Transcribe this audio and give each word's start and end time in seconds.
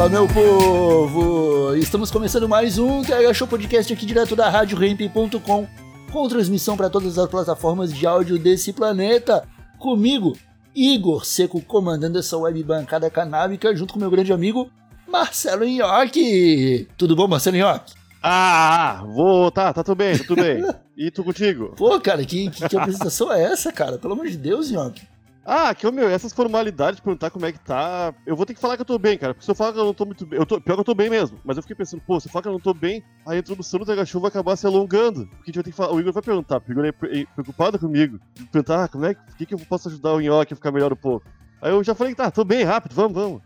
Fala, 0.00 0.08
meu 0.08 0.26
povo! 0.26 1.76
Estamos 1.76 2.10
começando 2.10 2.48
mais 2.48 2.78
um 2.78 3.02
TH 3.02 3.34
Show 3.34 3.46
Podcast 3.46 3.92
aqui 3.92 4.06
direto 4.06 4.34
da 4.34 4.48
RadioRamp.com 4.48 5.66
com 6.10 6.26
transmissão 6.26 6.74
para 6.74 6.88
todas 6.88 7.18
as 7.18 7.28
plataformas 7.28 7.92
de 7.92 8.06
áudio 8.06 8.38
desse 8.38 8.72
planeta. 8.72 9.46
Comigo, 9.78 10.38
Igor 10.74 11.26
Seco, 11.26 11.60
comandando 11.60 12.18
essa 12.18 12.34
web 12.38 12.62
bancada 12.64 13.10
canábica, 13.10 13.76
junto 13.76 13.92
com 13.92 14.00
meu 14.00 14.10
grande 14.10 14.32
amigo 14.32 14.70
Marcelo 15.06 15.66
Nhoque. 15.66 16.88
Tudo 16.96 17.14
bom, 17.14 17.28
Marcelo 17.28 17.58
Nhoque? 17.58 17.92
Ah, 18.22 19.04
vou. 19.04 19.50
Tá, 19.50 19.70
tá 19.70 19.84
tudo 19.84 19.96
bem, 19.98 20.16
tá 20.16 20.24
tudo 20.24 20.40
bem. 20.40 20.64
E 20.96 21.10
tu 21.10 21.22
contigo? 21.22 21.74
Pô, 21.76 22.00
cara, 22.00 22.24
que, 22.24 22.48
que, 22.50 22.68
que 22.68 22.76
apresentação 22.76 23.30
é 23.32 23.42
essa, 23.42 23.70
cara? 23.70 23.98
Pelo 23.98 24.14
amor 24.14 24.28
de 24.28 24.36
Deus, 24.36 24.70
Nhoque. 24.70 25.02
Ah, 25.44 25.74
que 25.74 25.90
meu, 25.90 26.08
essas 26.08 26.32
formalidades 26.32 26.96
de 26.96 27.02
perguntar 27.02 27.30
como 27.30 27.46
é 27.46 27.52
que 27.52 27.58
tá. 27.58 28.14
Eu 28.26 28.36
vou 28.36 28.44
ter 28.44 28.54
que 28.54 28.60
falar 28.60 28.76
que 28.76 28.82
eu 28.82 28.86
tô 28.86 28.98
bem, 28.98 29.16
cara. 29.16 29.32
Porque 29.32 29.44
se 29.44 29.50
eu 29.50 29.54
falar 29.54 29.72
que 29.72 29.78
eu 29.78 29.84
não 29.84 29.94
tô 29.94 30.04
muito 30.04 30.26
bem. 30.26 30.38
Eu 30.38 30.44
tô, 30.44 30.60
pior 30.60 30.74
que 30.74 30.80
eu 30.80 30.84
tô 30.84 30.94
bem 30.94 31.08
mesmo. 31.08 31.40
Mas 31.44 31.56
eu 31.56 31.62
fiquei 31.62 31.74
pensando, 31.74 32.02
pô, 32.06 32.20
se 32.20 32.28
eu 32.28 32.32
falar 32.32 32.42
que 32.42 32.48
eu 32.48 32.52
não 32.52 32.60
tô 32.60 32.74
bem, 32.74 33.02
a 33.26 33.36
introdução 33.36 33.80
do 33.80 33.86
Tega 33.86 34.04
Show 34.04 34.20
vai 34.20 34.28
acabar 34.28 34.54
se 34.56 34.66
alongando. 34.66 35.26
Porque 35.26 35.44
a 35.44 35.46
gente 35.46 35.54
vai 35.56 35.64
ter 35.64 35.70
que 35.70 35.76
falar. 35.76 35.92
O 35.94 36.00
Igor 36.00 36.12
vai 36.12 36.22
perguntar, 36.22 36.62
o 36.66 36.70
Igor 36.70 36.84
é 36.84 36.92
preocupado 36.92 37.78
comigo. 37.78 38.20
Perguntar, 38.52 38.84
ah, 38.84 38.88
como 38.88 39.06
é 39.06 39.14
que, 39.14 39.46
que 39.46 39.54
eu 39.54 39.58
posso 39.60 39.88
ajudar 39.88 40.12
o 40.12 40.20
Nhoque 40.20 40.52
a 40.52 40.56
ficar 40.56 40.70
melhor 40.70 40.92
um 40.92 40.96
pouco? 40.96 41.26
Aí 41.62 41.70
eu 41.72 41.82
já 41.82 41.94
falei, 41.94 42.14
tá, 42.14 42.30
tô 42.30 42.44
bem, 42.44 42.62
rápido, 42.62 42.94
vamos, 42.94 43.14
vamos. 43.14 43.42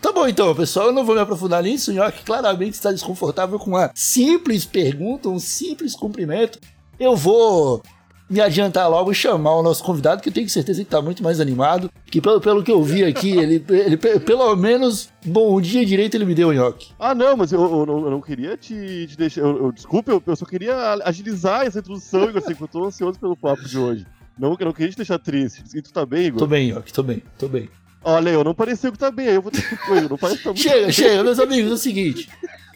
Tá 0.00 0.12
bom 0.12 0.28
então, 0.28 0.54
pessoal, 0.54 0.86
eu 0.86 0.92
não 0.92 1.04
vou 1.04 1.14
me 1.14 1.20
aprofundar 1.20 1.62
nisso. 1.62 1.90
O 1.90 1.94
Nhoque 1.94 2.24
claramente 2.24 2.74
está 2.74 2.92
desconfortável 2.92 3.58
com 3.58 3.70
uma 3.70 3.90
simples 3.94 4.64
pergunta, 4.64 5.28
um 5.28 5.40
simples 5.40 5.94
cumprimento. 5.96 6.60
Eu 7.00 7.16
vou 7.16 7.82
me 8.28 8.40
adiantar 8.40 8.88
logo 8.90 9.10
e 9.10 9.14
chamar 9.14 9.56
o 9.56 9.62
nosso 9.62 9.82
convidado, 9.82 10.22
que 10.22 10.28
eu 10.28 10.32
tenho 10.32 10.48
certeza 10.48 10.80
que 10.80 10.86
está 10.86 11.00
muito 11.00 11.22
mais 11.22 11.40
animado. 11.40 11.90
Que 12.06 12.20
pelo, 12.20 12.40
pelo 12.40 12.62
que 12.62 12.70
eu 12.70 12.82
vi 12.82 13.04
aqui, 13.04 13.36
ele, 13.36 13.64
ele 13.68 13.96
pelo 13.96 14.54
menos 14.56 15.10
bom 15.24 15.60
dia 15.60 15.84
direito 15.84 16.16
ele 16.16 16.24
me 16.24 16.34
deu, 16.34 16.52
Nhoque. 16.52 16.92
Ah, 16.98 17.14
não, 17.14 17.36
mas 17.36 17.52
eu, 17.52 17.60
eu, 17.60 17.86
não, 17.86 18.04
eu 18.04 18.10
não 18.10 18.20
queria 18.20 18.56
te, 18.56 19.06
te 19.08 19.16
deixar. 19.16 19.42
Eu, 19.42 19.64
eu, 19.64 19.72
desculpa, 19.72 20.22
eu, 20.24 20.36
só 20.36 20.44
queria 20.44 20.98
agilizar 21.04 21.66
essa 21.66 21.78
introdução, 21.78 22.24
Igor, 22.24 22.42
assim, 22.42 22.54
que 22.54 22.62
eu 22.62 22.68
tô 22.68 22.84
ansioso 22.84 23.18
pelo 23.18 23.36
papo 23.36 23.64
de 23.64 23.78
hoje. 23.78 24.06
Não, 24.38 24.56
eu 24.58 24.66
não 24.66 24.72
queria 24.72 24.90
te 24.90 24.96
deixar 24.96 25.18
triste. 25.18 25.64
E 25.74 25.82
tu 25.82 25.92
tá 25.92 26.06
bem, 26.06 26.26
Igor? 26.26 26.38
Tô 26.38 26.46
bem, 26.46 26.72
Nhoque, 26.72 26.92
tô 26.92 27.02
bem, 27.02 27.22
tô 27.38 27.48
bem. 27.48 27.68
Olha, 28.04 28.30
eu 28.30 28.44
não 28.44 28.54
pareceu 28.54 28.92
que 28.92 28.98
tá 28.98 29.10
bem, 29.10 29.28
aí 29.28 29.34
eu 29.34 29.42
vou 29.42 29.50
ter 29.50 29.62
que 29.62 29.92
ir, 29.92 30.08
não 30.08 30.16
parece 30.16 30.38
que 30.38 30.44
tá 30.44 30.50
muito 30.50 30.62
Chega, 30.62 30.92
chega, 30.92 31.24
meus 31.24 31.38
amigos, 31.38 31.70
é 31.70 31.74
o 31.74 31.78
seguinte. 31.78 32.28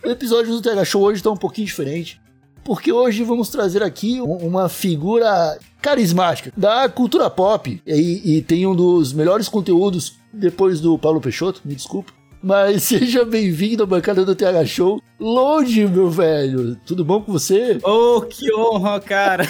O 0.05 0.11
episódio 0.11 0.53
do 0.53 0.61
TH 0.61 0.85
Show 0.85 1.03
hoje 1.03 1.23
tá 1.23 1.31
um 1.31 1.37
pouquinho 1.37 1.67
diferente. 1.67 2.21
Porque 2.65 2.93
hoje 2.93 3.25
vamos 3.25 3.49
trazer 3.49 3.83
aqui 3.83 4.21
uma 4.21 4.69
figura 4.69 5.59
carismática 5.81 6.53
da 6.57 6.89
cultura 6.89 7.29
pop. 7.29 7.83
E, 7.87 8.37
e 8.37 8.43
tem 8.43 8.67
um 8.67 8.75
dos 8.75 9.13
melhores 9.13 9.49
conteúdos 9.49 10.17
depois 10.33 10.81
do 10.81 10.97
Paulo 10.97 11.21
Peixoto, 11.21 11.61
me 11.65 11.75
desculpa. 11.75 12.13
Mas 12.43 12.83
seja 12.85 13.25
bem-vindo 13.25 13.83
à 13.83 13.87
bancada 13.87 14.25
do 14.25 14.35
TH 14.35 14.65
Show. 14.67 15.03
Longe, 15.19 15.87
meu 15.87 16.11
velho. 16.11 16.77
Tudo 16.85 17.05
bom 17.05 17.23
com 17.23 17.33
você? 17.33 17.79
Oh, 17.85 18.21
que 18.23 18.53
honra, 18.53 19.01
cara. 19.01 19.47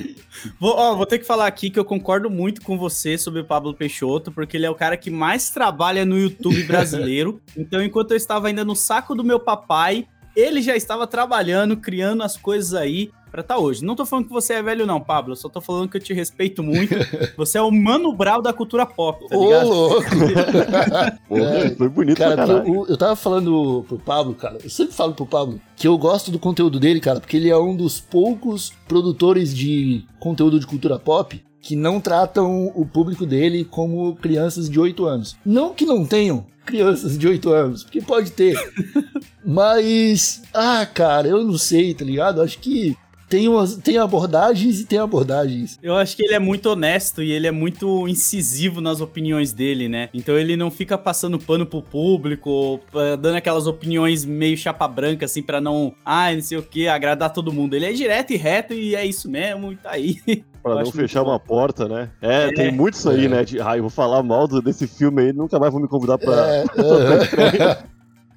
vou, 0.60 0.74
ó, 0.76 0.94
vou 0.94 1.06
ter 1.06 1.18
que 1.18 1.24
falar 1.24 1.46
aqui 1.46 1.70
que 1.70 1.78
eu 1.78 1.84
concordo 1.84 2.28
muito 2.28 2.60
com 2.60 2.76
você 2.76 3.16
sobre 3.16 3.40
o 3.40 3.44
Pablo 3.44 3.72
Peixoto, 3.72 4.30
porque 4.30 4.56
ele 4.56 4.66
é 4.66 4.70
o 4.70 4.74
cara 4.74 4.98
que 4.98 5.10
mais 5.10 5.48
trabalha 5.48 6.04
no 6.04 6.18
YouTube 6.18 6.62
brasileiro. 6.64 7.40
então, 7.56 7.82
enquanto 7.82 8.10
eu 8.10 8.16
estava 8.18 8.48
ainda 8.48 8.64
no 8.64 8.76
saco 8.76 9.14
do 9.14 9.24
meu 9.24 9.40
papai, 9.40 10.06
ele 10.36 10.60
já 10.60 10.76
estava 10.76 11.06
trabalhando, 11.06 11.76
criando 11.78 12.22
as 12.22 12.36
coisas 12.36 12.74
aí 12.74 13.10
pra 13.30 13.40
estar 13.40 13.54
tá 13.54 13.60
hoje. 13.60 13.84
Não 13.84 13.96
tô 13.96 14.04
falando 14.04 14.26
que 14.26 14.32
você 14.32 14.54
é 14.54 14.62
velho, 14.62 14.86
não, 14.86 15.00
Pablo. 15.00 15.32
Eu 15.32 15.36
só 15.36 15.48
tô 15.48 15.60
falando 15.60 15.88
que 15.88 15.96
eu 15.96 16.00
te 16.00 16.12
respeito 16.12 16.62
muito. 16.62 16.94
Você 17.36 17.58
é 17.58 17.62
o 17.62 17.70
Mano 17.70 18.12
Brau 18.12 18.40
da 18.40 18.52
cultura 18.52 18.86
pop, 18.86 19.28
tá 19.28 19.36
Ô, 19.36 19.44
ligado? 19.44 19.68
louco! 19.68 20.04
Pô, 21.28 21.38
É, 21.38 21.70
foi 21.70 21.88
bonito 21.88 22.16
Cara, 22.16 22.44
eu, 22.66 22.86
eu 22.88 22.96
tava 22.96 23.16
falando 23.16 23.84
pro 23.88 23.98
Pablo, 23.98 24.34
cara, 24.34 24.58
eu 24.62 24.70
sempre 24.70 24.94
falo 24.94 25.12
pro 25.12 25.26
Pablo 25.26 25.60
que 25.76 25.86
eu 25.86 25.98
gosto 25.98 26.30
do 26.30 26.38
conteúdo 26.38 26.80
dele, 26.80 27.00
cara, 27.00 27.20
porque 27.20 27.36
ele 27.36 27.50
é 27.50 27.56
um 27.56 27.76
dos 27.76 28.00
poucos 28.00 28.72
produtores 28.88 29.54
de 29.54 30.04
conteúdo 30.18 30.58
de 30.58 30.66
cultura 30.66 30.98
pop 30.98 31.42
que 31.66 31.74
não 31.74 32.00
tratam 32.00 32.70
o 32.76 32.86
público 32.86 33.26
dele 33.26 33.64
como 33.64 34.14
crianças 34.14 34.70
de 34.70 34.78
8 34.78 35.04
anos. 35.04 35.36
Não 35.44 35.74
que 35.74 35.84
não 35.84 36.06
tenham 36.06 36.46
crianças 36.64 37.18
de 37.18 37.26
8 37.26 37.50
anos, 37.50 37.82
porque 37.82 38.00
pode 38.00 38.30
ter. 38.30 38.56
Mas, 39.44 40.42
ah, 40.54 40.86
cara, 40.86 41.26
eu 41.26 41.42
não 41.42 41.58
sei, 41.58 41.92
tá 41.92 42.04
ligado? 42.04 42.40
Acho 42.40 42.60
que 42.60 42.96
tem, 43.28 43.48
umas, 43.48 43.76
tem 43.76 43.98
abordagens 43.98 44.80
e 44.80 44.84
tem 44.86 44.98
abordagens. 44.98 45.78
Eu 45.82 45.96
acho 45.96 46.16
que 46.16 46.22
ele 46.24 46.34
é 46.34 46.38
muito 46.38 46.66
honesto 46.70 47.22
e 47.22 47.30
ele 47.32 47.46
é 47.46 47.50
muito 47.50 48.06
incisivo 48.08 48.80
nas 48.80 49.00
opiniões 49.00 49.52
dele, 49.52 49.88
né? 49.88 50.08
Então 50.14 50.36
ele 50.38 50.56
não 50.56 50.70
fica 50.70 50.96
passando 50.96 51.38
pano 51.38 51.66
pro 51.66 51.82
público, 51.82 52.80
dando 53.20 53.36
aquelas 53.36 53.66
opiniões 53.66 54.24
meio 54.24 54.56
chapa 54.56 54.86
branca, 54.88 55.24
assim, 55.24 55.42
pra 55.42 55.60
não, 55.60 55.94
ah, 56.04 56.32
não 56.32 56.40
sei 56.42 56.58
o 56.58 56.62
que, 56.62 56.88
agradar 56.88 57.32
todo 57.32 57.52
mundo. 57.52 57.74
Ele 57.74 57.86
é 57.86 57.92
direto 57.92 58.32
e 58.32 58.36
reto 58.36 58.74
e 58.74 58.94
é 58.94 59.04
isso 59.04 59.30
mesmo, 59.30 59.72
e 59.72 59.76
tá 59.76 59.90
aí. 59.90 60.16
Pra 60.62 60.74
não 60.82 60.90
fechar 60.90 61.22
uma 61.22 61.38
porta, 61.38 61.86
né? 61.86 62.10
É, 62.20 62.48
É. 62.48 62.52
tem 62.52 62.72
muito 62.72 62.94
isso 62.94 63.08
aí, 63.08 63.26
É. 63.26 63.28
né? 63.28 63.44
De, 63.44 63.60
ah, 63.60 63.76
eu 63.76 63.82
vou 63.82 63.90
falar 63.90 64.20
mal 64.24 64.48
desse 64.48 64.88
filme 64.88 65.22
aí, 65.22 65.32
nunca 65.32 65.60
mais 65.60 65.72
vão 65.72 65.80
me 65.80 65.86
convidar 65.86 66.18
pra. 66.18 66.34
É, 66.48 66.64
aham. 66.76 67.76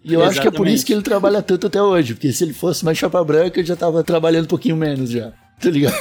E 0.09 0.13
eu 0.13 0.23
acho 0.23 0.41
que 0.41 0.47
é 0.47 0.51
por 0.51 0.67
isso 0.67 0.85
que 0.85 0.93
ele 0.93 1.01
trabalha 1.01 1.41
tanto 1.41 1.67
até 1.67 1.81
hoje, 1.81 2.13
porque 2.13 2.31
se 2.31 2.43
ele 2.43 2.53
fosse 2.53 2.83
mais 2.83 2.97
chapa 2.97 3.23
branca, 3.23 3.59
ele 3.59 3.67
já 3.67 3.75
tava 3.75 4.03
trabalhando 4.03 4.45
um 4.45 4.49
pouquinho 4.49 4.75
menos 4.75 5.09
já. 5.09 5.31
Tá 5.59 5.69
ligado? 5.69 5.95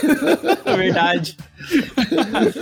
É 0.64 0.76
verdade. 0.76 1.36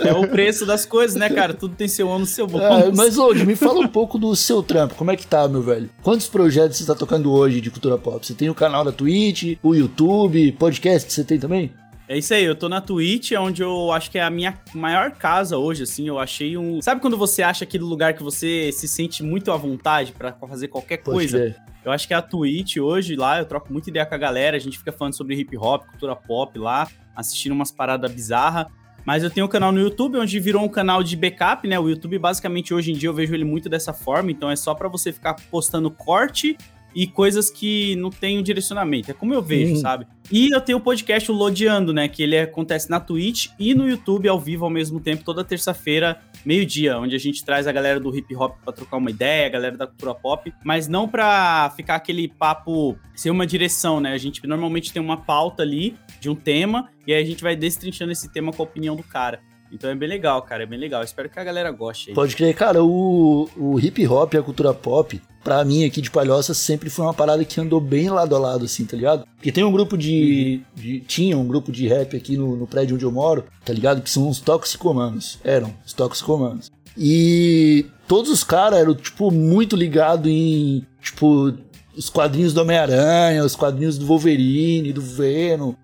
é 0.02 0.12
o 0.14 0.26
preço 0.26 0.64
das 0.64 0.86
coisas, 0.86 1.14
né, 1.14 1.28
cara? 1.28 1.52
Tudo 1.52 1.74
tem 1.74 1.86
seu 1.86 2.08
ônus 2.08 2.30
e 2.30 2.32
seu 2.32 2.46
bônus. 2.46 2.86
É, 2.86 2.92
mas 2.92 3.18
hoje, 3.18 3.44
me 3.44 3.54
fala 3.54 3.80
um 3.80 3.88
pouco 3.88 4.18
do 4.18 4.34
seu 4.34 4.62
trampo. 4.62 4.94
Como 4.94 5.10
é 5.10 5.16
que 5.16 5.26
tá, 5.26 5.46
meu 5.46 5.60
velho? 5.60 5.90
Quantos 6.02 6.26
projetos 6.26 6.78
você 6.78 6.86
tá 6.86 6.94
tocando 6.94 7.30
hoje 7.30 7.60
de 7.60 7.70
cultura 7.70 7.98
pop? 7.98 8.26
Você 8.26 8.32
tem 8.32 8.48
o 8.48 8.54
canal 8.54 8.82
da 8.82 8.92
Twitch, 8.92 9.58
o 9.62 9.74
YouTube, 9.74 10.52
podcast 10.52 11.12
você 11.12 11.22
tem 11.22 11.38
também? 11.38 11.70
É 12.08 12.16
isso 12.16 12.32
aí, 12.32 12.44
eu 12.44 12.54
tô 12.54 12.68
na 12.68 12.80
Twitch, 12.80 13.32
onde 13.32 13.62
eu 13.62 13.90
acho 13.90 14.10
que 14.10 14.18
é 14.18 14.22
a 14.22 14.30
minha 14.30 14.56
maior 14.72 15.10
casa 15.10 15.58
hoje, 15.58 15.82
assim. 15.82 16.06
Eu 16.06 16.20
achei 16.20 16.56
um. 16.56 16.80
Sabe 16.80 17.00
quando 17.00 17.16
você 17.16 17.42
acha 17.42 17.64
aquele 17.64 17.82
lugar 17.82 18.14
que 18.14 18.22
você 18.22 18.70
se 18.70 18.86
sente 18.86 19.24
muito 19.24 19.50
à 19.50 19.56
vontade 19.56 20.12
pra 20.12 20.32
fazer 20.32 20.68
qualquer 20.68 20.98
Pode 20.98 21.16
coisa? 21.16 21.56
Eu 21.84 21.90
acho 21.90 22.06
que 22.06 22.14
é 22.14 22.16
a 22.16 22.22
Twitch 22.22 22.76
hoje 22.76 23.16
lá, 23.16 23.38
eu 23.38 23.44
troco 23.44 23.72
muita 23.72 23.90
ideia 23.90 24.06
com 24.06 24.14
a 24.14 24.18
galera, 24.18 24.56
a 24.56 24.60
gente 24.60 24.78
fica 24.78 24.92
falando 24.92 25.14
sobre 25.14 25.34
hip 25.34 25.56
hop, 25.56 25.84
cultura 25.86 26.14
pop 26.14 26.56
lá, 26.58 26.88
assistindo 27.14 27.52
umas 27.52 27.70
paradas 27.70 28.10
bizarras. 28.10 28.66
Mas 29.04 29.22
eu 29.22 29.30
tenho 29.30 29.46
um 29.46 29.48
canal 29.48 29.70
no 29.70 29.80
YouTube, 29.80 30.18
onde 30.18 30.40
virou 30.40 30.64
um 30.64 30.68
canal 30.68 31.00
de 31.00 31.16
backup, 31.16 31.66
né? 31.68 31.78
O 31.78 31.88
YouTube, 31.88 32.18
basicamente, 32.18 32.74
hoje 32.74 32.90
em 32.90 32.94
dia 32.94 33.08
eu 33.08 33.14
vejo 33.14 33.32
ele 33.34 33.44
muito 33.44 33.68
dessa 33.68 33.92
forma, 33.92 34.32
então 34.32 34.50
é 34.50 34.56
só 34.56 34.74
pra 34.74 34.88
você 34.88 35.12
ficar 35.12 35.34
postando 35.48 35.88
corte 35.90 36.56
e 36.98 37.06
coisas 37.06 37.50
que 37.50 37.94
não 37.96 38.08
tem 38.08 38.38
um 38.38 38.42
direcionamento. 38.42 39.10
É 39.10 39.14
como 39.14 39.34
eu 39.34 39.42
vejo, 39.42 39.74
Uhum. 39.74 39.80
sabe? 39.80 40.06
E 40.32 40.48
eu 40.50 40.60
tenho 40.62 40.78
o 40.78 40.80
podcast 40.80 41.30
o 41.30 41.34
Lodeando, 41.34 41.92
né? 41.92 42.08
Que 42.08 42.22
ele 42.22 42.38
acontece 42.38 42.88
na 42.88 42.98
Twitch 42.98 43.48
e 43.58 43.74
no 43.74 43.86
YouTube 43.86 44.26
ao 44.28 44.40
vivo 44.40 44.64
ao 44.64 44.70
mesmo 44.70 44.98
tempo, 44.98 45.22
toda 45.22 45.44
terça-feira, 45.44 46.18
meio-dia, 46.44 46.98
onde 46.98 47.14
a 47.14 47.18
gente 47.18 47.44
traz 47.44 47.66
a 47.66 47.72
galera 47.72 48.00
do 48.00 48.16
hip 48.16 48.34
hop 48.34 48.56
pra 48.64 48.72
trocar 48.72 48.96
uma 48.96 49.10
ideia, 49.10 49.46
a 49.46 49.50
galera 49.50 49.76
da 49.76 49.86
cultura 49.86 50.14
pop, 50.14 50.50
mas 50.64 50.88
não 50.88 51.06
pra 51.06 51.70
ficar 51.76 51.96
aquele 51.96 52.28
papo 52.28 52.96
sem 53.14 53.30
uma 53.30 53.46
direção, 53.46 54.00
né? 54.00 54.12
A 54.12 54.18
gente 54.18 54.44
normalmente 54.46 54.90
tem 54.92 55.02
uma 55.02 55.18
pauta 55.18 55.62
ali 55.62 55.94
de 56.18 56.30
um 56.30 56.34
tema 56.34 56.88
e 57.06 57.12
aí 57.12 57.22
a 57.22 57.26
gente 57.26 57.42
vai 57.42 57.54
destrinchando 57.54 58.10
esse 58.10 58.32
tema 58.32 58.52
com 58.52 58.62
a 58.62 58.64
opinião 58.66 58.96
do 58.96 59.02
cara. 59.02 59.40
Então 59.72 59.90
é 59.90 59.94
bem 59.94 60.08
legal, 60.08 60.40
cara, 60.42 60.62
é 60.62 60.66
bem 60.66 60.78
legal. 60.78 61.02
Espero 61.02 61.28
que 61.28 61.38
a 61.38 61.44
galera 61.44 61.70
goste 61.70 62.10
aí. 62.10 62.14
Pode 62.14 62.34
crer, 62.36 62.54
cara, 62.54 62.82
o, 62.84 63.48
o 63.56 63.78
hip 63.80 64.06
hop 64.06 64.34
e 64.34 64.38
a 64.38 64.42
cultura 64.42 64.72
pop, 64.72 65.20
pra 65.42 65.64
mim 65.64 65.84
aqui 65.84 66.00
de 66.00 66.10
Palhoça, 66.10 66.54
sempre 66.54 66.88
foi 66.88 67.04
uma 67.04 67.14
parada 67.14 67.44
que 67.44 67.60
andou 67.60 67.80
bem 67.80 68.08
lado 68.08 68.34
a 68.34 68.38
lado, 68.38 68.64
assim, 68.64 68.84
tá 68.84 68.96
ligado? 68.96 69.26
Porque 69.36 69.50
tem 69.52 69.64
um 69.64 69.72
grupo 69.72 69.96
de. 69.98 70.62
de- 70.74 71.00
tinha 71.00 71.36
um 71.36 71.46
grupo 71.46 71.70
de 71.72 71.86
rap 71.88 72.16
aqui 72.16 72.36
no, 72.36 72.56
no 72.56 72.66
prédio 72.66 72.94
onde 72.96 73.04
eu 73.04 73.12
moro, 73.12 73.44
tá 73.64 73.72
ligado? 73.72 74.00
Que 74.02 74.10
são 74.10 74.28
os 74.28 74.40
toxicomanos. 74.40 75.38
Eram 75.44 75.74
os 75.84 75.92
toxicomanos. 75.92 76.70
E 76.96 77.86
todos 78.08 78.30
os 78.30 78.42
caras 78.42 78.78
eram, 78.80 78.94
tipo, 78.94 79.30
muito 79.30 79.76
ligados 79.76 80.30
em, 80.30 80.86
tipo, 81.02 81.52
os 81.96 82.08
quadrinhos 82.08 82.54
do 82.54 82.60
Homem-Aranha, 82.62 83.44
os 83.44 83.54
quadrinhos 83.54 83.98
do 83.98 84.06
Wolverine, 84.06 84.92
do 84.92 85.02
Venom. 85.02 85.74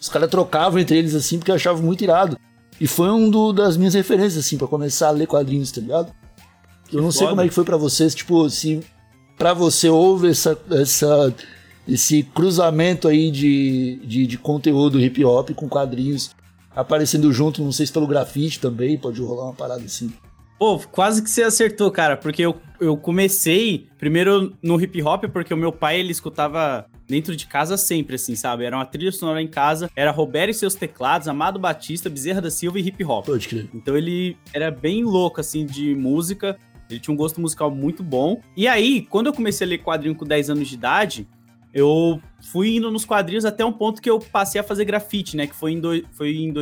Os 0.00 0.08
caras 0.08 0.30
trocavam 0.30 0.78
entre 0.78 0.96
eles 0.98 1.14
assim 1.14 1.38
porque 1.38 1.50
eu 1.50 1.54
achava 1.54 1.80
muito 1.82 2.02
irado. 2.02 2.38
E 2.84 2.86
foi 2.86 3.08
um 3.10 3.30
do- 3.30 3.50
das 3.52 3.78
minhas 3.78 3.94
referências, 3.94 4.44
assim, 4.44 4.58
pra 4.58 4.66
começar 4.68 5.08
a 5.08 5.10
ler 5.10 5.26
quadrinhos, 5.26 5.72
tá 5.72 5.80
ligado? 5.80 6.12
Eu 6.92 7.00
não 7.00 7.10
sei 7.10 7.20
foda. 7.20 7.30
como 7.30 7.40
é 7.40 7.48
que 7.48 7.54
foi 7.54 7.64
pra 7.64 7.78
vocês, 7.78 8.14
tipo, 8.14 8.48
se 8.50 8.80
pra 9.38 9.54
você 9.54 9.88
houve 9.88 10.28
essa, 10.28 10.58
essa, 10.70 11.34
esse 11.88 12.22
cruzamento 12.22 13.08
aí 13.08 13.30
de, 13.30 14.00
de, 14.04 14.26
de 14.26 14.36
conteúdo 14.36 15.00
hip 15.00 15.24
hop 15.24 15.50
com 15.52 15.66
quadrinhos 15.66 16.32
aparecendo 16.76 17.32
junto, 17.32 17.62
não 17.62 17.72
sei 17.72 17.86
se 17.86 17.92
pelo 17.92 18.06
grafite 18.06 18.60
também, 18.60 18.98
pode 18.98 19.20
rolar 19.22 19.44
uma 19.44 19.54
parada 19.54 19.82
assim. 19.82 20.12
Pô, 20.58 20.78
quase 20.78 21.22
que 21.22 21.30
você 21.30 21.42
acertou, 21.42 21.90
cara, 21.90 22.16
porque 22.18 22.42
eu, 22.42 22.54
eu 22.80 22.96
comecei 22.98 23.86
primeiro 23.98 24.52
no 24.62 24.78
hip 24.80 25.00
hop, 25.02 25.24
porque 25.32 25.54
o 25.54 25.56
meu 25.56 25.72
pai, 25.72 26.00
ele 26.00 26.12
escutava 26.12 26.84
dentro 27.06 27.36
de 27.36 27.46
casa 27.46 27.76
sempre, 27.76 28.16
assim, 28.16 28.34
sabe? 28.34 28.64
Era 28.64 28.76
uma 28.76 28.86
trilha 28.86 29.12
sonora 29.12 29.40
em 29.42 29.48
casa, 29.48 29.90
era 29.94 30.10
Roberto 30.10 30.50
e 30.50 30.54
seus 30.54 30.74
teclados, 30.74 31.28
Amado 31.28 31.58
Batista, 31.58 32.08
Bezerra 32.10 32.40
da 32.40 32.50
Silva 32.50 32.78
e 32.78 32.86
hip 32.88 33.04
hop. 33.04 33.26
Pode 33.26 33.48
crer. 33.48 33.68
Então 33.74 33.96
ele 33.96 34.36
era 34.52 34.70
bem 34.70 35.04
louco, 35.04 35.40
assim, 35.40 35.64
de 35.66 35.94
música. 35.94 36.58
Ele 36.90 37.00
tinha 37.00 37.12
um 37.14 37.16
gosto 37.16 37.40
musical 37.40 37.70
muito 37.70 38.02
bom. 38.02 38.40
E 38.56 38.68
aí, 38.68 39.02
quando 39.02 39.26
eu 39.26 39.32
comecei 39.32 39.66
a 39.66 39.70
ler 39.70 39.78
quadrinho 39.78 40.14
com 40.14 40.24
10 40.24 40.50
anos 40.50 40.68
de 40.68 40.74
idade, 40.74 41.26
eu 41.72 42.20
fui 42.52 42.76
indo 42.76 42.90
nos 42.90 43.04
quadrinhos 43.04 43.44
até 43.44 43.64
um 43.64 43.72
ponto 43.72 44.00
que 44.02 44.08
eu 44.08 44.18
passei 44.20 44.60
a 44.60 44.64
fazer 44.64 44.84
grafite, 44.84 45.36
né? 45.36 45.46
Que 45.46 45.54
foi 45.54 45.72
em, 45.72 45.80
do- 45.80 46.04
foi 46.12 46.36
em 46.36 46.52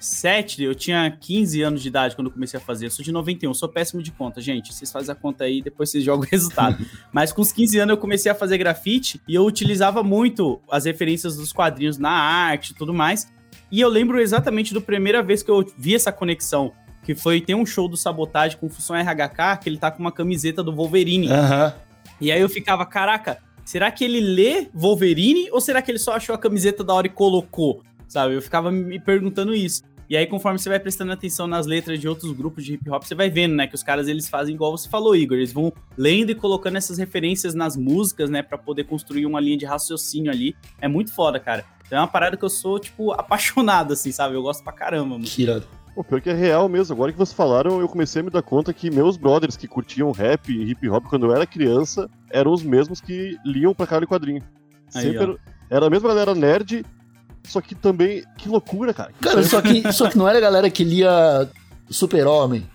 2007. 0.00 0.62
Eu 0.62 0.74
tinha 0.74 1.10
15 1.10 1.62
anos 1.62 1.82
de 1.82 1.88
idade 1.88 2.16
quando 2.16 2.30
comecei 2.30 2.58
a 2.58 2.62
fazer. 2.62 2.86
Eu 2.86 2.90
sou 2.90 3.04
de 3.04 3.12
91, 3.12 3.52
sou 3.54 3.68
péssimo 3.68 4.02
de 4.02 4.10
conta, 4.10 4.40
gente. 4.40 4.74
Vocês 4.74 4.90
fazem 4.90 5.12
a 5.12 5.14
conta 5.14 5.44
aí, 5.44 5.62
depois 5.62 5.90
vocês 5.90 6.02
jogam 6.02 6.26
o 6.26 6.28
resultado. 6.30 6.84
Mas 7.12 7.32
com 7.32 7.42
os 7.42 7.52
15 7.52 7.78
anos 7.78 7.90
eu 7.94 7.98
comecei 7.98 8.32
a 8.32 8.34
fazer 8.34 8.58
grafite 8.58 9.20
e 9.28 9.34
eu 9.34 9.44
utilizava 9.44 10.02
muito 10.02 10.60
as 10.70 10.86
referências 10.86 11.36
dos 11.36 11.52
quadrinhos 11.52 11.98
na 11.98 12.10
arte 12.10 12.70
e 12.70 12.74
tudo 12.74 12.92
mais. 12.92 13.30
E 13.70 13.80
eu 13.80 13.88
lembro 13.88 14.18
exatamente 14.20 14.74
da 14.74 14.80
primeira 14.80 15.22
vez 15.22 15.42
que 15.42 15.50
eu 15.50 15.64
vi 15.78 15.94
essa 15.94 16.10
conexão. 16.10 16.72
Que 17.04 17.14
foi, 17.14 17.40
tem 17.40 17.54
um 17.54 17.64
show 17.64 17.88
do 17.88 17.96
Sabotagem 17.96 18.58
com 18.58 18.68
função 18.68 18.94
RHK, 18.96 19.62
que 19.62 19.68
ele 19.68 19.78
tá 19.78 19.90
com 19.90 20.00
uma 20.00 20.12
camiseta 20.12 20.62
do 20.62 20.74
Wolverine. 20.74 21.30
Aham. 21.30 21.74
E 22.20 22.30
aí 22.30 22.40
eu 22.40 22.48
ficava, 22.48 22.84
caraca, 22.84 23.38
será 23.64 23.90
que 23.90 24.04
ele 24.04 24.20
lê 24.20 24.68
Wolverine 24.74 25.48
ou 25.50 25.60
será 25.60 25.80
que 25.80 25.90
ele 25.90 25.98
só 25.98 26.14
achou 26.14 26.34
a 26.34 26.38
camiseta 26.38 26.84
da 26.84 26.92
hora 26.92 27.06
e 27.06 27.10
colocou? 27.10 27.82
Sabe? 28.10 28.34
Eu 28.34 28.42
ficava 28.42 28.72
me 28.72 28.98
perguntando 28.98 29.54
isso. 29.54 29.82
E 30.10 30.16
aí, 30.16 30.26
conforme 30.26 30.58
você 30.58 30.68
vai 30.68 30.80
prestando 30.80 31.12
atenção 31.12 31.46
nas 31.46 31.66
letras 31.66 32.00
de 32.00 32.08
outros 32.08 32.32
grupos 32.32 32.64
de 32.64 32.74
hip 32.74 32.90
hop, 32.90 33.04
você 33.04 33.14
vai 33.14 33.30
vendo, 33.30 33.54
né, 33.54 33.68
que 33.68 33.76
os 33.76 33.82
caras 33.84 34.08
eles 34.08 34.28
fazem 34.28 34.56
igual 34.56 34.76
você 34.76 34.88
falou, 34.88 35.14
Igor. 35.14 35.36
Eles 35.36 35.52
vão 35.52 35.72
lendo 35.96 36.30
e 36.30 36.34
colocando 36.34 36.76
essas 36.76 36.98
referências 36.98 37.54
nas 37.54 37.76
músicas, 37.76 38.28
né, 38.28 38.42
Pra 38.42 38.58
poder 38.58 38.82
construir 38.82 39.24
uma 39.24 39.38
linha 39.38 39.56
de 39.56 39.64
raciocínio 39.64 40.32
ali. 40.32 40.56
É 40.80 40.88
muito 40.88 41.14
foda, 41.14 41.38
cara. 41.38 41.64
Então 41.86 41.96
é 41.96 42.00
uma 42.00 42.08
parada 42.08 42.36
que 42.36 42.44
eu 42.44 42.50
sou, 42.50 42.80
tipo, 42.80 43.12
apaixonado, 43.20 43.92
assim, 43.92 44.10
sabe? 44.10 44.34
Eu 44.34 44.42
gosto 44.42 44.64
pra 44.64 44.72
caramba, 44.72 45.10
mano. 45.10 45.24
Que 45.24 45.42
irado. 45.42 45.64
Pô, 45.94 46.02
pior 46.02 46.20
que 46.20 46.28
é 46.28 46.34
real 46.34 46.68
mesmo. 46.68 46.92
Agora 46.92 47.12
que 47.12 47.18
vocês 47.18 47.32
falaram, 47.36 47.80
eu 47.80 47.88
comecei 47.88 48.20
a 48.20 48.24
me 48.24 48.30
dar 48.30 48.42
conta 48.42 48.72
que 48.72 48.90
meus 48.90 49.16
brothers 49.16 49.56
que 49.56 49.68
curtiam 49.68 50.10
rap 50.10 50.50
e 50.50 50.72
hip 50.72 50.88
hop 50.88 51.04
quando 51.04 51.26
eu 51.26 51.32
era 51.32 51.46
criança 51.46 52.10
eram 52.30 52.52
os 52.52 52.64
mesmos 52.64 53.00
que 53.00 53.36
liam 53.44 53.72
pra 53.72 53.86
caralho 53.86 54.08
quadrinho. 54.08 54.42
Aí, 54.92 55.02
Sempre 55.02 55.24
ó. 55.24 55.36
era 55.70 55.86
a 55.86 55.90
mesma 55.90 56.08
galera 56.08 56.34
nerd, 56.34 56.84
só 57.44 57.60
que 57.60 57.74
também. 57.74 58.22
Que 58.36 58.48
loucura, 58.48 58.92
cara. 58.94 59.10
Cara, 59.20 59.42
só 59.42 59.60
que, 59.60 59.92
só 59.92 60.08
que 60.08 60.16
não 60.18 60.28
era 60.28 60.38
a 60.38 60.40
galera 60.40 60.70
que 60.70 60.84
lia 60.84 61.48
Super-Homem, 61.88 62.66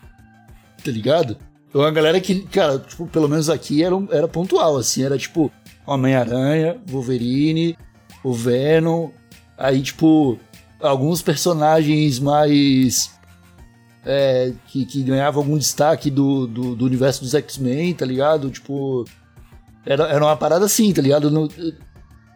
tá 0.84 0.92
ligado? 0.92 1.38
É 1.74 1.78
uma 1.78 1.92
galera 1.92 2.20
que, 2.22 2.42
cara, 2.44 2.80
tipo, 2.80 3.06
pelo 3.08 3.28
menos 3.28 3.50
aqui 3.50 3.84
era, 3.84 3.96
era 4.12 4.28
pontual, 4.28 4.78
assim, 4.78 5.04
era 5.04 5.18
tipo 5.18 5.52
Homem-Aranha, 5.86 6.78
Wolverine, 6.88 7.78
o 8.24 8.34
Venom, 8.34 9.10
aí, 9.58 9.82
tipo, 9.82 10.40
alguns 10.80 11.22
personagens 11.22 12.20
mais. 12.20 13.12
é, 14.06 14.54
que, 14.68 14.86
que 14.86 15.04
ganhavam 15.04 15.42
algum 15.44 15.58
destaque 15.58 16.10
do, 16.10 16.48
do, 16.48 16.76
do 16.76 16.86
universo 16.86 17.22
dos 17.22 17.34
X-Men, 17.34 17.94
tá 17.94 18.06
ligado? 18.06 18.50
Tipo. 18.50 19.06
Era, 19.86 20.06
era 20.08 20.24
uma 20.26 20.36
parada 20.36 20.66
assim, 20.66 20.92
tá 20.94 21.02
ligado? 21.02 21.30
No- 21.30 21.48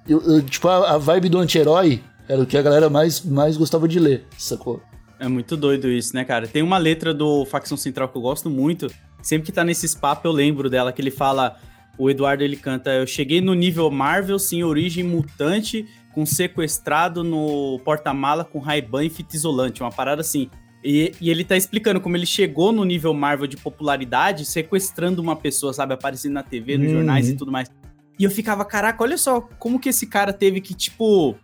eu- 0.07 0.21
eu- 0.21 0.41
tipo, 0.43 0.67
a, 0.67 0.91
a 0.91 0.97
vibe 0.97 1.29
do 1.29 1.39
anti-herói 1.39 2.01
era 2.29 2.41
o 2.41 2.45
que 2.45 2.57
a 2.57 2.61
galera 2.61 2.89
mais, 2.89 3.21
mais 3.25 3.57
gostava 3.57 3.87
de 3.87 3.99
ler, 3.99 4.25
sacou? 4.37 4.81
É 5.19 5.27
muito 5.27 5.57
doido 5.57 5.89
isso, 5.89 6.15
né, 6.15 6.23
cara? 6.23 6.47
Tem 6.47 6.61
uma 6.63 6.77
letra 6.77 7.13
do 7.13 7.43
Facção 7.45 7.75
Central 7.75 8.07
que 8.07 8.17
eu 8.17 8.21
gosto 8.21 8.49
muito. 8.49 8.87
Sempre 9.21 9.47
que 9.47 9.51
tá 9.51 9.65
nesses 9.65 9.93
papos 9.93 10.23
eu 10.25 10.31
lembro 10.31 10.69
dela, 10.69 10.93
que 10.93 11.01
ele 11.01 11.11
fala. 11.11 11.57
O 11.97 12.09
Eduardo 12.09 12.41
ele 12.41 12.55
canta: 12.55 12.91
Eu 12.91 13.05
cheguei 13.05 13.41
no 13.41 13.53
nível 13.53 13.91
Marvel, 13.91 14.39
sem 14.39 14.63
origem 14.63 15.03
mutante, 15.03 15.85
com 16.13 16.25
sequestrado 16.25 17.21
no 17.23 17.79
porta-mala 17.83 18.45
com 18.45 18.59
Ray-Ban 18.59 19.03
e 19.05 19.09
fita 19.09 19.35
isolante. 19.35 19.81
Uma 19.81 19.91
parada 19.91 20.21
assim. 20.21 20.49
E, 20.81 21.11
e 21.19 21.29
ele 21.29 21.43
tá 21.43 21.57
explicando 21.57 21.99
como 21.99 22.15
ele 22.15 22.25
chegou 22.25 22.71
no 22.71 22.85
nível 22.85 23.13
Marvel 23.13 23.47
de 23.47 23.57
popularidade, 23.57 24.45
sequestrando 24.45 25.21
uma 25.21 25.35
pessoa, 25.35 25.73
sabe? 25.73 25.93
Aparecendo 25.93 26.33
na 26.33 26.43
TV, 26.43 26.77
nos 26.77 26.87
Uhum. 26.87 26.93
jornais 26.93 27.27
e 27.27 27.35
tudo 27.35 27.51
mais. 27.51 27.69
E 28.17 28.23
eu 28.23 28.31
ficava, 28.31 28.63
caraca, 28.63 29.03
olha 29.03 29.17
só 29.17 29.41
como 29.59 29.77
que 29.77 29.89
esse 29.89 30.07
cara 30.07 30.31
teve 30.31 30.61
que, 30.61 30.73
tipo, 30.73 31.35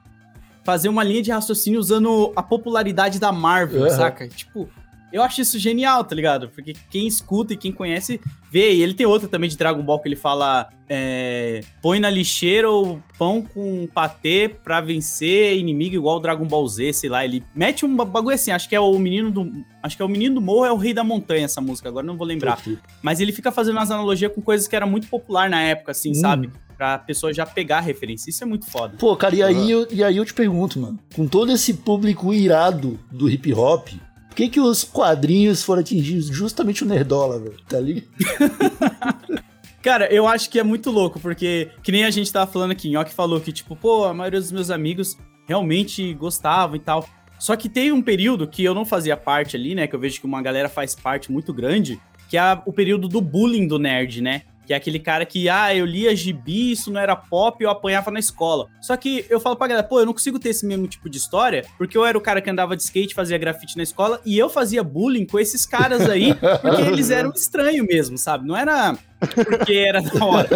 fazer 0.66 0.90
uma 0.90 1.04
linha 1.04 1.22
de 1.22 1.32
raciocínio 1.32 1.80
usando 1.80 2.34
a 2.36 2.44
popularidade 2.44 3.20
da 3.20 3.32
Marvel, 3.32 3.84
Uhum. 3.84 3.90
saca? 3.90 4.28
Tipo, 4.28 4.68
eu 5.14 5.22
acho 5.24 5.40
isso 5.40 5.58
genial, 5.60 6.04
tá 6.04 6.14
ligado? 6.16 6.50
Porque 6.50 6.74
quem 6.90 7.08
escuta 7.08 7.54
e 7.54 7.58
quem 7.58 7.72
conhece 7.72 8.20
vê. 8.52 8.74
E 8.74 8.82
ele 8.82 8.94
tem 8.94 9.06
outra 9.06 9.30
também 9.30 9.50
de 9.50 9.56
Dragon 9.56 9.82
Ball 9.82 10.00
que 10.02 10.10
ele 10.10 10.16
fala: 10.16 10.68
é, 10.90 11.62
põe 11.82 12.00
na 12.02 12.10
lixeira 12.10 12.70
o 12.70 13.00
pão 13.18 13.42
com 13.42 13.88
patê 13.94 14.50
pra 14.64 14.82
vencer 14.82 15.56
inimigo 15.58 15.96
igual 15.96 16.18
o 16.18 16.20
Dragon 16.20 16.46
Ball 16.46 16.68
Z, 16.68 16.92
sei 16.94 17.10
lá. 17.10 17.24
Ele 17.24 17.42
mete 17.56 17.86
um 17.86 17.96
bagulho 17.96 18.36
assim, 18.36 18.52
acho 18.52 18.68
que 18.68 18.76
é 18.76 18.80
o 18.80 18.98
menino 19.00 19.32
do. 19.32 19.50
Acho 19.82 19.96
que 19.96 20.02
é 20.02 20.06
o 20.06 20.10
menino 20.10 20.36
do 20.36 20.42
morro, 20.42 20.66
é 20.66 20.72
o 20.74 20.78
rei 20.78 20.94
da 20.94 21.04
montanha 21.04 21.46
essa 21.46 21.62
música, 21.62 21.88
agora 21.88 22.06
não 22.06 22.18
vou 22.18 22.26
lembrar. 22.28 22.60
Mas 23.02 23.20
ele 23.22 23.32
fica 23.32 23.52
fazendo 23.52 23.78
umas 23.78 23.92
analogias 23.92 24.34
com 24.34 24.42
coisas 24.42 24.68
que 24.68 24.76
era 24.76 24.88
muito 24.88 25.08
popular 25.08 25.48
na 25.50 25.62
época, 25.62 25.92
assim, 25.92 26.10
Hum. 26.12 26.16
sabe? 26.16 26.50
Pra 26.78 26.98
pessoa 26.98 27.34
já 27.34 27.46
pegar 27.46 27.78
a 27.78 27.82
referência. 27.82 28.30
Isso 28.30 28.44
é 28.44 28.48
muito 28.48 28.66
foda. 28.66 28.98
Pô, 28.98 29.16
cara, 29.16 29.36
e 29.36 29.42
aí, 29.42 29.72
eu, 29.72 29.88
e 29.92 30.04
aí 30.04 30.18
eu 30.18 30.26
te 30.26 30.34
pergunto, 30.34 30.80
mano, 30.80 31.00
com 31.16 31.28
todo 31.28 31.52
esse 31.52 31.74
público 31.74 32.34
irado 32.34 33.00
do 33.10 33.30
hip 33.30 33.54
hop, 33.54 33.90
por 34.30 34.36
que 34.36 34.50
que 34.50 34.60
os 34.60 34.84
quadrinhos 34.84 35.64
foram 35.64 35.80
atingir 35.80 36.20
justamente 36.22 36.84
o 36.84 36.88
Nerdola, 36.88 37.40
velho? 37.40 37.56
Tá 37.70 37.80
ligado? 37.80 38.08
Cara, 39.82 40.12
eu 40.12 40.28
acho 40.28 40.50
que 40.50 40.60
é 40.60 40.64
muito 40.64 40.90
louco, 40.90 41.20
porque 41.20 41.70
que 41.84 41.92
nem 41.92 42.04
a 42.06 42.10
gente 42.10 42.34
tava 42.34 42.52
falando 42.52 42.72
aqui, 42.72 42.90
Nhoque 42.90 43.14
falou 43.14 43.40
que, 43.40 43.54
tipo, 43.54 43.76
pô, 43.76 44.06
a 44.06 44.14
maioria 44.14 44.42
dos 44.42 44.52
meus 44.52 44.72
amigos 44.72 45.16
realmente 45.48 46.14
gostavam 46.16 46.76
e 46.76 46.80
tal. 46.80 47.08
Só 47.38 47.56
que 47.56 47.70
tem 47.70 47.92
um 47.92 48.02
período 48.02 48.48
que 48.48 48.64
eu 48.64 48.74
não 48.74 48.84
fazia 48.84 49.16
parte 49.16 49.56
ali, 49.56 49.76
né? 49.76 49.88
Que 49.88 49.96
eu 49.96 50.00
vejo 50.00 50.20
que 50.20 50.26
uma 50.26 50.42
galera 50.42 50.68
faz 50.68 50.96
parte 50.96 51.32
muito 51.32 51.54
grande, 51.54 52.02
que 52.28 52.36
é 52.36 52.60
o 52.66 52.74
período 52.74 53.08
do 53.08 53.22
bullying 53.22 53.68
do 53.68 53.78
nerd, 53.78 54.22
né? 54.22 54.42
Que 54.66 54.74
é 54.74 54.76
aquele 54.76 55.00
cara 55.00 55.26
que, 55.26 55.48
ah, 55.48 55.76
eu 55.76 55.86
lia 55.86 56.16
gibi, 56.16 56.72
isso 56.72 56.92
não 56.92 57.00
era 57.00 57.16
pop, 57.16 57.64
eu 57.64 57.70
apanhava 57.70 58.10
na 58.10 58.20
escola. 58.20 58.68
Só 58.82 58.98
que 58.98 59.26
eu 59.30 59.40
falo 59.40 59.56
pra 59.56 59.68
galera, 59.68 59.88
pô, 59.88 60.00
eu 60.00 60.06
não 60.06 60.14
consigo 60.14 60.40
ter 60.40 60.50
esse 60.50 60.66
mesmo 60.66 60.88
tipo 60.88 61.10
de 61.10 61.18
história, 61.18 61.66
porque 61.78 61.98
eu 61.98 62.06
era 62.06 62.18
o 62.18 62.22
cara 62.22 62.42
que 62.42 62.50
andava 62.50 62.76
de 62.76 62.84
skate, 62.84 63.14
fazia 63.14 63.38
grafite 63.38 63.78
na 63.78 63.84
escola, 63.84 64.20
e 64.26 64.38
eu 64.38 64.50
fazia 64.50 64.84
bullying 64.84 65.26
com 65.26 65.40
esses 65.40 65.66
caras 65.66 66.10
aí, 66.10 66.34
porque 66.62 66.82
eles 66.82 67.10
eram 67.10 67.32
estranhos 67.32 67.86
mesmo, 67.86 68.18
sabe? 68.18 68.48
Não 68.48 68.56
era 68.56 68.98
porque 69.20 69.74
era 69.74 70.02
da 70.02 70.26
hora. 70.26 70.50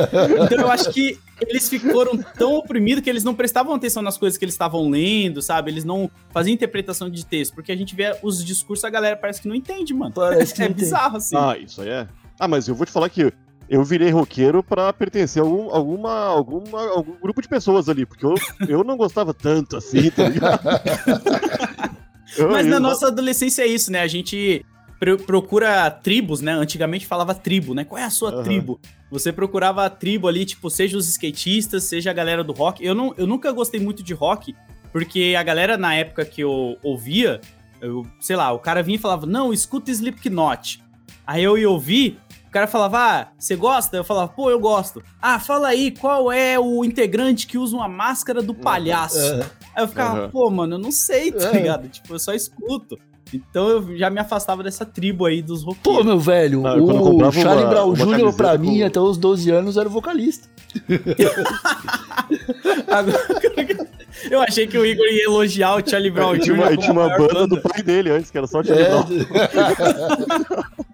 Então 0.44 0.60
eu 0.60 0.72
acho 0.72 0.92
que 0.92 1.18
eles 1.42 1.70
foram 1.70 2.18
tão 2.18 2.56
oprimidos 2.56 3.04
que 3.04 3.10
eles 3.10 3.24
não 3.24 3.34
prestavam 3.34 3.74
atenção 3.74 4.04
nas 4.04 4.18
coisas 4.18 4.38
que 4.38 4.46
eles 4.46 4.54
estavam 4.54 4.89
lendo, 4.89 5.42
sabe? 5.42 5.72
Eles 5.72 5.84
não 5.84 6.10
faziam 6.32 6.54
interpretação 6.54 7.10
de 7.10 7.25
texto, 7.25 7.54
porque 7.54 7.72
a 7.72 7.75
gente 7.75 7.96
vê 7.96 8.18
os 8.22 8.44
discursos, 8.44 8.84
a 8.86 8.89
galera 8.89 9.16
parece 9.16 9.42
que 9.42 9.48
não 9.48 9.56
entende, 9.56 9.94
mano. 9.94 10.12
Parece 10.13 10.54
que 10.54 10.63
é 10.63 10.70
bizarro, 10.70 11.18
assim. 11.18 11.36
Ah, 11.36 11.58
isso 11.58 11.82
aí 11.82 11.89
é. 11.89 12.08
Ah, 12.39 12.48
mas 12.48 12.68
eu 12.68 12.75
vou 12.75 12.86
te 12.86 12.92
falar 12.92 13.10
que 13.10 13.32
eu 13.70 13.84
virei 13.84 14.10
roqueiro 14.10 14.64
pra 14.64 14.92
pertencer 14.92 15.42
a 15.42 15.46
algum, 15.46 15.70
alguma, 15.74 16.12
alguma, 16.26 16.90
algum 16.90 17.14
grupo 17.22 17.42
de 17.42 17.48
pessoas 17.48 17.88
ali, 17.88 18.06
porque 18.06 18.26
eu, 18.26 18.34
eu 18.68 18.84
não 18.84 18.98
gostava 18.98 19.34
tanto 19.34 19.78
assim, 19.78 20.10
tá 20.12 20.28
ligado? 20.28 20.60
Eu- 22.38 22.52
Mas 22.52 22.68
na 22.68 22.76
eu- 22.76 22.80
nossa 22.80 23.08
adolescência 23.08 23.64
é 23.64 23.68
isso, 23.68 23.92
né? 23.92 24.02
A 24.02 24.08
gente 24.08 24.64
pro- 25.00 25.18
procura 25.18 25.90
tribos, 25.90 26.42
né? 26.42 26.52
Antigamente 26.54 27.08
falava 27.08 27.34
tribo, 27.34 27.74
né? 27.74 27.84
Qual 27.84 28.00
é 28.00 28.04
a 28.06 28.10
sua 28.12 28.30
Aham. 28.32 28.44
tribo? 28.44 28.80
Você 29.10 29.34
procurava 29.34 29.84
a 29.84 29.90
tribo 29.90 30.28
ali, 30.28 30.46
tipo, 30.46 30.70
seja 30.70 30.96
os 30.96 31.08
skatistas, 31.10 31.86
seja 31.86 32.12
a 32.12 32.14
galera 32.14 32.44
do 32.44 32.54
rock. 32.54 32.86
Eu, 32.86 32.94
não, 32.94 33.16
eu 33.18 33.26
nunca 33.26 33.52
gostei 33.52 33.80
muito 33.80 34.04
de 34.04 34.14
rock, 34.14 34.56
porque 34.92 35.36
a 35.38 35.42
galera 35.42 35.76
na 35.76 35.96
época 35.96 36.24
que 36.24 36.42
eu 36.42 36.78
ouvia, 36.84 37.42
eu, 37.82 38.06
sei 38.20 38.36
lá, 38.36 38.52
o 38.52 38.60
cara 38.60 38.84
vinha 38.84 38.98
e 38.98 39.02
falava, 39.02 39.26
não, 39.26 39.52
escuta 39.52 39.90
Slipknot. 39.90 40.84
Aí 41.26 41.44
eu 41.44 41.58
ia 41.58 41.70
ouvir, 41.70 42.20
o 42.50 42.51
cara 42.51 42.65
falava, 42.68 42.98
ah, 43.00 43.27
você 43.38 43.56
gosta? 43.56 43.96
Eu 43.96 44.03
falava, 44.03 44.27
pô, 44.27 44.50
eu 44.50 44.60
gosto. 44.60 45.01
Ah, 45.22 45.39
fala 45.39 45.68
aí, 45.70 45.91
qual 45.91 46.32
é 46.32 46.60
o 46.60 46.84
integrante 46.84 47.46
que 47.48 47.58
usa 47.58 47.75
uma 47.75 47.88
máscara 47.88 48.41
do 48.41 48.53
palhaço? 48.56 49.20
É. 49.20 49.46
Aí 49.75 49.84
eu 49.84 49.88
ficava, 49.88 50.20
Aham. 50.22 50.29
pô, 50.29 50.50
mano, 50.50 50.74
eu 50.75 50.79
não 50.79 50.91
sei, 50.91 51.32
tá 51.32 51.51
ligado? 51.51 51.88
Tipo, 51.88 52.13
eu 52.15 52.20
só 52.20 52.34
escuto. 52.34 52.98
Então 53.32 53.68
eu 53.68 53.96
já 53.96 54.10
me 54.10 54.20
afastava 54.20 54.63
dessa 54.63 54.84
tribo 54.84 55.24
aí 55.27 55.44
dos 55.44 55.63
Pô, 55.63 55.70
roqueiros. 55.70 56.06
meu 56.06 56.20
velho, 56.20 56.65
Ah, 56.65 56.74
o 56.75 56.88
Charlie 57.32 57.63
uma- 57.63 57.70
Brown 57.70 57.94
uma 57.94 57.96
Jr. 58.18 58.34
pra 58.36 58.58
com- 58.58 58.63
mim, 58.63 58.82
até 58.82 59.00
os 59.00 59.20
12 59.20 59.51
anos, 59.51 59.77
era 59.77 59.88
o 59.88 59.91
vocalista. 59.91 60.50
Agora, 62.88 63.20
Eu 64.32 64.41
achei 64.41 64.65
que 64.68 64.77
o 64.77 64.86
Igor 64.86 65.06
ia 65.06 65.25
elogiar 65.25 65.75
o 65.75 65.88
Charlie 65.88 66.10
Brown 66.12 66.36
E 66.36 66.39
tinha 66.39 66.56
Jr. 66.56 66.62
uma, 66.63 66.74
e 66.74 66.77
tinha 66.77 66.89
a 66.89 66.94
uma 66.94 67.08
maior 67.08 67.27
banda 67.34 67.48
do 67.48 67.62
pai 67.62 67.82
dele 67.84 68.10
antes, 68.12 68.29
que 68.32 68.38
era 68.38 68.48
só 68.48 68.60
o 68.60 68.63
Charlie 68.63 68.86
É, 68.86 68.89
Brown. 68.89 69.06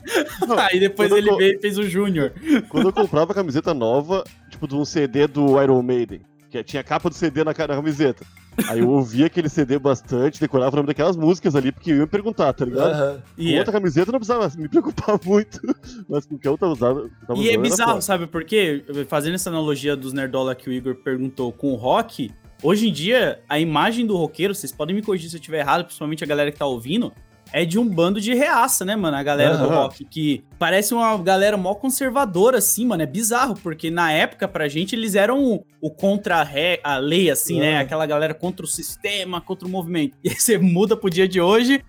Aí 0.71 0.79
depois 0.79 1.09
Quando 1.09 1.17
ele 1.17 1.29
eu- 1.29 1.37
veio 1.37 1.55
e 1.57 1.59
fez 1.59 1.77
o 1.77 1.83
Júnior. 1.83 2.33
Quando 2.69 2.87
eu 2.89 2.93
comprava 2.93 3.33
camiseta 3.33 3.73
nova, 3.73 4.23
tipo, 4.49 4.67
de 4.67 4.75
um 4.75 4.85
CD 4.85 5.27
do 5.27 5.61
Iron 5.61 5.81
Maiden, 5.81 6.21
que 6.49 6.63
tinha 6.63 6.83
capa 6.83 7.09
do 7.09 7.15
CD 7.15 7.43
na, 7.43 7.51
na 7.51 7.53
camiseta. 7.75 8.25
Aí 8.69 8.79
eu 8.79 8.89
ouvia 8.89 9.25
aquele 9.25 9.49
CD 9.49 9.77
bastante, 9.77 10.39
decorava 10.39 10.71
o 10.71 10.77
nome 10.77 10.87
daquelas 10.87 11.17
músicas 11.17 11.55
ali, 11.57 11.73
porque 11.73 11.91
eu 11.91 11.95
ia 11.97 12.01
me 12.03 12.07
perguntar, 12.07 12.53
tá 12.53 12.63
ligado? 12.63 12.93
aham. 12.93 13.21
Com 13.35 13.41
E 13.41 13.53
é, 13.53 13.57
outra 13.57 13.73
camiseta 13.73 14.09
eu 14.09 14.13
não 14.13 14.19
precisava 14.19 14.49
me 14.57 14.69
preocupar 14.69 15.19
muito, 15.25 15.59
mas 16.07 16.25
com 16.25 16.35
o 16.35 16.39
que 16.39 16.47
eu 16.47 16.57
tava 16.57 16.71
usando. 16.71 17.11
Tava 17.27 17.37
e 17.39 17.49
é 17.49 17.51
usando 17.51 17.51
era 17.51 17.61
bizarro, 17.61 18.01
sabe 18.01 18.27
por 18.27 18.45
quê? 18.45 18.85
Fazendo 19.09 19.35
essa 19.35 19.49
analogia 19.49 19.93
dos 19.95 20.13
Nerdola 20.13 20.55
que 20.55 20.69
o 20.69 20.71
Igor 20.73 20.95
perguntou 20.95 21.51
com 21.51 21.73
o 21.73 21.75
rock, 21.75 22.31
hoje 22.63 22.87
em 22.87 22.93
dia, 22.93 23.41
a 23.49 23.59
imagem 23.59 24.05
do 24.07 24.15
roqueiro, 24.15 24.55
vocês 24.55 24.71
podem 24.71 24.95
me 24.95 25.01
corrigir 25.01 25.29
se 25.29 25.35
eu 25.35 25.39
estiver 25.39 25.59
errado, 25.59 25.83
principalmente 25.83 26.23
a 26.23 26.27
galera 26.27 26.49
que 26.49 26.57
tá 26.57 26.65
ouvindo, 26.65 27.11
é 27.53 27.63
de 27.63 27.77
um 27.79 27.87
bando 27.87 28.19
de 28.19 28.33
reaça, 28.33 28.83
né, 28.83 28.95
mano? 28.95 29.15
A 29.17 29.23
galera 29.23 29.57
do 29.57 29.65
Aham. 29.65 29.75
rock, 29.83 30.03
que 30.05 30.43
parece 30.59 30.93
uma 30.93 31.17
galera 31.17 31.55
mó 31.55 31.73
conservadora, 31.75 32.57
assim, 32.57 32.85
mano. 32.85 33.03
É 33.03 33.05
bizarro, 33.05 33.55
porque 33.61 33.89
na 33.89 34.11
época, 34.11 34.47
pra 34.47 34.67
gente, 34.67 34.95
eles 34.95 35.15
eram 35.15 35.43
o, 35.43 35.65
o 35.81 35.89
contra 35.89 36.37
a, 36.37 36.43
ré- 36.43 36.79
a 36.83 36.97
lei, 36.97 37.29
assim, 37.29 37.59
né? 37.59 37.77
Ah. 37.77 37.81
Aquela 37.81 38.05
galera 38.05 38.33
contra 38.33 38.65
o 38.65 38.69
sistema, 38.69 39.39
contra 39.39 39.67
o 39.67 39.71
movimento. 39.71 40.17
E 40.23 40.29
aí 40.29 40.35
você 40.39 40.57
muda 40.57 40.97
pro 40.97 41.09
dia 41.09 41.27
de 41.27 41.39
hoje, 41.39 41.81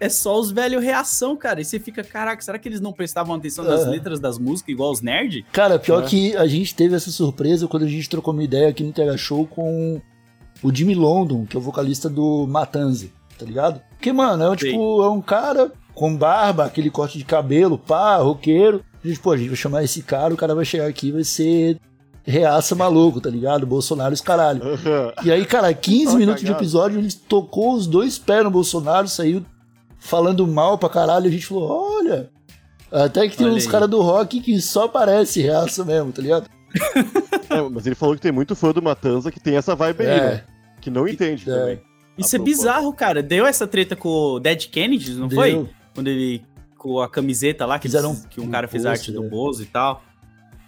é 0.00 0.08
só 0.08 0.38
os 0.38 0.50
velhos 0.50 0.82
reação, 0.82 1.36
cara. 1.36 1.60
E 1.60 1.64
você 1.64 1.78
fica, 1.78 2.02
caraca, 2.02 2.42
será 2.42 2.58
que 2.58 2.68
eles 2.68 2.80
não 2.80 2.92
prestavam 2.92 3.34
atenção 3.34 3.64
nas 3.64 3.86
letras 3.86 4.18
das 4.20 4.38
músicas, 4.38 4.72
igual 4.72 4.90
os 4.90 5.00
nerds? 5.00 5.44
Cara, 5.52 5.78
pior 5.78 6.02
É. 6.04 6.06
que 6.06 6.36
a 6.36 6.46
gente 6.46 6.74
teve 6.74 6.94
essa 6.96 7.10
surpresa 7.10 7.66
quando 7.68 7.84
a 7.84 7.88
gente 7.88 8.08
trocou 8.08 8.32
uma 8.34 8.42
ideia 8.44 8.68
aqui 8.68 8.82
no 8.82 8.92
Tega 8.92 9.16
Show 9.16 9.46
com 9.46 10.00
o 10.62 10.74
Jimmy 10.74 10.94
London, 10.94 11.44
que 11.46 11.56
é 11.56 11.60
o 11.60 11.62
vocalista 11.62 12.08
do 12.08 12.46
Matanza, 12.46 13.08
tá 13.38 13.44
ligado? 13.46 13.80
Porque, 13.90 14.12
mano, 14.12 14.42
é, 14.44 14.50
um, 14.50 14.56
tipo, 14.56 15.02
é 15.02 15.10
um 15.10 15.20
cara 15.20 15.70
com 15.94 16.14
barba, 16.16 16.64
aquele 16.64 16.90
corte 16.90 17.16
de 17.18 17.24
cabelo, 17.24 17.78
pá, 17.78 18.16
roqueiro. 18.16 18.84
A 19.04 19.08
gente, 19.08 19.20
pô, 19.20 19.32
a 19.32 19.36
gente 19.36 19.48
vai 19.48 19.56
chamar 19.56 19.84
esse 19.84 20.02
cara, 20.02 20.34
o 20.34 20.36
cara 20.36 20.54
vai 20.54 20.64
chegar 20.64 20.86
aqui 20.86 21.08
e 21.08 21.12
vai 21.12 21.24
ser 21.24 21.78
reaça 22.24 22.74
maluco, 22.74 23.20
tá 23.20 23.30
ligado? 23.30 23.64
Bolsonaro 23.66 24.12
e 24.12 24.14
os 24.14 24.20
caralho. 24.20 24.60
E 25.24 25.30
aí, 25.30 25.44
cara, 25.46 25.72
15 25.72 26.14
Ó, 26.14 26.18
minutos 26.18 26.40
de 26.40 26.46
cagado. 26.48 26.62
episódio, 26.64 26.98
ele 26.98 27.12
tocou 27.28 27.74
os 27.74 27.86
dois 27.86 28.18
pés 28.18 28.42
no 28.44 28.50
Bolsonaro, 28.50 29.06
saiu 29.08 29.44
falando 29.98 30.46
mal 30.46 30.76
pra 30.76 30.88
caralho. 30.88 31.26
A 31.26 31.30
gente 31.30 31.46
falou: 31.46 31.98
olha. 32.00 32.28
Até 32.90 33.28
que 33.28 33.36
tem 33.36 33.46
Olha 33.48 33.56
uns 33.56 33.64
aí. 33.66 33.70
caras 33.70 33.90
do 33.90 34.00
rock 34.00 34.40
que 34.40 34.60
só 34.60 34.86
parece 34.86 35.40
reaça 35.42 35.84
mesmo, 35.84 36.12
tá 36.12 36.22
ligado? 36.22 36.48
É, 37.48 37.60
mas 37.70 37.86
ele 37.86 37.94
falou 37.94 38.14
que 38.16 38.20
tem 38.20 38.32
muito 38.32 38.56
fã 38.56 38.72
do 38.72 38.82
Matanza 38.82 39.30
que 39.30 39.38
tem 39.38 39.56
essa 39.56 39.74
vibe 39.76 40.02
aí, 40.02 40.08
É. 40.08 40.20
né? 40.20 40.44
Que 40.80 40.90
não 40.90 41.06
entende 41.06 41.48
É. 41.48 41.54
também. 41.54 41.80
Isso 42.18 42.36
A 42.36 42.38
é 42.38 42.42
bizarro, 42.42 42.92
cara. 42.92 43.22
Deu 43.22 43.46
essa 43.46 43.66
treta 43.66 43.94
com 43.96 44.08
o 44.08 44.40
Dead 44.40 44.66
Kennedy, 44.68 45.12
não 45.14 45.28
foi? 45.30 45.52
Deu. 45.52 45.68
Quando 45.94 46.08
ele. 46.08 46.44
Com 46.76 47.00
a 47.00 47.08
camiseta 47.08 47.66
lá, 47.66 47.78
que, 47.78 47.88
Fizeram 47.88 48.14
que 48.30 48.40
um 48.40 48.48
cara 48.48 48.68
fez 48.68 48.84
post, 48.84 48.98
arte 49.00 49.12
do 49.12 49.22
né? 49.22 49.28
Bozo 49.28 49.62
e 49.62 49.66
tal. 49.66 50.04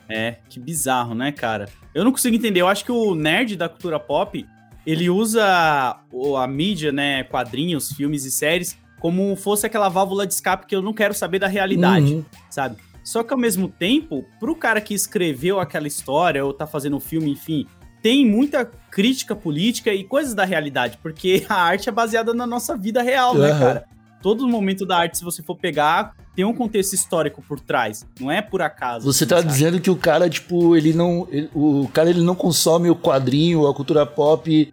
É, 0.08 0.36
que 0.48 0.58
bizarro, 0.58 1.14
né, 1.14 1.30
cara? 1.30 1.68
Eu 1.94 2.02
não 2.02 2.10
consigo 2.10 2.34
entender. 2.34 2.60
Eu 2.60 2.68
acho 2.68 2.84
que 2.84 2.90
o 2.90 3.14
nerd 3.14 3.56
da 3.56 3.68
cultura 3.68 4.00
pop, 4.00 4.44
ele 4.86 5.10
usa 5.10 5.44
a 5.44 6.46
mídia, 6.48 6.90
né, 6.90 7.22
quadrinhos, 7.24 7.92
filmes 7.92 8.24
e 8.24 8.30
séries, 8.30 8.76
como 8.98 9.36
fosse 9.36 9.66
aquela 9.66 9.88
válvula 9.88 10.26
de 10.26 10.32
escape 10.32 10.66
que 10.66 10.74
eu 10.74 10.82
não 10.82 10.94
quero 10.94 11.12
saber 11.14 11.38
da 11.38 11.46
realidade 11.46 12.14
Uhum. 12.14 12.24
sabe? 12.50 12.78
Só 13.04 13.22
que 13.22 13.32
ao 13.32 13.38
mesmo 13.38 13.68
tempo, 13.68 14.24
pro 14.40 14.56
cara 14.56 14.80
que 14.80 14.94
escreveu 14.94 15.60
aquela 15.60 15.86
história 15.86 16.44
ou 16.44 16.52
tá 16.52 16.66
fazendo 16.66 16.96
um 16.96 17.00
filme, 17.00 17.30
enfim, 17.30 17.66
tem 18.02 18.26
muita 18.26 18.64
crítica 18.90 19.34
política 19.36 19.92
e 19.92 20.04
coisas 20.04 20.34
da 20.34 20.44
realidade, 20.44 20.98
porque 21.02 21.44
a 21.48 21.54
arte 21.56 21.88
é 21.88 21.92
baseada 21.92 22.32
na 22.34 22.46
nossa 22.46 22.76
vida 22.76 23.02
real, 23.02 23.34
né, 23.34 23.50
Aham. 23.50 23.58
cara? 23.60 23.84
Todo 24.20 24.48
momento 24.48 24.84
da 24.84 24.98
arte, 24.98 25.18
se 25.18 25.24
você 25.24 25.42
for 25.44 25.54
pegar, 25.56 26.14
tem 26.34 26.44
um 26.44 26.52
contexto 26.52 26.92
histórico 26.92 27.40
por 27.46 27.60
trás, 27.60 28.04
não 28.20 28.30
é 28.30 28.42
por 28.42 28.60
acaso. 28.60 29.04
Você 29.12 29.22
assim, 29.24 29.30
tá 29.30 29.36
sabe? 29.36 29.48
dizendo 29.48 29.80
que 29.80 29.90
o 29.90 29.96
cara, 29.96 30.28
tipo, 30.28 30.74
ele 30.76 30.92
não. 30.92 31.28
ele- 31.30 31.48
o 31.54 31.88
cara 31.92 32.10
ele 32.10 32.22
não 32.22 32.34
consome 32.34 32.90
o 32.90 32.96
quadrinho, 32.96 33.66
a 33.66 33.74
cultura 33.74 34.04
pop 34.04 34.72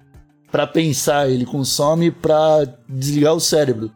pra 0.52 0.66
pensar, 0.66 1.30
ele 1.30 1.46
consome 1.46 2.10
pra 2.10 2.66
desligar 2.90 3.34
o 3.36 3.40
cérebro. 3.40 3.92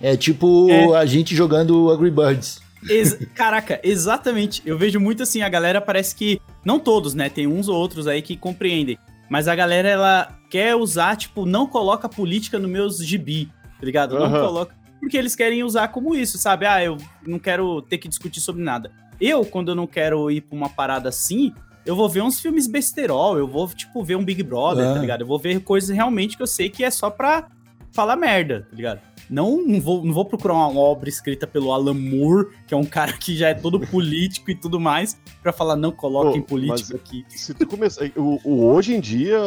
É 0.00 0.16
tipo 0.16 0.68
É. 0.68 0.96
a 0.96 1.06
gente 1.06 1.34
jogando 1.34 1.88
Angry 1.90 2.10
Birds. 2.10 2.60
Ex- 2.88 3.18
Caraca, 3.34 3.80
exatamente. 3.82 4.62
Eu 4.64 4.76
vejo 4.76 4.98
muito 5.00 5.22
assim, 5.22 5.42
a 5.42 5.48
galera 5.48 5.80
parece 5.80 6.14
que. 6.14 6.40
Não 6.64 6.78
todos, 6.78 7.14
né? 7.14 7.28
Tem 7.28 7.46
uns 7.46 7.68
ou 7.68 7.76
outros 7.76 8.06
aí 8.06 8.22
que 8.22 8.36
compreendem. 8.36 8.98
Mas 9.28 9.48
a 9.48 9.54
galera, 9.54 9.88
ela 9.88 10.38
quer 10.50 10.74
usar, 10.76 11.16
tipo, 11.16 11.46
não 11.46 11.66
coloca 11.66 12.08
política 12.08 12.58
no 12.58 12.68
meus 12.68 12.98
gibi, 13.04 13.46
tá 13.80 13.86
ligado? 13.86 14.14
Não 14.18 14.26
Aham. 14.26 14.40
coloca. 14.46 14.74
Porque 15.00 15.16
eles 15.16 15.34
querem 15.34 15.64
usar 15.64 15.88
como 15.88 16.14
isso, 16.14 16.38
sabe? 16.38 16.66
Ah, 16.66 16.84
eu 16.84 16.96
não 17.26 17.38
quero 17.38 17.80
ter 17.82 17.98
que 17.98 18.08
discutir 18.08 18.40
sobre 18.40 18.62
nada. 18.62 18.92
Eu, 19.20 19.44
quando 19.44 19.70
eu 19.70 19.74
não 19.74 19.86
quero 19.86 20.30
ir 20.30 20.42
pra 20.42 20.56
uma 20.56 20.68
parada 20.68 21.08
assim, 21.08 21.52
eu 21.86 21.96
vou 21.96 22.08
ver 22.08 22.22
uns 22.22 22.38
filmes 22.40 22.66
besterol, 22.68 23.36
eu 23.38 23.48
vou, 23.48 23.66
tipo, 23.68 24.04
ver 24.04 24.16
um 24.16 24.24
Big 24.24 24.42
Brother, 24.42 24.86
Ah. 24.88 24.94
tá 24.94 25.00
ligado? 25.00 25.22
Eu 25.22 25.26
vou 25.26 25.38
ver 25.38 25.60
coisas 25.60 25.90
realmente 25.94 26.36
que 26.36 26.42
eu 26.42 26.46
sei 26.46 26.68
que 26.68 26.84
é 26.84 26.90
só 26.90 27.08
pra 27.10 27.48
falar 27.90 28.14
merda, 28.16 28.66
tá 28.70 28.76
ligado? 28.76 29.00
Não, 29.32 29.66
não, 29.66 29.80
vou, 29.80 30.04
não 30.04 30.12
vou 30.12 30.26
procurar 30.26 30.52
uma 30.52 30.78
obra 30.78 31.08
escrita 31.08 31.46
pelo 31.46 31.72
Alan 31.72 31.94
Moore, 31.94 32.48
que 32.66 32.74
é 32.74 32.76
um 32.76 32.84
cara 32.84 33.14
que 33.14 33.34
já 33.34 33.48
é 33.48 33.54
todo 33.54 33.80
político 33.88 34.50
e 34.50 34.54
tudo 34.54 34.78
mais, 34.78 35.18
pra 35.42 35.54
falar, 35.54 35.74
não 35.74 35.90
coloquem 35.90 36.42
Pô, 36.42 36.48
política 36.48 36.96
aqui. 36.96 37.24
Se 37.30 37.54
tu 37.54 37.66
começar. 37.66 38.04
O, 38.14 38.38
o 38.44 38.66
hoje 38.66 38.94
em 38.94 39.00
dia, 39.00 39.40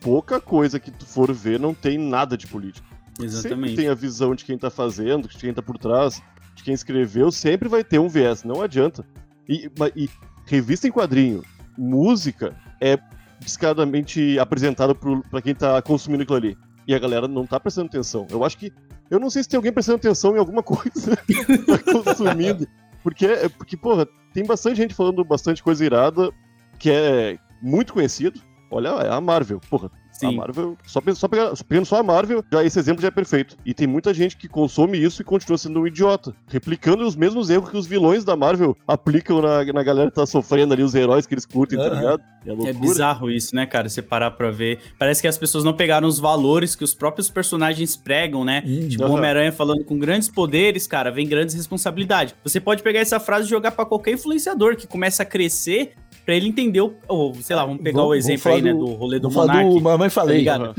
pouca 0.00 0.40
coisa 0.40 0.80
que 0.80 0.90
tu 0.90 1.04
for 1.04 1.30
ver 1.34 1.60
não 1.60 1.74
tem 1.74 1.98
nada 1.98 2.34
de 2.34 2.46
política. 2.46 2.88
Sempre 3.10 3.26
Exatamente. 3.26 3.76
tem 3.76 3.88
a 3.88 3.94
visão 3.94 4.34
de 4.34 4.42
quem 4.42 4.56
tá 4.56 4.70
fazendo, 4.70 5.28
de 5.28 5.36
quem 5.36 5.52
tá 5.52 5.60
por 5.60 5.76
trás, 5.76 6.22
de 6.54 6.62
quem 6.62 6.72
escreveu, 6.72 7.30
sempre 7.30 7.68
vai 7.68 7.84
ter 7.84 7.98
um 7.98 8.08
viés, 8.08 8.42
não 8.42 8.62
adianta. 8.62 9.04
E, 9.46 9.70
e 9.94 10.08
revista 10.46 10.88
em 10.88 10.90
quadrinho, 10.90 11.42
música 11.76 12.56
é 12.80 12.98
descaradamente 13.38 14.38
apresentada 14.38 14.94
pra 14.94 15.42
quem 15.42 15.54
tá 15.54 15.82
consumindo 15.82 16.22
aquilo 16.22 16.38
ali. 16.38 16.58
E 16.86 16.94
a 16.94 16.98
galera 16.98 17.28
não 17.28 17.46
tá 17.46 17.60
prestando 17.60 17.88
atenção. 17.88 18.26
Eu 18.30 18.44
acho 18.44 18.56
que. 18.56 18.72
Eu 19.10 19.18
não 19.18 19.28
sei 19.28 19.42
se 19.42 19.48
tem 19.48 19.56
alguém 19.56 19.72
prestando 19.72 19.96
atenção 19.96 20.36
em 20.36 20.38
alguma 20.38 20.62
coisa 20.64 21.18
consumindo. 22.04 22.66
Porque, 23.02 23.26
porque, 23.58 23.76
porra, 23.76 24.06
tem 24.32 24.44
bastante 24.44 24.76
gente 24.76 24.94
falando 24.94 25.24
bastante 25.24 25.62
coisa 25.62 25.84
irada 25.84 26.30
que 26.78 26.90
é 26.90 27.38
muito 27.60 27.92
conhecido. 27.92 28.40
Olha, 28.70 28.88
é 28.88 29.10
a 29.10 29.20
Marvel. 29.20 29.60
Porra, 29.68 29.90
a 30.26 30.30
Sim. 30.30 30.36
Marvel, 30.36 30.76
só, 30.86 31.00
só 31.14 31.28
pegando, 31.28 31.56
só 31.56 31.64
pegando 31.64 31.84
só 31.86 31.96
a 31.96 32.02
Marvel, 32.02 32.44
já 32.52 32.64
esse 32.64 32.78
exemplo 32.78 33.02
já 33.02 33.08
é 33.08 33.10
perfeito. 33.10 33.56
E 33.64 33.72
tem 33.74 33.86
muita 33.86 34.12
gente 34.12 34.36
que 34.36 34.48
consome 34.48 34.98
isso 34.98 35.22
e 35.22 35.24
continua 35.24 35.58
sendo 35.58 35.80
um 35.80 35.86
idiota, 35.86 36.34
replicando 36.48 37.04
os 37.06 37.16
mesmos 37.16 37.50
erros 37.50 37.70
que 37.70 37.76
os 37.76 37.86
vilões 37.86 38.24
da 38.24 38.36
Marvel 38.36 38.76
aplicam 38.86 39.40
na, 39.42 39.64
na 39.64 39.82
galera 39.82 40.10
que 40.10 40.16
tá 40.16 40.26
sofrendo 40.26 40.72
ali, 40.74 40.82
os 40.82 40.94
heróis 40.94 41.26
que 41.26 41.34
eles 41.34 41.46
curtem, 41.46 41.78
tá 41.78 41.84
Aham. 41.86 41.94
ligado? 41.96 42.22
É 42.46 42.70
É 42.70 42.72
bizarro 42.72 43.30
isso, 43.30 43.54
né, 43.54 43.66
cara? 43.66 43.88
Você 43.88 44.00
parar 44.00 44.30
pra 44.30 44.50
ver. 44.50 44.78
Parece 44.98 45.20
que 45.20 45.28
as 45.28 45.36
pessoas 45.36 45.62
não 45.62 45.74
pegaram 45.74 46.08
os 46.08 46.18
valores 46.18 46.74
que 46.74 46.82
os 46.82 46.94
próprios 46.94 47.28
personagens 47.28 47.96
pregam, 47.96 48.44
né? 48.44 48.62
Hum. 48.66 48.88
Tipo, 48.88 49.02
o 49.02 49.06
Aham. 49.06 49.16
Homem-Aranha 49.16 49.52
falando 49.52 49.84
com 49.84 49.98
grandes 49.98 50.28
poderes, 50.28 50.86
cara, 50.86 51.10
vem 51.10 51.28
grandes 51.28 51.54
responsabilidades. 51.54 52.34
Você 52.42 52.58
pode 52.58 52.82
pegar 52.82 53.00
essa 53.00 53.20
frase 53.20 53.46
e 53.46 53.50
jogar 53.50 53.72
pra 53.72 53.84
qualquer 53.84 54.12
influenciador 54.12 54.74
que 54.76 54.86
começa 54.86 55.22
a 55.22 55.26
crescer 55.26 55.92
pra 56.30 56.36
ele 56.36 56.46
entender 56.46 56.80
o. 56.80 56.94
Ou, 57.08 57.34
sei 57.42 57.56
lá, 57.56 57.64
vamos 57.64 57.82
pegar 57.82 57.96
Vamos- 57.98 58.10
o 58.12 58.14
exemplo 58.14 58.52
aí, 58.52 58.62
né, 58.62 58.72
do 58.72 58.86
rolê 58.94 59.18
do 59.18 59.28
Vamos 59.28 59.34
falar 59.34 59.62
Monark. 59.64 59.74
do 59.74 59.80
Mamãe 59.82 60.08
Falei. 60.10 60.38
ligado? 60.38 60.74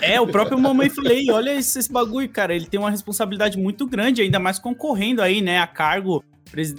É, 0.00 0.20
o 0.20 0.26
próprio 0.28 0.56
Mamãe 0.56 0.88
Falei, 0.94 1.28
olha 1.32 1.52
esse, 1.52 1.76
esse 1.80 1.92
bagulho, 1.92 2.28
cara. 2.28 2.54
Ele 2.54 2.66
tem 2.66 2.78
uma 2.78 2.88
responsabilidade 2.90 3.58
muito 3.58 3.88
grande, 3.88 4.22
ainda 4.22 4.38
mais 4.38 4.60
concorrendo 4.60 5.20
aí, 5.20 5.40
né, 5.40 5.58
a 5.58 5.66
cargo 5.66 6.22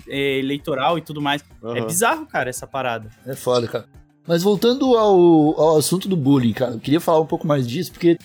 é, 0.08 0.40
eleitoral 0.40 0.98
e 0.98 1.02
tudo 1.02 1.22
mais. 1.22 1.44
É 1.62 1.68
Aham. 1.80 1.86
bizarro, 1.88 2.26
cara, 2.26 2.50
essa 2.50 2.66
parada. 2.66 3.10
É 3.26 3.36
foda, 3.36 3.68
cara. 3.68 3.86
Mas 4.26 4.44
voltando 4.44 4.96
ao, 4.98 5.60
ao 5.60 5.78
assunto 5.78 6.08
do 6.08 6.16
bullying, 6.16 6.54
cara, 6.54 6.72
eu 6.72 6.80
queria 6.80 7.02
falar 7.02 7.20
um 7.20 7.26
pouco 7.26 7.46
mais 7.46 7.68
disso, 7.68 7.92
porque, 7.92 8.18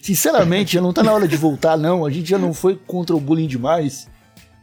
sinceramente, 0.00 0.74
já 0.74 0.80
não 0.80 0.92
tá 0.92 1.02
na 1.04 1.12
hora 1.12 1.28
de 1.28 1.36
voltar, 1.36 1.76
não. 1.76 2.04
A 2.04 2.10
gente 2.10 2.28
já 2.28 2.38
não 2.38 2.52
foi 2.52 2.74
contra 2.86 3.14
o 3.14 3.20
bullying 3.20 3.46
demais. 3.46 4.08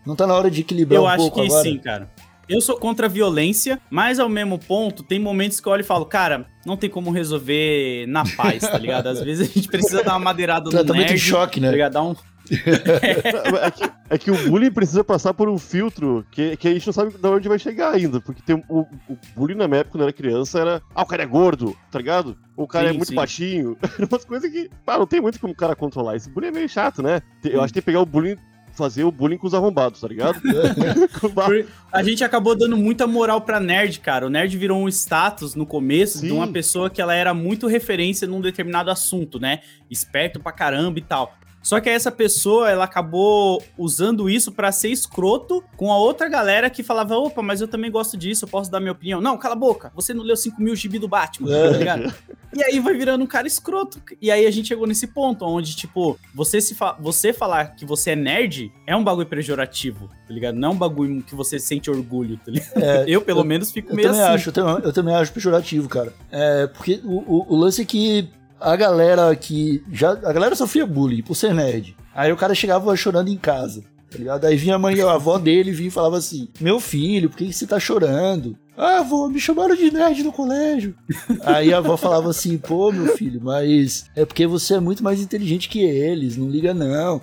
Não 0.05 0.15
tá 0.17 0.27
na 0.27 0.33
hora 0.33 0.49
de 0.51 0.61
equilibrar 0.61 0.97
Eu 0.97 1.03
um 1.03 1.07
acho 1.07 1.17
pouco 1.17 1.41
que 1.41 1.47
agora. 1.47 1.63
sim, 1.63 1.77
cara. 1.77 2.09
Eu 2.49 2.61
sou 2.61 2.77
contra 2.77 3.07
a 3.07 3.09
violência, 3.09 3.79
mas 3.89 4.19
ao 4.19 4.29
mesmo 4.29 4.57
ponto, 4.57 5.03
tem 5.03 5.19
momentos 5.19 5.59
que 5.59 5.67
eu 5.67 5.73
olho 5.73 5.81
e 5.81 5.83
falo, 5.83 6.05
cara, 6.05 6.45
não 6.65 6.77
tem 6.77 6.89
como 6.89 7.11
resolver 7.11 8.05
na 8.07 8.23
paz, 8.35 8.61
tá 8.61 8.77
ligado? 8.77 9.07
Às 9.07 9.21
vezes 9.21 9.49
a 9.49 9.53
gente 9.53 9.67
precisa 9.67 10.03
dar 10.03 10.13
uma 10.13 10.19
madeirada 10.19 10.65
no 10.65 10.71
Tratamento 10.71 11.07
em 11.07 11.09
nerd, 11.09 11.19
choque, 11.19 11.59
né? 11.59 11.71
tá? 11.77 11.89
Dar 11.89 12.03
um... 12.03 12.15
É 12.49 13.71
que, 13.71 13.91
é 14.09 14.17
que 14.17 14.31
o 14.31 14.49
bullying 14.49 14.71
precisa 14.71 15.03
passar 15.03 15.33
por 15.33 15.49
um 15.49 15.57
filtro 15.57 16.25
que, 16.31 16.55
que 16.55 16.67
a 16.67 16.73
gente 16.73 16.85
não 16.87 16.93
sabe 16.93 17.11
de 17.11 17.27
onde 17.27 17.49
vai 17.49 17.59
chegar 17.59 17.93
ainda. 17.93 18.21
Porque 18.21 18.41
tem, 18.41 18.63
o, 18.69 18.81
o 19.09 19.17
bullying 19.35 19.55
na 19.55 19.67
minha 19.67 19.81
época, 19.81 19.97
quando 19.97 20.01
eu 20.03 20.07
era 20.07 20.13
criança, 20.13 20.59
era. 20.59 20.81
Ah, 20.95 21.01
o 21.01 21.05
cara 21.05 21.23
é 21.23 21.25
gordo, 21.25 21.75
tá 21.91 21.99
ligado? 21.99 22.37
Ou 22.55 22.65
o 22.65 22.67
cara 22.67 22.87
Sim, 22.87 22.93
é 22.93 22.97
muito 22.97 23.09
sim. 23.09 23.15
baixinho. 23.15 23.77
Umas 24.09 24.25
coisas 24.25 24.49
que. 24.49 24.69
Pá, 24.85 24.97
não 24.97 25.05
tem 25.05 25.21
muito 25.21 25.39
como 25.39 25.53
o 25.53 25.55
cara 25.55 25.75
controlar. 25.75 26.15
Esse 26.15 26.29
bullying 26.29 26.47
é 26.47 26.51
meio 26.51 26.69
chato, 26.69 27.01
né? 27.03 27.21
Eu 27.43 27.61
acho 27.61 27.67
que 27.67 27.73
tem 27.73 27.81
que 27.81 27.85
pegar 27.85 28.01
o 28.01 28.05
bullying 28.05 28.37
fazer 28.77 29.03
o 29.03 29.11
bullying 29.11 29.37
com 29.37 29.47
os 29.47 29.53
arrombados, 29.53 29.99
tá 29.99 30.07
ligado? 30.07 30.39
A 31.91 32.03
gente 32.03 32.23
acabou 32.23 32.55
dando 32.55 32.77
muita 32.77 33.07
moral 33.07 33.41
pra 33.41 33.59
nerd, 33.59 33.99
cara. 33.99 34.27
O 34.27 34.29
nerd 34.29 34.55
virou 34.57 34.79
um 34.79 34.87
status 34.87 35.55
no 35.55 35.65
começo 35.65 36.21
de 36.21 36.29
Sim. 36.29 36.35
uma 36.35 36.47
pessoa 36.47 36.89
que 36.89 37.01
ela 37.01 37.15
era 37.15 37.33
muito 37.33 37.67
referência 37.67 38.27
num 38.27 38.39
determinado 38.39 38.91
assunto, 38.91 39.39
né? 39.39 39.61
Esperto 39.89 40.39
pra 40.39 40.51
caramba 40.51 40.99
e 40.99 41.01
tal. 41.01 41.33
Só 41.61 41.81
que 41.81 41.89
essa 41.89 42.09
pessoa, 42.11 42.69
ela 42.69 42.85
acabou 42.85 43.61
usando 43.77 44.29
isso 44.29 44.51
pra 44.53 44.71
ser 44.71 44.89
escroto 44.89 45.61
com 45.75 45.91
a 45.91 45.97
outra 45.97 46.29
galera 46.29 46.69
que 46.69 46.81
falava, 46.81 47.17
opa, 47.17 47.41
mas 47.41 47.59
eu 47.59 47.67
também 47.67 47.91
gosto 47.91 48.15
disso, 48.15 48.45
eu 48.45 48.49
posso 48.49 48.71
dar 48.71 48.79
minha 48.79 48.93
opinião. 48.93 49.19
Não, 49.19 49.37
cala 49.37 49.53
a 49.53 49.57
boca, 49.57 49.91
você 49.93 50.13
não 50.13 50.23
leu 50.23 50.37
5 50.37 50.61
mil 50.61 50.75
gibi 50.75 50.97
do 50.97 51.07
Batman, 51.09 51.49
tá 51.49 51.77
ligado? 51.77 52.13
E 52.55 52.63
aí 52.63 52.79
vai 52.79 52.93
virando 52.93 53.21
um 53.23 53.27
cara 53.27 53.45
escroto. 53.47 54.01
E 54.21 54.31
aí 54.31 54.45
a 54.45 54.51
gente 54.51 54.69
chegou 54.69 54.87
nesse 54.87 55.07
ponto 55.07 55.43
onde, 55.45 55.75
tipo, 55.75 56.17
você, 56.33 56.61
se 56.61 56.73
fa- 56.73 56.95
você 56.99 57.33
falar 57.33 57.75
que 57.75 57.85
você 57.85 58.11
é 58.11 58.15
nerd 58.15 58.71
é 58.87 58.95
um 58.95 59.03
bagulho 59.03 59.27
pejorativo, 59.27 60.07
tá 60.25 60.33
ligado? 60.33 60.55
Não 60.55 60.69
é 60.69 60.71
um 60.71 60.77
bagulho 60.77 61.21
que 61.21 61.35
você 61.35 61.59
sente 61.59 61.91
orgulho, 61.91 62.37
tá 62.37 62.49
ligado? 62.51 62.77
É, 62.81 63.03
eu, 63.11 63.21
pelo 63.21 63.43
menos, 63.43 63.71
fico 63.71 63.91
Eu 63.91 63.95
meio 63.95 64.07
também 64.07 64.23
assim. 64.23 64.33
acho, 64.35 64.49
eu 64.49 64.53
também, 64.53 64.85
eu 64.85 64.93
também 64.93 65.13
acho 65.15 65.33
pejorativo, 65.33 65.89
cara. 65.89 66.13
É, 66.31 66.67
porque 66.67 67.01
o, 67.03 67.17
o- 67.27 67.45
o 67.49 67.55
lance 67.57 67.81
é 67.81 67.85
que 67.85 68.29
a 68.59 68.75
galera 68.75 69.35
que. 69.35 69.83
Já, 69.91 70.11
a 70.11 70.33
galera 70.33 70.55
sofria 70.55 70.85
bullying 70.85 71.21
por 71.21 71.35
ser 71.35 71.53
nerd. 71.53 71.95
Aí 72.13 72.31
o 72.31 72.37
cara 72.37 72.55
chegava 72.55 72.95
chorando 72.95 73.29
em 73.29 73.37
casa, 73.37 73.83
tá 74.09 74.17
ligado? 74.17 74.45
Aí 74.45 74.55
vinha 74.55 74.75
a 74.75 74.79
mãe, 74.79 74.99
a 75.01 75.11
avó 75.11 75.37
dele 75.37 75.71
vinha 75.71 75.89
e 75.89 75.91
falava 75.91 76.17
assim: 76.17 76.49
Meu 76.59 76.79
filho, 76.79 77.29
por 77.29 77.37
que 77.37 77.51
você 77.51 77.67
tá 77.67 77.79
chorando? 77.79 78.57
Ah, 78.75 78.99
avó, 78.99 79.27
me 79.27 79.39
chamaram 79.39 79.75
de 79.75 79.91
nerd 79.91 80.21
no 80.21 80.31
colégio. 80.31 80.95
Aí 81.43 81.73
a 81.73 81.79
avó 81.79 81.97
falava 81.97 82.29
assim: 82.29 82.57
Pô, 82.57 82.91
meu 82.91 83.15
filho, 83.17 83.39
mas 83.43 84.05
é 84.15 84.23
porque 84.23 84.45
você 84.45 84.75
é 84.75 84.79
muito 84.79 85.03
mais 85.03 85.19
inteligente 85.19 85.67
que 85.67 85.81
eles, 85.81 86.37
não 86.37 86.47
liga 86.47 86.73
não. 86.73 87.21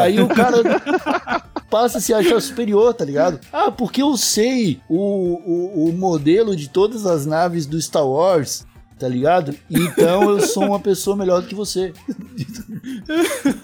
Aí 0.00 0.20
o 0.20 0.28
cara 0.28 0.62
passa 1.68 1.98
a 1.98 2.00
se 2.00 2.12
achar 2.12 2.40
superior, 2.40 2.92
tá 2.94 3.04
ligado? 3.04 3.40
Ah, 3.52 3.70
porque 3.70 4.02
eu 4.02 4.16
sei 4.16 4.80
o, 4.88 4.96
o, 4.96 5.88
o 5.88 5.92
modelo 5.92 6.54
de 6.54 6.68
todas 6.68 7.06
as 7.06 7.24
naves 7.24 7.64
do 7.64 7.80
Star 7.80 8.06
Wars, 8.06 8.66
tá 9.02 9.08
ligado? 9.08 9.52
Então 9.68 10.30
eu 10.30 10.40
sou 10.40 10.64
uma 10.64 10.78
pessoa 10.78 11.16
melhor 11.16 11.42
do 11.42 11.48
que 11.48 11.56
você. 11.56 11.92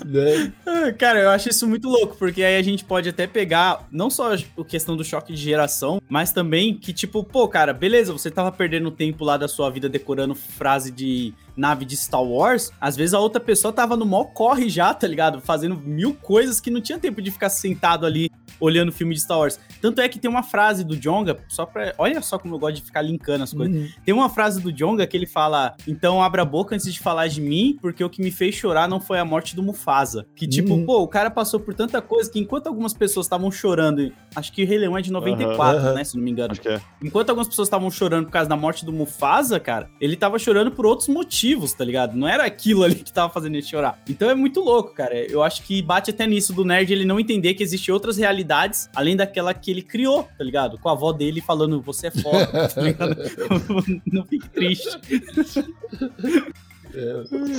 né? 0.05 0.53
Cara, 0.99 1.21
eu 1.21 1.31
acho 1.31 1.49
isso 1.49 1.65
muito 1.69 1.89
louco, 1.89 2.17
porque 2.17 2.43
aí 2.43 2.57
a 2.57 2.63
gente 2.63 2.85
pode 2.85 3.09
até 3.09 3.25
pegar 3.25 3.87
não 3.93 4.11
só 4.11 4.35
a 4.35 4.65
questão 4.65 4.97
do 4.97 5.05
choque 5.05 5.33
de 5.33 5.41
geração, 5.41 6.03
mas 6.09 6.33
também 6.33 6.75
que, 6.75 6.93
tipo, 6.93 7.23
pô, 7.23 7.47
cara, 7.47 7.73
beleza, 7.73 8.13
você 8.13 8.33
tava 8.33 8.51
perdendo 8.51 8.91
tempo 8.91 9.25
lá 9.25 9.37
da 9.37 9.47
sua 9.47 9.71
vida 9.71 9.89
decorando 9.89 10.35
frase 10.35 10.91
de 10.91 11.33
nave 11.59 11.85
de 11.85 11.97
Star 11.97 12.23
Wars, 12.23 12.71
às 12.81 12.97
vezes 12.97 13.13
a 13.15 13.19
outra 13.19 13.41
pessoa 13.41 13.73
tava 13.73 13.97
no 13.97 14.07
mó 14.07 14.25
corre 14.25 14.69
já, 14.69 14.95
tá 14.95 15.07
ligado? 15.07 15.41
Fazendo 15.41 15.77
mil 15.77 16.15
coisas 16.15 16.61
que 16.61 16.71
não 16.71 16.81
tinha 16.81 16.99
tempo 16.99 17.21
de 17.21 17.31
ficar 17.31 17.51
sentado 17.51 18.07
ali 18.07 18.31
olhando 18.61 18.91
filme 18.91 19.15
de 19.15 19.21
Star 19.21 19.39
Wars. 19.39 19.59
Tanto 19.81 20.01
é 20.01 20.09
que 20.09 20.19
tem 20.19 20.29
uma 20.31 20.43
frase 20.43 20.83
do 20.85 20.97
Jonga, 20.97 21.37
só 21.49 21.65
pra. 21.67 21.95
Olha 21.99 22.21
só 22.23 22.39
como 22.39 22.55
eu 22.55 22.59
gosto 22.59 22.77
de 22.77 22.83
ficar 22.83 23.03
linkando 23.03 23.45
as 23.45 23.53
coisas. 23.53 23.93
Tem 24.05 24.13
uma 24.15 24.29
frase 24.29 24.61
do 24.61 24.73
Jonga 24.73 25.07
que 25.07 25.17
ele 25.17 25.27
fala: 25.27 25.75
Então 25.87 26.23
abra 26.23 26.43
a 26.43 26.45
boca 26.45 26.75
antes 26.75 26.93
de 26.93 26.99
falar 26.99 27.29
de 27.29 27.41
mim, 27.41 27.77
porque 27.81 28.03
o 28.03 28.11
que 28.11 28.21
me 28.23 28.31
fez 28.31 28.55
chorar 28.55 28.89
não 28.89 29.01
foi 29.01 29.19
a 29.19 29.25
morte 29.25 29.55
do 29.55 29.63
Mufasa. 29.63 30.27
Que 30.35 30.47
tipo, 30.47 30.73
Uhum. 30.75 30.85
pô, 30.87 31.03
o 31.03 31.09
cara 31.09 31.31
passou 31.31 31.61
por 31.61 31.73
tanta 31.75 32.01
coisa 32.03 32.31
que 32.31 32.39
enquanto 32.41 32.67
algumas 32.67 32.93
pessoas 32.93 33.27
estavam 33.27 33.51
chorando, 33.51 34.13
acho 34.35 34.53
que 34.53 34.65
o 34.65 34.67
Rei 34.67 34.79
Leão 34.79 34.97
é 34.99 35.03
de 35.03 35.13
94, 35.13 35.79
Aham. 35.79 35.95
né? 35.95 36.05
Se 36.05 36.17
não 36.17 36.25
me 36.25 36.31
engano. 36.31 36.55
É. 36.65 36.81
Enquanto 37.03 37.31
algumas 37.31 37.49
pessoas 37.49 37.69
estavam 37.69 37.91
chorando 37.91 38.27
por 38.27 38.33
causa 38.33 38.49
da 38.49 38.57
morte 38.57 38.85
do 38.85 38.93
Mufasa, 38.93 39.61
cara, 39.61 39.89
ele 40.01 40.17
tava 40.17 40.39
chorando 40.39 40.71
por 40.73 40.85
outros 40.85 41.09
motivos, 41.09 41.39
tá 41.77 41.85
ligado? 41.85 42.17
Não 42.17 42.27
era 42.29 42.45
aquilo 42.45 42.83
ali 42.83 42.95
que 42.97 43.13
tava 43.13 43.33
fazendo 43.33 43.55
ele 43.55 43.63
chorar. 43.63 44.01
Então 44.09 44.29
é 44.31 44.35
muito 44.35 44.61
louco, 44.61 44.93
cara. 44.95 45.15
Eu 45.17 45.43
acho 45.43 45.63
que 45.63 45.81
bate 45.83 46.11
até 46.11 46.27
nisso 46.27 46.53
do 46.53 46.65
nerd 46.65 46.93
ele 46.93 47.05
não 47.05 47.19
entender 47.21 47.55
que 47.55 47.63
existem 47.63 47.93
outras 47.93 48.17
realidades 48.17 48.89
além 48.95 49.17
daquela 49.17 49.53
que 49.55 49.71
ele 49.71 49.83
criou, 49.83 50.29
tá 50.37 50.45
ligado? 50.45 50.79
Com 50.79 50.89
a 50.89 50.93
avó 50.93 51.13
dele 51.13 51.41
falando, 51.41 51.81
você 51.81 52.09
é 52.09 52.11
foda, 52.11 52.47
tá 52.69 52.81
ligado? 52.81 53.17
não 54.11 54.25
fique 54.27 54.49
triste. 54.51 54.89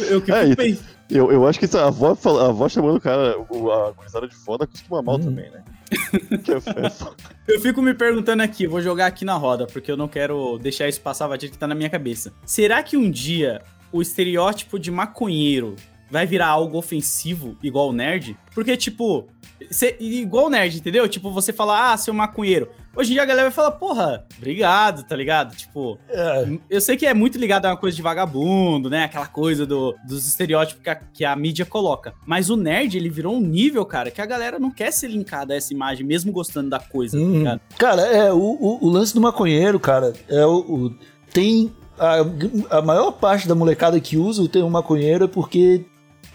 Eu 0.10 0.22
que 0.22 0.32
É, 0.32 0.42
fico 0.50 0.54
e- 0.54 0.56
bem. 0.56 0.80
Eu, 1.10 1.32
eu 1.32 1.48
acho 1.48 1.58
que 1.58 1.66
essa, 1.66 1.82
a, 1.84 1.88
avó, 1.88 2.14
fala- 2.16 2.46
a 2.46 2.50
avó 2.50 2.70
chamando 2.70 2.98
o 2.98 3.02
cara, 3.02 3.32
a 3.32 3.92
gurizada 3.92 4.28
de 4.28 4.36
foda, 4.36 4.68
costuma 4.68 5.02
mal 5.02 5.16
Hum. 5.16 5.20
também, 5.24 5.50
né? 5.50 5.64
É, 5.92 5.96
é. 7.52 7.56
Eu 7.56 7.60
fico 7.62 7.82
me 7.82 7.94
perguntando 7.96 8.44
aqui, 8.44 8.68
vou 8.68 8.80
jogar 8.82 9.08
aqui 9.08 9.26
na 9.26 9.36
roda, 9.36 9.66
porque 9.66 9.92
eu 9.92 9.98
não 9.98 10.08
quero 10.08 10.60
deixar 10.60 10.88
isso 10.88 11.02
passar 11.02 11.28
batido 11.28 11.52
que 11.54 11.58
tá 11.58 11.66
na 11.68 11.74
minha 11.74 11.90
cabeça. 11.90 12.32
Será 12.46 12.84
que 12.84 12.96
um 12.96 13.10
dia 13.10 13.62
o 13.92 14.02
estereótipo 14.02 14.78
de 14.80 14.92
maconheiro 14.92 15.76
vai 16.12 16.26
virar 16.26 16.48
algo 16.48 16.78
ofensivo 16.78 17.56
igual 17.62 17.90
o 17.90 17.94
nerd? 17.94 18.36
Porque, 18.56 18.76
tipo, 18.76 19.28
cê- 19.70 19.96
igual 20.00 20.48
o 20.48 20.50
nerd, 20.50 20.78
entendeu? 20.78 21.08
Tipo, 21.08 21.32
você 21.32 21.54
fala, 21.54 21.94
ah, 21.94 21.98
seu 21.98 22.14
maconheiro. 22.14 22.68
Hoje 22.96 23.12
em 23.12 23.14
dia 23.14 23.22
a 23.22 23.26
galera 23.26 23.48
vai 23.50 23.56
falar, 23.56 23.72
porra, 23.74 24.26
obrigado, 24.36 25.04
tá 25.04 25.16
ligado? 25.16 25.56
Tipo, 25.56 26.00
É, 26.10 26.50
eu 26.68 26.82
sei 26.82 26.98
que 26.98 27.06
é 27.06 27.14
muito 27.14 27.38
ligado 27.38 27.68
a 27.68 27.70
uma 27.70 27.78
coisa 27.78 27.96
de 27.96 28.02
vagabundo, 28.02 28.90
né? 28.90 29.04
Aquela 29.04 29.28
coisa 29.28 29.66
do- 29.68 29.96
dos 30.08 30.28
estereótipos 30.28 30.82
que 30.84 30.90
a, 30.90 30.96
que 30.96 31.24
a 31.24 31.36
mídia 31.36 31.66
coloca. 31.66 32.14
Mas 32.26 32.50
o 32.50 32.58
nerd, 32.58 32.98
ele 32.98 33.10
virou 33.10 33.36
um 33.36 33.40
nível, 33.40 33.86
cara, 33.86 34.10
que 34.10 34.20
a 34.20 34.26
galera 34.26 34.58
não 34.58 34.72
quer 34.72 34.92
ser 34.92 35.08
linkada 35.10 35.54
a 35.54 35.58
essa 35.58 35.72
imagem, 35.72 36.04
mesmo 36.06 36.32
gostando 36.32 36.72
da 36.72 36.80
coisa, 36.80 37.16
tá 37.18 37.24
Uhum. 37.24 37.38
ligado? 37.38 37.62
Cara, 37.78 38.02
é, 38.02 38.34
o, 38.34 38.38
o, 38.40 38.80
o 38.88 38.90
lance 38.90 39.14
do 39.14 39.22
maconheiro, 39.22 39.80
cara, 39.80 40.12
é 40.28 40.44
o. 40.44 40.58
o- 40.58 40.96
tem. 41.32 41.72
A, 42.00 42.78
a 42.78 42.82
maior 42.82 43.12
parte 43.12 43.48
da 43.48 43.54
molecada 43.56 44.00
que 44.00 44.16
usa 44.18 44.42
o 44.42 44.48
termo 44.48 44.70
maconheiro 44.70 45.26
é 45.26 45.28
porque 45.28 45.86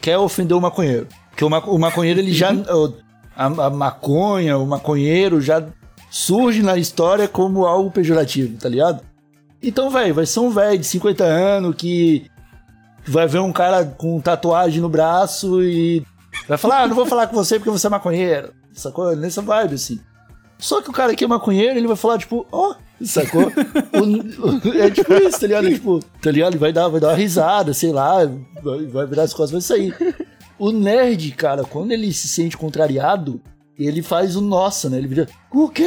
quer 0.01 0.19
ofender 0.19 0.57
o 0.57 0.61
maconheiro. 0.61 1.07
Porque 1.31 1.45
o, 1.45 1.51
ma- 1.51 1.59
o 1.65 1.79
maconheiro, 1.79 2.21
ele 2.21 2.33
já. 2.33 2.53
o- 2.53 2.95
A, 3.37 3.47
a 3.47 3.71
maconha, 3.71 4.57
o 4.59 4.67
maconheiro 4.67 5.41
já 5.41 5.65
surge 6.11 6.63
na 6.63 6.77
história 6.77 7.27
como 7.27 7.67
algo 7.67 7.91
pejorativo, 7.91 8.57
tá 8.59 8.69
ligado? 8.69 9.03
Então, 9.63 9.91
velho, 9.91 10.15
vai 10.15 10.27
ser 10.27 10.41
um 10.41 10.51
velho 10.51 10.79
de 10.79 10.87
50 10.87 11.25
anos 11.25 11.75
que 11.75 12.27
vai 13.07 13.27
ver 13.27 13.41
um 13.41 13.53
cara 13.53 13.85
com 13.85 14.21
tatuagem 14.21 14.81
no 14.81 14.89
braço 14.89 15.63
e 15.63 16.05
vai 16.47 16.57
falar, 16.59 16.83
ah, 16.83 16.87
não 16.87 16.95
vou 16.95 17.07
falar 17.07 17.27
com 17.27 17.35
você 17.35 17.59
porque 17.59 17.71
você 17.71 17.87
é 17.87 17.91
maconheiro. 17.91 18.53
Sacou? 18.73 19.17
Nessa 19.17 19.43
vibe, 19.43 19.75
assim. 19.75 19.99
Só 20.59 20.81
que 20.81 20.91
o 20.91 20.93
cara 20.93 21.15
que 21.15 21.25
é 21.25 21.27
maconheiro, 21.27 21.77
ele 21.79 21.87
vai 21.87 21.97
falar, 21.97 22.19
tipo, 22.19 22.47
ó, 22.51 22.75
sacou? 23.05 23.53
O- 23.95 24.69
é 24.79 24.91
tipo 24.91 25.13
isso, 25.15 25.41
tá 25.41 25.47
ligado? 25.47 25.69
Tipo, 25.69 26.01
tá 26.23 26.31
ligado? 26.31 26.59
Vai 26.59 26.73
dar, 26.73 26.89
vai 26.89 27.01
dar 27.01 27.09
uma 27.09 27.17
risada, 27.17 27.73
sei 27.75 27.93
lá, 27.93 28.19
vai, 28.63 28.87
vai 28.87 29.07
virar 29.07 29.23
as 29.25 29.35
costas, 29.35 29.51
vai 29.51 29.61
sair. 29.61 29.95
O 30.59 30.71
nerd, 30.71 31.33
cara, 31.33 31.65
quando 31.65 31.93
ele 31.93 32.13
se 32.13 32.29
sente 32.29 32.57
contrariado, 32.57 33.41
ele 33.79 34.03
faz 34.03 34.37
o 34.37 34.41
nossa, 34.41 34.89
né? 34.89 34.99
Ele 34.99 35.09
vira, 35.09 35.29
o 35.51 35.69
quê? 35.69 35.85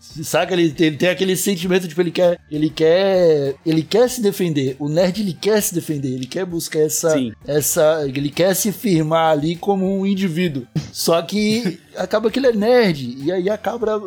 Saca? 0.00 0.54
Ele, 0.54 0.74
ele 0.78 0.96
tem 0.96 1.08
aquele 1.08 1.36
sentimento, 1.36 1.86
tipo, 1.86 2.00
ele 2.00 2.10
quer, 2.10 2.38
ele 2.50 2.70
quer, 2.70 3.54
ele 3.64 3.82
quer 3.82 4.08
se 4.08 4.22
defender. 4.22 4.76
O 4.78 4.88
nerd, 4.88 5.20
ele 5.20 5.34
quer 5.34 5.60
se 5.60 5.74
defender, 5.74 6.08
ele 6.08 6.26
quer 6.26 6.46
buscar 6.46 6.80
essa, 6.80 7.10
Sim. 7.10 7.32
essa, 7.46 8.04
ele 8.06 8.30
quer 8.30 8.54
se 8.54 8.72
firmar 8.72 9.32
ali 9.32 9.56
como 9.56 9.98
um 9.98 10.06
indivíduo. 10.06 10.66
Só 10.92 11.20
que 11.22 11.78
acaba 11.96 12.30
que 12.30 12.38
ele 12.38 12.48
é 12.48 12.52
nerd 12.52 13.16
e 13.22 13.30
aí 13.30 13.50
acaba 13.50 14.00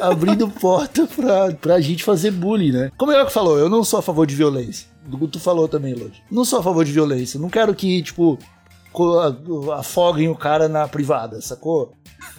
abrindo 0.00 0.48
porta 0.60 1.06
pra, 1.06 1.52
pra 1.52 1.80
gente 1.80 2.02
fazer 2.02 2.30
bullying, 2.30 2.72
né? 2.72 2.90
Como 2.96 3.12
é 3.12 3.24
que 3.24 3.32
falou, 3.32 3.58
eu 3.58 3.68
não 3.68 3.84
sou 3.84 3.98
a 3.98 4.02
favor 4.02 4.26
de 4.26 4.34
violência. 4.34 4.88
Tu 5.32 5.40
falou 5.40 5.66
também, 5.66 5.94
Lodi. 5.94 6.22
Não 6.30 6.44
sou 6.44 6.60
a 6.60 6.62
favor 6.62 6.84
de 6.84 6.92
violência. 6.92 7.40
Não 7.40 7.48
quero 7.48 7.74
que, 7.74 8.02
tipo, 8.02 8.38
afoguem 9.78 10.28
o 10.28 10.34
cara 10.34 10.68
na 10.68 10.86
privada, 10.88 11.40
sacou? 11.40 11.92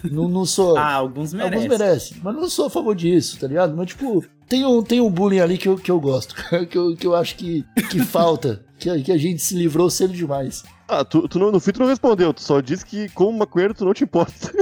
Não, 0.04 0.28
não 0.28 0.44
sou. 0.46 0.76
Ah, 0.82 0.94
alguns 0.94 1.32
merecem. 1.32 1.54
Alguns 1.58 1.78
merecem, 1.78 2.16
mas 2.22 2.34
não 2.34 2.48
sou 2.48 2.66
a 2.66 2.70
favor 2.70 2.94
disso, 2.94 3.38
tá 3.38 3.46
ligado? 3.46 3.74
Mas, 3.76 3.88
tipo, 3.88 4.24
tem 4.48 4.64
um, 4.64 4.82
tem 4.82 5.00
um 5.00 5.10
bullying 5.10 5.40
ali 5.40 5.56
que 5.58 5.68
eu, 5.68 5.76
que 5.76 5.90
eu 5.90 6.00
gosto, 6.00 6.34
que 6.68 6.76
eu, 6.78 6.94
que 6.96 7.06
eu 7.06 7.14
acho 7.16 7.36
que, 7.36 7.64
que 7.90 8.00
falta, 8.00 8.64
que, 8.78 8.88
a- 8.90 9.00
que 9.00 9.10
a 9.12 9.18
gente 9.18 9.40
se 9.42 9.54
livrou 9.54 9.88
cedo 9.90 10.12
demais. 10.12 10.62
Ah, 10.88 11.04
tu, 11.04 11.26
tu 11.26 11.38
não, 11.38 11.50
no 11.50 11.58
fim 11.58 11.72
tu 11.72 11.80
não 11.80 11.86
respondeu, 11.86 12.34
tu 12.34 12.42
só 12.42 12.60
disse 12.60 12.84
que 12.84 13.08
como 13.10 13.38
maconheiro 13.38 13.72
tu 13.72 13.84
não 13.84 13.94
te 13.94 14.04
importa. 14.04 14.52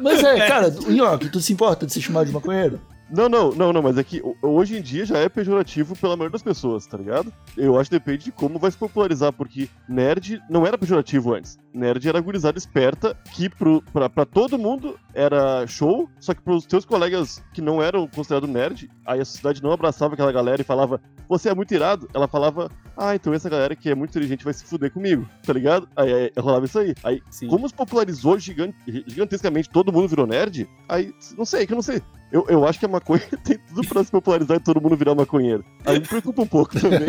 Mas 0.00 0.22
é, 0.22 0.46
cara, 0.46 0.70
Nhoque, 0.88 1.28
tu 1.28 1.40
se 1.40 1.52
importa 1.52 1.84
de 1.86 1.92
ser 1.92 2.00
chamado 2.00 2.26
de 2.26 2.32
maconheiro? 2.32 2.80
Não, 3.10 3.28
não, 3.28 3.50
não, 3.52 3.72
não, 3.72 3.82
mas 3.82 3.96
é 3.96 4.04
que 4.04 4.20
ho- 4.20 4.36
hoje 4.42 4.76
em 4.76 4.82
dia 4.82 5.04
já 5.06 5.18
é 5.18 5.28
pejorativo 5.28 5.96
pela 5.96 6.14
maioria 6.16 6.32
das 6.32 6.42
pessoas, 6.42 6.86
tá 6.86 6.98
ligado? 6.98 7.32
Eu 7.56 7.78
acho 7.78 7.88
que 7.88 7.96
depende 7.98 8.24
de 8.24 8.32
como 8.32 8.58
vai 8.58 8.70
se 8.70 8.76
popularizar, 8.76 9.32
porque 9.32 9.68
nerd 9.88 10.42
não 10.50 10.66
era 10.66 10.76
pejorativo 10.76 11.32
antes. 11.34 11.58
Nerd 11.72 12.06
era 12.08 12.20
gurizada 12.20 12.58
esperta 12.58 13.16
que 13.32 13.48
pro, 13.48 13.82
pra, 13.92 14.10
pra 14.10 14.26
todo 14.26 14.58
mundo 14.58 14.98
era 15.14 15.66
show, 15.66 16.08
só 16.20 16.34
que 16.34 16.42
pros 16.42 16.66
teus 16.66 16.84
colegas 16.84 17.42
que 17.54 17.62
não 17.62 17.82
eram 17.82 18.06
considerados 18.06 18.48
nerd, 18.50 18.90
aí 19.06 19.20
a 19.20 19.24
sociedade 19.24 19.62
não 19.62 19.72
abraçava 19.72 20.12
aquela 20.14 20.32
galera 20.32 20.60
e 20.60 20.64
falava, 20.64 21.00
você 21.28 21.48
é 21.48 21.54
muito 21.54 21.72
irado. 21.72 22.08
Ela 22.12 22.28
falava, 22.28 22.70
ah, 22.96 23.14
então 23.14 23.32
essa 23.32 23.48
galera 23.48 23.74
que 23.74 23.88
é 23.88 23.94
muito 23.94 24.10
inteligente 24.10 24.44
vai 24.44 24.52
se 24.52 24.64
fuder 24.64 24.92
comigo, 24.92 25.26
tá 25.44 25.52
ligado? 25.52 25.88
Aí, 25.96 26.12
aí 26.12 26.32
rolava 26.38 26.66
isso 26.66 26.78
aí. 26.78 26.94
Aí, 27.02 27.22
Sim. 27.30 27.48
como 27.48 27.66
se 27.68 27.74
popularizou 27.74 28.38
gigante, 28.38 28.76
gigantescamente, 29.06 29.70
todo 29.70 29.92
mundo 29.92 30.08
virou 30.08 30.26
nerd, 30.26 30.68
aí, 30.88 31.14
não 31.36 31.44
sei, 31.46 31.66
que 31.66 31.72
eu 31.72 31.76
não 31.76 31.82
sei. 31.82 32.02
Eu, 32.30 32.46
eu 32.48 32.66
acho 32.66 32.78
que 32.78 32.84
a 32.84 32.88
maconha 32.88 33.22
tem 33.42 33.58
tudo 33.58 33.86
pra 33.88 34.04
se 34.04 34.10
popularizar 34.10 34.58
e 34.58 34.60
todo 34.60 34.80
mundo 34.80 34.96
virar 34.96 35.14
maconheiro. 35.14 35.64
Aí 35.84 35.98
me 35.98 36.06
preocupa 36.06 36.42
um 36.42 36.46
pouco 36.46 36.78
também. 36.78 37.08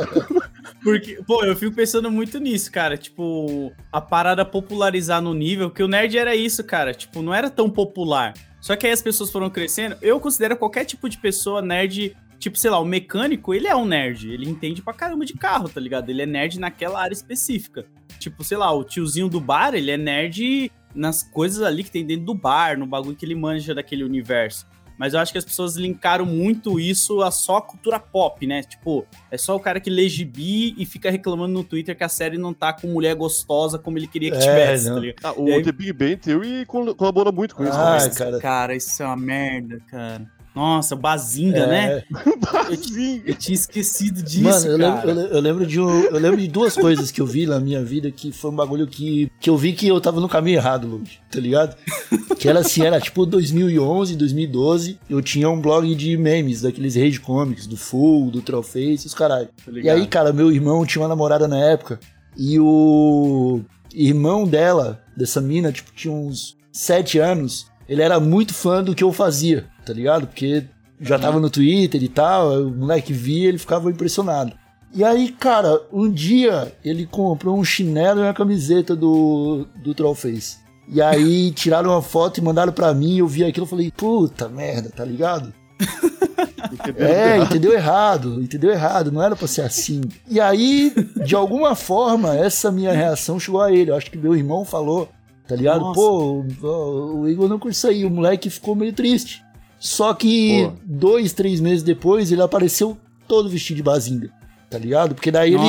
Porque, 0.82 1.20
pô, 1.26 1.44
eu 1.44 1.56
fico 1.56 1.74
pensando 1.74 2.10
muito 2.10 2.38
nisso, 2.38 2.70
cara. 2.72 2.96
Tipo, 2.96 3.72
a 3.92 4.00
parada 4.00 4.44
popularizar 4.44 5.20
no 5.20 5.34
nível 5.34 5.70
que 5.70 5.82
o 5.82 5.88
nerd 5.88 6.16
era 6.16 6.34
isso, 6.34 6.64
cara. 6.64 6.94
Tipo, 6.94 7.20
não 7.20 7.34
era 7.34 7.50
tão 7.50 7.68
popular. 7.68 8.32
Só 8.60 8.74
que 8.74 8.86
aí 8.86 8.92
as 8.92 9.02
pessoas 9.02 9.30
foram 9.30 9.50
crescendo. 9.50 9.96
Eu 10.00 10.18
considero 10.20 10.56
qualquer 10.56 10.84
tipo 10.84 11.08
de 11.08 11.18
pessoa 11.18 11.60
nerd. 11.60 12.16
Tipo, 12.38 12.56
sei 12.56 12.70
lá, 12.70 12.78
o 12.78 12.84
mecânico, 12.84 13.52
ele 13.52 13.66
é 13.66 13.74
um 13.74 13.84
nerd. 13.84 14.32
Ele 14.32 14.48
entende 14.48 14.80
pra 14.80 14.94
caramba 14.94 15.24
de 15.24 15.34
carro, 15.34 15.68
tá 15.68 15.80
ligado? 15.80 16.08
Ele 16.08 16.22
é 16.22 16.26
nerd 16.26 16.58
naquela 16.58 17.02
área 17.02 17.14
específica. 17.14 17.84
Tipo, 18.18 18.42
sei 18.44 18.56
lá, 18.56 18.72
o 18.72 18.84
tiozinho 18.84 19.28
do 19.28 19.40
bar, 19.40 19.74
ele 19.74 19.90
é 19.90 19.96
nerd 19.96 20.70
nas 20.98 21.22
coisas 21.22 21.62
ali 21.62 21.84
que 21.84 21.90
tem 21.90 22.04
dentro 22.04 22.24
do 22.26 22.34
bar, 22.34 22.78
no 22.78 22.86
bagulho 22.86 23.16
que 23.16 23.24
ele 23.24 23.34
manja 23.34 23.74
daquele 23.74 24.04
universo. 24.04 24.66
Mas 24.98 25.14
eu 25.14 25.20
acho 25.20 25.30
que 25.30 25.38
as 25.38 25.44
pessoas 25.44 25.76
linkaram 25.76 26.26
muito 26.26 26.80
isso 26.80 27.22
a 27.22 27.30
só 27.30 27.60
cultura 27.60 28.00
pop, 28.00 28.44
né? 28.44 28.64
Tipo, 28.64 29.06
é 29.30 29.38
só 29.38 29.54
o 29.54 29.60
cara 29.60 29.78
que 29.78 29.88
lê 29.88 30.08
gibi 30.08 30.74
e 30.76 30.84
fica 30.84 31.08
reclamando 31.08 31.52
no 31.52 31.62
Twitter 31.62 31.96
que 31.96 32.02
a 32.02 32.08
série 32.08 32.36
não 32.36 32.52
tá 32.52 32.72
com 32.72 32.88
mulher 32.88 33.14
gostosa 33.14 33.78
como 33.78 33.96
ele 33.96 34.08
queria 34.08 34.32
que 34.32 34.38
É, 34.38 34.40
tivesse, 34.40 34.88
não. 34.88 34.94
tá 34.96 35.00
ligado? 35.00 35.20
Ah, 35.24 35.34
o 35.40 35.46
aí- 35.46 35.62
The 35.62 35.70
Big 35.70 35.92
Bang 35.92 36.16
Theory 36.16 36.66
col- 36.66 36.96
colabora 36.96 37.30
muito 37.30 37.54
com 37.54 37.62
isso. 37.62 37.72
Ah, 37.74 37.96
né? 37.96 38.04
Nossa, 38.06 38.40
cara. 38.40 38.74
isso 38.74 39.00
é 39.00 39.06
uma 39.06 39.16
merda, 39.16 39.78
cara. 39.86 40.37
Nossa, 40.58 40.96
o 40.96 40.98
Bazinga, 40.98 41.58
É. 41.60 41.66
né? 42.10 42.76
Sim. 42.76 43.22
Eu 43.24 43.34
tinha 43.36 43.54
esquecido 43.54 44.22
disso, 44.22 44.42
Mano, 44.42 44.66
eu 44.66 44.76
lembro, 44.76 44.96
cara. 45.00 45.10
eu 45.12 45.26
eu 45.28 45.40
lembro 45.40 45.66
de 45.66 45.80
um- 45.80 46.02
eu 46.04 46.18
lembro 46.18 46.36
de 46.40 46.48
duas 46.48 46.74
coisas 46.74 47.10
que 47.12 47.20
eu 47.20 47.26
vi 47.26 47.46
na 47.46 47.60
minha 47.60 47.84
vida 47.84 48.10
que 48.10 48.32
foi 48.32 48.50
um 48.50 48.56
bagulho 48.56 48.86
que, 48.88 49.30
que 49.38 49.48
eu 49.48 49.56
vi 49.56 49.72
que 49.72 49.86
eu 49.86 50.00
tava 50.00 50.20
no 50.20 50.28
caminho 50.28 50.56
errado, 50.56 50.88
Lud, 50.88 51.20
tá 51.30 51.38
ligado? 51.38 51.76
Que 52.38 52.48
era 52.48 52.58
assim, 52.58 52.82
era 52.82 53.00
tipo 53.00 53.24
2011, 53.24 54.16
2012, 54.16 54.98
eu 55.08 55.22
tinha 55.22 55.48
um 55.48 55.60
blog 55.60 55.94
de 55.94 56.16
memes, 56.16 56.62
daqueles 56.62 56.96
rage 56.96 57.20
comics, 57.20 57.66
do 57.66 57.76
Full, 57.76 58.30
do 58.32 58.42
Trollface, 58.42 59.06
os 59.06 59.14
caralho. 59.14 59.48
Tá 59.64 59.70
E 59.72 59.88
aí, 59.88 60.06
cara, 60.08 60.32
meu 60.32 60.50
irmão 60.50 60.84
tinha 60.84 61.02
uma 61.02 61.08
namorada 61.08 61.46
na 61.46 61.58
época 61.58 62.00
e 62.36 62.58
o 62.58 63.60
irmão 63.94 64.44
dela, 64.46 65.00
dessa 65.16 65.40
mina, 65.40 65.70
tipo, 65.72 65.92
tinha 65.92 66.12
uns 66.12 66.56
sete 66.72 67.18
anos, 67.18 67.66
ele 67.88 68.02
era 68.02 68.20
muito 68.20 68.52
fã 68.52 68.82
do 68.82 68.94
que 68.94 69.02
eu 69.02 69.12
fazia, 69.12 69.66
tá 69.84 69.92
ligado? 69.92 70.26
Porque 70.26 70.64
já 71.00 71.18
tava 71.18 71.40
no 71.40 71.48
Twitter 71.48 72.02
e 72.02 72.08
tal, 72.08 72.62
o 72.62 72.70
moleque 72.70 73.12
via, 73.12 73.48
ele 73.48 73.58
ficava 73.58 73.90
impressionado. 73.90 74.52
E 74.94 75.04
aí, 75.04 75.30
cara, 75.30 75.80
um 75.92 76.10
dia 76.10 76.72
ele 76.84 77.06
comprou 77.06 77.58
um 77.58 77.64
chinelo 77.64 78.20
e 78.20 78.22
uma 78.22 78.34
camiseta 78.34 78.96
do, 78.96 79.66
do 79.82 79.94
Trollface. 79.94 80.58
E 80.88 81.00
aí 81.00 81.50
tiraram 81.56 81.90
uma 81.90 82.02
foto 82.02 82.38
e 82.38 82.42
mandaram 82.42 82.72
pra 82.72 82.94
mim, 82.94 83.18
eu 83.18 83.28
vi 83.28 83.44
aquilo 83.44 83.66
e 83.66 83.68
falei, 83.68 83.92
puta 83.94 84.48
merda, 84.48 84.90
tá 84.90 85.04
ligado? 85.04 85.52
É, 86.96 87.38
entendeu 87.38 87.72
errado, 87.72 88.42
entendeu 88.42 88.70
errado, 88.70 89.10
não 89.10 89.22
era 89.22 89.34
pra 89.34 89.48
ser 89.48 89.62
assim. 89.62 90.02
E 90.28 90.38
aí, 90.38 90.92
de 91.24 91.34
alguma 91.34 91.74
forma, 91.74 92.36
essa 92.36 92.70
minha 92.70 92.92
reação 92.92 93.40
chegou 93.40 93.62
a 93.62 93.72
ele. 93.72 93.90
Eu 93.90 93.96
acho 93.96 94.10
que 94.10 94.18
meu 94.18 94.36
irmão 94.36 94.64
falou, 94.64 95.08
tá 95.48 95.56
ligado? 95.56 95.80
Nossa. 95.80 95.98
Pô, 96.00 96.44
o, 96.62 97.20
o 97.20 97.28
Igor 97.28 97.48
não 97.48 97.58
curte 97.58 97.76
isso 97.76 97.88
aí, 97.88 98.04
o 98.04 98.10
moleque 98.10 98.50
ficou 98.50 98.76
meio 98.76 98.92
triste. 98.92 99.42
Só 99.80 100.12
que 100.12 100.64
Pô. 100.66 100.72
dois, 100.84 101.32
três 101.32 101.60
meses 101.60 101.82
depois, 101.82 102.30
ele 102.30 102.42
apareceu 102.42 102.96
todo 103.26 103.48
vestido 103.48 103.78
de 103.78 103.82
bazinga, 103.82 104.30
tá 104.68 104.78
ligado? 104.78 105.14
Porque 105.14 105.30
daí 105.30 105.54
ele, 105.54 105.64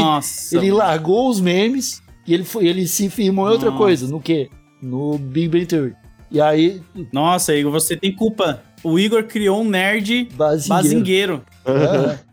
ele 0.52 0.72
largou 0.72 1.30
os 1.30 1.40
memes 1.40 2.02
e 2.28 2.34
ele, 2.34 2.44
foi, 2.44 2.68
ele 2.68 2.88
se 2.88 3.10
firmou 3.10 3.48
em 3.48 3.52
outra 3.52 3.72
coisa, 3.72 4.08
no 4.08 4.20
quê? 4.20 4.50
No 4.82 5.18
Big 5.18 5.48
Bang 5.48 5.66
Theory. 5.66 5.96
E 6.32 6.40
aí, 6.40 6.82
Nossa, 7.12 7.56
Igor, 7.56 7.72
você 7.72 7.98
tem 7.98 8.16
culpa. 8.16 8.62
O 8.84 9.00
Igor 9.00 9.24
criou 9.24 9.62
um 9.62 9.68
nerd 9.68 10.30
bazingueiro. 10.36 10.70
bazingueiro. 10.70 11.44
É. 11.66 12.20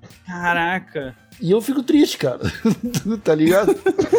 Caraca. 0.47 1.15
E 1.41 1.51
eu 1.51 1.61
fico 1.61 1.83
triste, 1.83 2.19
cara. 2.19 2.41
tá 3.25 3.35
ligado? 3.35 3.75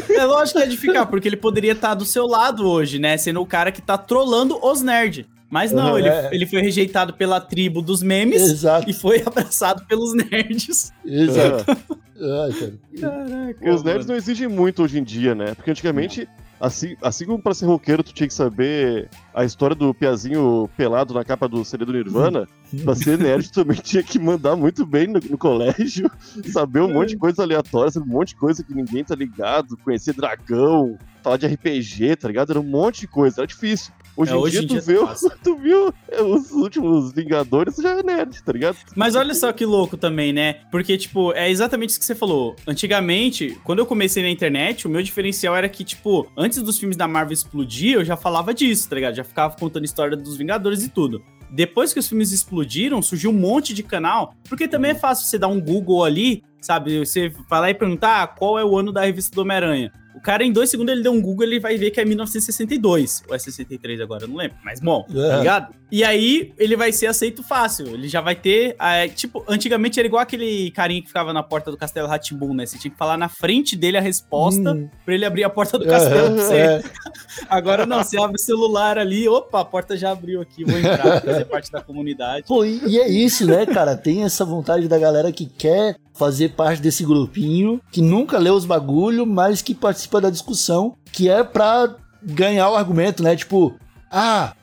É 0.10 0.26
lógico 0.26 0.60
que 0.60 0.66
é 0.66 0.68
de 0.68 0.76
ficar, 0.76 1.06
porque 1.06 1.28
ele 1.28 1.38
poderia 1.38 1.72
estar 1.72 1.94
do 1.94 2.04
seu 2.06 2.26
lado 2.28 2.68
hoje, 2.68 3.00
né? 3.00 3.16
Sendo 3.18 3.42
o 3.42 3.46
cara 3.46 3.72
que 3.72 3.82
tá 3.82 3.98
trolando 3.98 4.60
os 4.62 4.82
nerds. 4.82 5.26
Mas 5.50 5.72
não, 5.72 5.92
Uhum, 5.92 6.00
ele, 6.00 6.10
é. 6.10 6.30
ele 6.34 6.46
foi 6.46 6.62
rejeitado 6.62 7.14
pela 7.14 7.40
tribo 7.40 7.82
dos 7.82 8.04
memes 8.04 8.42
Exato, 8.42 8.90
e 8.90 8.94
foi 8.94 9.24
abraçado 9.26 9.86
pelos 9.88 10.14
nerds. 10.14 10.92
exato. 11.06 11.66
Ai, 12.20 12.52
cara. 12.52 12.74
Caraca. 13.00 13.74
Os 13.74 13.84
nerds 13.84 14.06
não 14.06 14.16
exigem 14.16 14.48
muito 14.50 14.84
hoje 14.84 15.00
em 15.00 15.04
dia, 15.04 15.34
né? 15.34 15.56
Porque 15.56 15.72
antigamente, 15.72 16.28
assim, 16.60 16.96
assim 17.02 17.26
como 17.26 17.42
pra 17.42 17.54
ser 17.54 17.66
roqueiro, 17.66 18.04
tu 18.04 18.14
tinha 18.14 18.28
que 18.28 18.34
saber 18.34 19.10
a 19.34 19.44
história 19.44 19.76
do 19.76 19.94
Piazinho 19.94 20.70
pelado 20.76 21.14
na 21.14 21.24
capa 21.24 21.48
do 21.48 21.64
CD 21.64 21.86
do 21.86 21.94
Nirvana. 21.94 22.48
pra 22.84 22.96
ser 22.96 23.18
nerd, 23.18 23.50
tu 23.50 23.64
também 23.64 23.78
tinha 23.78 24.04
que 24.04 24.20
mandar 24.20 24.56
muito 24.56 24.86
bem 24.86 25.08
no, 25.08 25.20
no 25.20 25.38
colégio, 25.38 26.10
saber 26.52 26.82
um 26.82 26.94
monte 26.94 27.10
de 27.10 27.18
coisa 27.18 27.44
aleatória, 27.44 27.92
saber 27.92 28.10
um 28.10 28.14
monte 28.14 28.30
de 28.30 28.36
coisa 28.36 28.64
que 28.64 28.74
ninguém 28.74 29.04
tá 29.04 29.16
ligado, 29.16 29.78
conhecer 29.78 30.14
dragão, 30.14 30.98
falar 31.24 31.38
de 31.38 31.48
RPG, 31.48 32.16
tá 32.16 32.28
ligado? 32.28 32.52
Era 32.52 32.60
um 32.60 32.64
monte 32.64 33.02
de 33.02 33.08
coisa, 33.08 33.42
era 33.42 33.48
difícil. 33.48 33.94
Hoje, 34.18 34.32
É, 34.32 34.36
em 34.36 34.38
hoje 34.40 34.52
dia, 34.52 34.62
em 34.62 34.68
tu, 34.68 34.74
dia 34.74 34.82
viu, 34.82 35.02
tá 35.02 35.08
fácil. 35.08 35.32
tu 35.44 35.56
viu 35.58 35.94
é, 36.10 36.22
os 36.24 36.52
últimos 36.52 37.14
Vingadores, 37.14 37.76
tu 37.76 37.84
já 37.84 37.92
é 37.92 38.04
nerd, 38.04 38.44
tá 38.44 38.52
ligado? 38.52 38.78
Mas 38.96 39.16
olha 39.16 39.34
só 39.36 39.54
que 39.54 39.64
louco 39.66 39.96
também, 39.96 40.34
né? 40.34 40.62
Porque, 40.72 40.98
tipo, 40.98 41.32
é 41.34 41.50
exatamente 41.50 41.92
isso 41.92 42.00
que 42.00 42.06
você 42.06 42.16
falou. 42.16 42.56
Antigamente, 42.66 43.58
quando 43.64 43.80
eu 43.80 43.86
comecei 43.86 44.24
na 44.24 44.30
internet, 44.30 44.88
o 44.88 44.90
meu 44.90 45.04
diferencial 45.04 45.56
era 45.56 45.70
que, 45.70 45.84
tipo, 45.84 46.28
antes 46.36 46.62
dos 46.62 46.80
filmes 46.80 46.98
da 46.98 47.08
Marvel 47.08 47.34
explodir, 47.34 47.94
eu 47.96 48.04
já 48.04 48.18
falava 48.18 48.54
disso, 48.54 48.90
tá 48.90 48.96
ligado? 48.96 49.16
Já 49.16 49.24
ficava 49.24 49.56
contando 49.56 49.86
história 49.86 50.18
dos 50.18 50.36
Vingadores 50.36 50.84
e 50.84 50.90
tudo. 50.90 51.22
Depois 51.50 51.94
que 51.94 52.00
os 52.00 52.08
filmes 52.08 52.32
explodiram, 52.32 53.02
surgiu 53.02 53.30
um 53.30 53.34
monte 53.34 53.74
de 53.74 53.84
canal, 53.84 54.34
porque 54.50 54.68
também 54.68 54.92
é 54.92 54.96
fácil 54.96 55.28
você 55.28 55.38
dar 55.38 55.48
um 55.48 55.62
Google 55.62 56.04
ali, 56.04 56.44
sabe? 56.62 57.00
Você 57.00 57.30
vai 57.50 57.62
lá 57.62 57.70
e 57.70 57.74
perguntar 57.74 58.24
ah, 58.24 58.28
qual 58.28 58.58
é 58.60 58.66
o 58.66 58.78
ano 58.78 58.92
da 58.92 59.02
revista 59.06 59.34
do 59.36 59.42
Homem-Aranha. 59.42 59.92
O 60.16 60.20
cara, 60.20 60.44
em 60.44 60.52
dois 60.52 60.68
segundos, 60.72 60.92
ele 60.92 61.04
deu 61.04 61.12
um 61.12 61.22
Google 61.22 61.46
ele 61.46 61.60
vai 61.60 61.78
ver 61.78 61.92
que 61.92 62.02
é 62.02 62.06
1962. 62.06 63.24
Ou 63.30 63.36
é 63.36 63.40
63 63.40 64.02
agora, 64.02 64.24
eu 64.24 64.28
não 64.28 64.36
lembro. 64.36 64.58
Mas, 64.66 64.80
bom, 64.80 65.06
É. 65.14 65.30
tá 65.30 65.38
ligado? 65.38 65.76
E 65.92 66.04
aí, 66.04 66.54
ele 66.58 66.76
vai 66.76 66.92
ser 66.92 67.06
aceito 67.06 67.44
fácil. 67.44 67.88
Ele 67.94 68.08
já 68.10 68.20
vai 68.20 68.36
ter. 68.36 68.76
é, 68.80 69.08
tipo, 69.08 69.46
antigamente 69.48 70.00
era 70.00 70.08
igual 70.08 70.22
aquele 70.22 70.72
carinha 70.72 71.02
que 71.04 71.08
ficava 71.08 71.32
na 71.32 71.44
porta 71.44 71.70
do 71.70 71.78
Castelo 71.78 72.08
Ratimbun, 72.08 72.56
né? 72.56 72.66
Você 72.66 72.80
tinha 72.80 72.92
que 72.92 72.98
falar 72.98 73.16
na 73.16 73.30
frente 73.30 73.76
dele 73.76 73.96
a 73.98 74.02
resposta 74.02 74.74
Hum. 74.74 74.90
pra 75.06 75.14
ele 75.14 75.24
abrir 75.24 75.44
a 75.44 75.50
porta 75.52 75.78
do 75.78 75.86
castelo 75.86 76.34
pra 76.36 76.44
você. 76.44 76.56
É, 76.56 76.84
Agora 77.48 77.86
não, 77.86 78.04
você 78.04 78.20
abre 78.20 78.36
o 78.36 78.40
celular 78.40 78.98
ali, 78.98 79.30
opa, 79.30 79.62
a 79.62 79.66
porta 79.66 79.96
já 79.96 80.12
abriu 80.12 80.42
aqui, 80.42 80.66
vou 80.66 80.78
entrar, 80.78 81.22
fazer 81.22 81.46
parte 81.46 81.72
da 81.72 81.80
comunidade. 81.82 82.46
Pô, 82.48 82.66
e, 82.66 82.82
e 82.88 83.00
é 83.00 83.08
isso, 83.08 83.46
né, 83.46 83.66
cara? 83.68 83.96
Tem 83.96 84.24
essa 84.24 84.44
vontade 84.44 84.88
da 84.88 84.98
galera 84.98 85.32
que 85.32 85.46
quer 85.46 85.96
fazer 86.18 86.50
parte 86.50 86.82
desse 86.82 87.04
grupinho, 87.06 87.80
que 87.92 88.02
nunca 88.02 88.38
lê 88.38 88.50
os 88.50 88.66
bagulho, 88.66 89.26
mas 89.26 89.62
que 89.62 89.74
participa 89.76 90.20
da 90.22 90.30
discussão, 90.30 90.96
que 91.12 91.30
é 91.30 91.44
pra 91.44 91.96
ganhar 92.24 92.70
o 92.70 92.76
argumento, 92.76 93.22
né? 93.24 93.36
Tipo, 93.36 93.76
ah, 94.12 94.54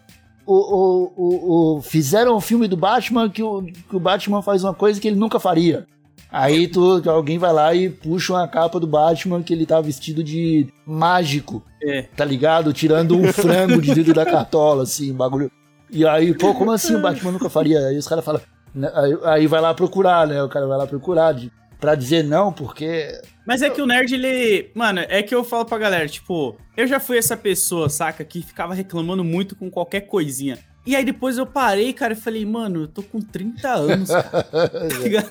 o, 0.47 0.55
o, 0.55 1.13
o, 1.17 1.77
o- 1.79 1.83
fizeram 1.83 2.37
um 2.37 2.41
filme 2.41 2.67
do 2.69 2.77
Batman 2.77 3.31
que 3.31 3.43
o, 3.43 3.63
que 3.63 3.97
o 3.97 4.01
Batman 4.01 4.43
faz 4.43 4.63
uma 4.65 4.75
coisa 4.75 5.01
que 5.01 5.09
ele 5.09 5.17
nunca 5.17 5.39
faria. 5.41 5.87
Aí 6.31 6.67
tu, 6.67 7.01
alguém 7.09 7.39
vai 7.39 7.53
lá 7.53 7.73
e 7.75 7.89
puxa 7.89 8.33
uma 8.33 8.49
capa 8.49 8.81
do 8.81 8.89
Batman 8.89 9.41
que 9.43 9.53
ele 9.53 9.65
tá 9.65 9.81
vestido 9.81 10.23
de 10.25 10.67
mágico, 10.85 11.63
É. 11.81 12.03
tá 12.17 12.25
ligado? 12.25 12.73
Tirando 12.73 13.17
um 13.17 13.33
frango 13.33 13.81
de 13.81 13.95
dentro 13.95 14.13
da 14.13 14.25
cartola, 14.25 14.83
assim, 14.83 15.13
bagulho. 15.13 15.49
E 15.91 16.05
aí, 16.05 16.35
pô, 16.37 16.53
como 16.53 16.73
assim 16.73 16.97
o 16.97 17.01
Batman 17.01 17.31
nunca 17.31 17.49
faria? 17.49 17.79
Aí 17.87 17.97
os 17.97 18.09
caras 18.09 18.25
falam. 18.25 18.41
Né, 18.75 18.91
Aí, 18.95 19.19
aí 19.25 19.47
vai 19.47 19.61
lá 19.61 19.73
procurar, 19.73 20.27
né? 20.27 20.43
O 20.43 20.49
cara 20.49 20.67
vai 20.67 20.77
lá 20.77 20.87
procurar 20.87 21.33
de, 21.33 21.51
pra 21.81 21.95
dizer 21.95 22.25
não, 22.25 22.53
porque. 22.53 23.21
Mas 23.47 23.63
é 23.63 23.71
que 23.71 23.81
o 23.81 23.87
nerd, 23.87 24.13
ele. 24.15 24.71
Mano, 24.75 25.01
é 25.01 25.23
que 25.23 25.35
eu 25.35 25.45
falo 25.45 25.65
pra 25.65 25.79
galera, 25.79 26.09
tipo, 26.09 26.57
eu 26.77 26.87
já 26.87 26.99
fui 26.99 27.19
essa 27.19 27.37
pessoa, 27.37 27.89
saca, 27.89 28.25
que 28.25 28.43
ficava 28.43 28.75
reclamando 28.75 29.23
muito 29.23 29.55
com 29.55 29.71
qualquer 29.71 30.03
coisinha. 30.03 30.59
E 30.87 30.95
aí 30.95 31.05
depois 31.05 31.39
eu 31.39 31.47
parei, 31.47 31.95
cara, 31.95 32.13
e 32.13 32.17
falei, 32.17 32.45
mano, 32.45 32.83
eu 32.83 32.89
tô 32.89 33.03
com 33.03 33.19
30 33.19 33.69
anos, 33.71 34.11
cara. 34.11 34.43
tá 34.45 34.99
ligado? 35.03 35.31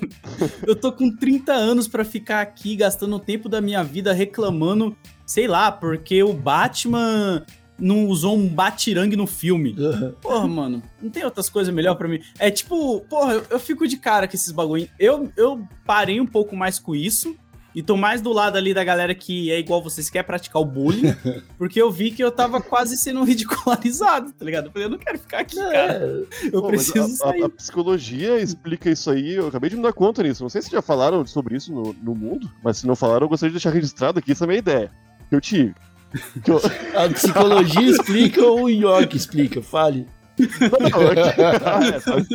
Eu 0.65 0.75
tô 0.75 0.91
com 0.91 1.15
30 1.15 1.53
anos 1.53 1.88
pra 1.88 2.03
ficar 2.03 2.41
aqui 2.41 2.75
gastando 2.75 3.15
o 3.15 3.19
tempo 3.19 3.47
da 3.47 3.62
minha 3.62 3.84
vida 3.84 4.13
reclamando, 4.13 4.97
sei 5.27 5.47
lá, 5.47 5.71
porque 5.71 6.23
o 6.23 6.34
Batman 6.34 7.45
não 7.79 8.05
usou 8.07 8.38
um 8.38 8.47
batirangue 8.47 9.15
no 9.15 9.27
filme. 9.27 9.75
Porra, 10.21 10.47
mano, 10.47 10.83
não 11.01 11.09
tem 11.09 11.23
outras 11.25 11.49
coisas 11.49 11.73
melhor 11.73 11.95
pra 11.95 12.07
mim. 12.07 12.19
É 12.39 12.49
tipo, 12.51 13.01
porra, 13.01 13.33
eu, 13.33 13.45
eu 13.51 13.59
fico 13.59 13.88
de 13.88 13.97
cara 13.97 14.27
com 14.27 14.36
esses 14.36 14.51
bagulho. 14.51 14.88
Eu, 14.99 15.31
eu 15.36 15.67
parei 15.86 16.19
um 16.21 16.25
pouco 16.27 16.55
mais 16.55 16.77
com 16.79 16.95
isso, 16.95 17.36
e 17.75 17.81
tô 17.81 17.97
mais 17.97 18.21
do 18.21 18.31
lado 18.31 18.55
ali 18.55 18.71
da 18.71 18.83
galera 18.83 19.15
que 19.15 19.51
é 19.51 19.57
igual 19.57 19.81
vocês, 19.81 20.07
quer 20.07 20.21
praticar 20.21 20.62
o 20.62 20.65
bullying, 20.65 21.15
porque 21.57 21.81
eu 21.81 21.91
vi 21.91 22.12
que 22.12 22.23
eu 22.23 22.31
tava 22.31 22.62
quase 22.62 22.95
sendo 22.95 23.23
ridicularizado, 23.23 24.31
tá 24.31 24.45
ligado? 24.45 24.67
Eu 24.67 24.71
falei, 24.71 24.86
eu 24.86 24.91
não 24.91 24.97
quero 24.99 25.17
ficar 25.17 25.39
aqui, 25.39 25.55
cara. 25.55 26.23
Eu 26.51 26.62
Pô, 26.62 26.67
preciso 26.67 27.23
a, 27.23 27.29
a- 27.31 27.45
a 27.45 27.49
psicologia 27.49 28.39
explica 28.39 28.91
isso 28.91 29.09
aí. 29.09 29.33
Eu 29.33 29.47
acabei 29.47 29.71
de 29.71 29.75
me 29.75 29.81
dar 29.81 29.91
conta 29.93 30.21
nisso. 30.21 30.43
Não 30.43 30.49
sei 30.49 30.62
se 30.62 30.69
já 30.69 30.81
falaram 30.83 31.25
sobre 31.25 31.55
isso 31.57 31.73
no, 31.73 31.93
no 31.93 32.13
mundo, 32.13 32.47
mas 32.63 32.77
se 32.77 32.86
não 32.86 32.95
falaram, 32.95 33.25
eu 33.25 33.29
gostaria 33.29 33.49
de 33.49 33.55
deixar 33.55 33.71
registrado 33.71 34.19
aqui 34.19 34.33
essa 34.33 34.45
minha 34.45 34.59
ideia. 34.59 34.91
Que 35.29 35.36
eu 35.36 35.41
tive. 35.41 35.73
A 36.95 37.10
psicologia 37.10 37.89
explica 37.89 38.43
ou 38.43 38.63
o 38.65 38.69
York 38.69 39.15
explica? 39.17 39.62
Fale. 39.62 40.08
Não, 40.38 41.02
é 41.12 41.34
que- 41.34 41.41
Ah, 41.65 41.86
é, 41.95 41.99
sabe? 41.99 42.28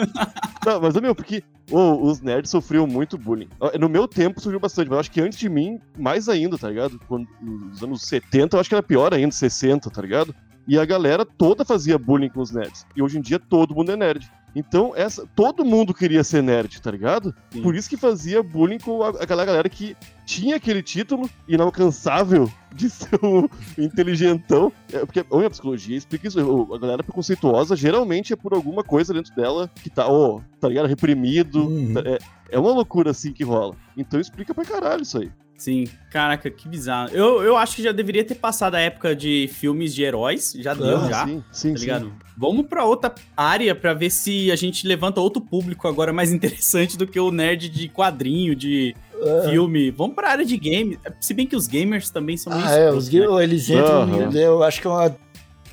Não, 0.64 0.81
mas, 0.81 0.95
meu, 0.95 1.14
porque 1.14 1.43
ô, 1.71 2.03
os 2.09 2.21
nerds 2.21 2.51
sofriam 2.51 2.87
muito 2.87 3.19
bullying. 3.19 3.49
No 3.79 3.88
meu 3.88 4.07
tempo 4.07 4.41
sofreu 4.41 4.61
bastante, 4.61 4.88
mas 4.88 4.95
eu 4.97 5.01
acho 5.01 5.11
que 5.11 5.21
antes 5.21 5.38
de 5.38 5.49
mim, 5.49 5.79
mais 5.99 6.29
ainda, 6.29 6.57
tá 6.57 6.69
ligado? 6.69 7.01
Quando, 7.09 7.27
nos 7.41 7.83
anos 7.83 8.03
70, 8.03 8.57
eu 8.57 8.61
acho 8.61 8.69
que 8.69 8.75
era 8.75 8.83
pior 8.83 9.12
ainda, 9.12 9.33
60, 9.33 9.91
tá 9.91 10.01
ligado? 10.03 10.35
E 10.67 10.79
a 10.79 10.85
galera 10.85 11.25
toda 11.25 11.64
fazia 11.64 11.99
bullying 11.99 12.29
com 12.29 12.41
os 12.41 12.51
nerds. 12.53 12.87
E 12.95 13.03
hoje 13.03 13.19
em 13.19 13.21
dia 13.21 13.38
todo 13.38 13.75
mundo 13.75 13.91
é 13.91 13.97
nerd. 13.97 14.31
Então, 14.59 14.92
essa, 14.97 15.25
todo 15.37 15.64
mundo 15.64 15.94
queria 15.94 16.25
ser 16.25 16.42
nerd, 16.42 16.83
tá 16.83 16.90
ligado? 16.90 17.33
Sim. 17.51 17.62
Por 17.62 17.77
isso 17.77 17.88
que 17.88 17.97
fazia 17.97 18.42
bullying 18.42 18.79
com 18.79 19.03
a- 19.05 19.11
aquela 19.11 19.44
galera 19.44 19.68
que 19.68 19.97
tinha 20.27 20.57
aquele 20.57 20.83
título 20.83 21.31
inalcançável 21.47 22.51
de 22.75 22.90
ser 22.90 23.18
um 23.23 23.47
inteligentão. 23.79 24.73
É, 24.92 24.99
porque 25.07 25.21
a 25.21 25.37
minha 25.37 25.51
psicologia 25.51 25.97
explica 25.97 26.27
isso. 26.27 26.40
A 26.75 26.79
galera 26.79 27.03
preconceituosa 27.05 27.77
geralmente 27.77 28.33
é 28.33 28.37
por 28.37 28.53
alguma 28.53 28.83
coisa 28.83 29.14
dentro 29.14 29.35
dela 29.35 29.71
que 29.83 29.88
tá, 29.90 30.09
ó, 30.09 30.40
tá 30.61 30.68
ligado? 30.68 30.87
Reprimido. 30.87 31.61
Uhum. 31.68 31.94
tá- 31.94 32.03
É, 32.05 32.18
é 32.51 32.59
uma 32.59 32.73
loucura 32.73 33.11
assim 33.12 33.33
que 33.33 33.44
rola. 33.44 33.77
Então 33.97 34.18
explica 34.18 34.53
pra 34.55 34.64
caralho 34.64 35.03
isso 35.03 35.18
aí. 35.18 35.31
Sim, 35.59 35.88
caraca, 36.11 36.49
que 36.49 36.68
bizarro. 36.68 37.11
Eu, 37.12 37.42
eu 37.42 37.57
acho 37.57 37.75
que 37.77 37.83
já 37.83 37.90
deveria 37.90 38.25
ter 38.25 38.37
passado 38.37 38.77
a 38.77 38.81
época 38.81 39.14
de 39.14 39.51
filmes 39.53 39.92
de 39.92 40.05
heróis, 40.05 40.55
já 40.57 40.73
deu, 40.73 40.97
Ah, 40.99 41.09
já. 41.11 41.27
Sim, 41.27 41.44
sim, 41.51 41.73
Tá 41.73 41.79
sim. 41.79 41.85
ligado? 41.85 42.12
Vamos 42.37 42.66
pra 42.66 42.85
outra 42.85 43.12
área 43.37 43.75
pra 43.75 43.92
ver 43.92 44.11
se 44.11 44.53
a 44.53 44.57
gente 44.57 44.87
levanta 44.87 45.21
outro 45.21 45.42
público 45.42 45.88
agora 45.88 46.12
mais 46.12 46.31
interessante 46.33 46.97
do 46.97 47.09
que 47.09 47.18
o 47.18 47.33
nerd 47.33 47.68
de 47.68 47.88
quadrinho, 47.88 48.55
de 48.55 48.94
É. 49.21 49.51
filme. 49.51 49.90
Vamos 49.90 50.14
pra 50.14 50.31
área 50.31 50.44
de 50.44 50.57
game. 50.57 50.97
Se 51.21 51.35
bem 51.35 51.44
que 51.44 51.57
os 51.57 51.66
gamers 51.66 52.09
também 52.09 52.37
são 52.37 52.53
meio 52.55 52.64
Ah, 52.64 52.73
é, 52.77 52.90
os 52.92 53.11
né? 53.12 53.21
eles 53.42 53.68
entram, 53.68 54.07
no- 54.07 54.38
eu 54.38 54.62
acho 54.62 54.81
que 54.81 54.87
é 54.87 54.90
uma. 54.90 55.16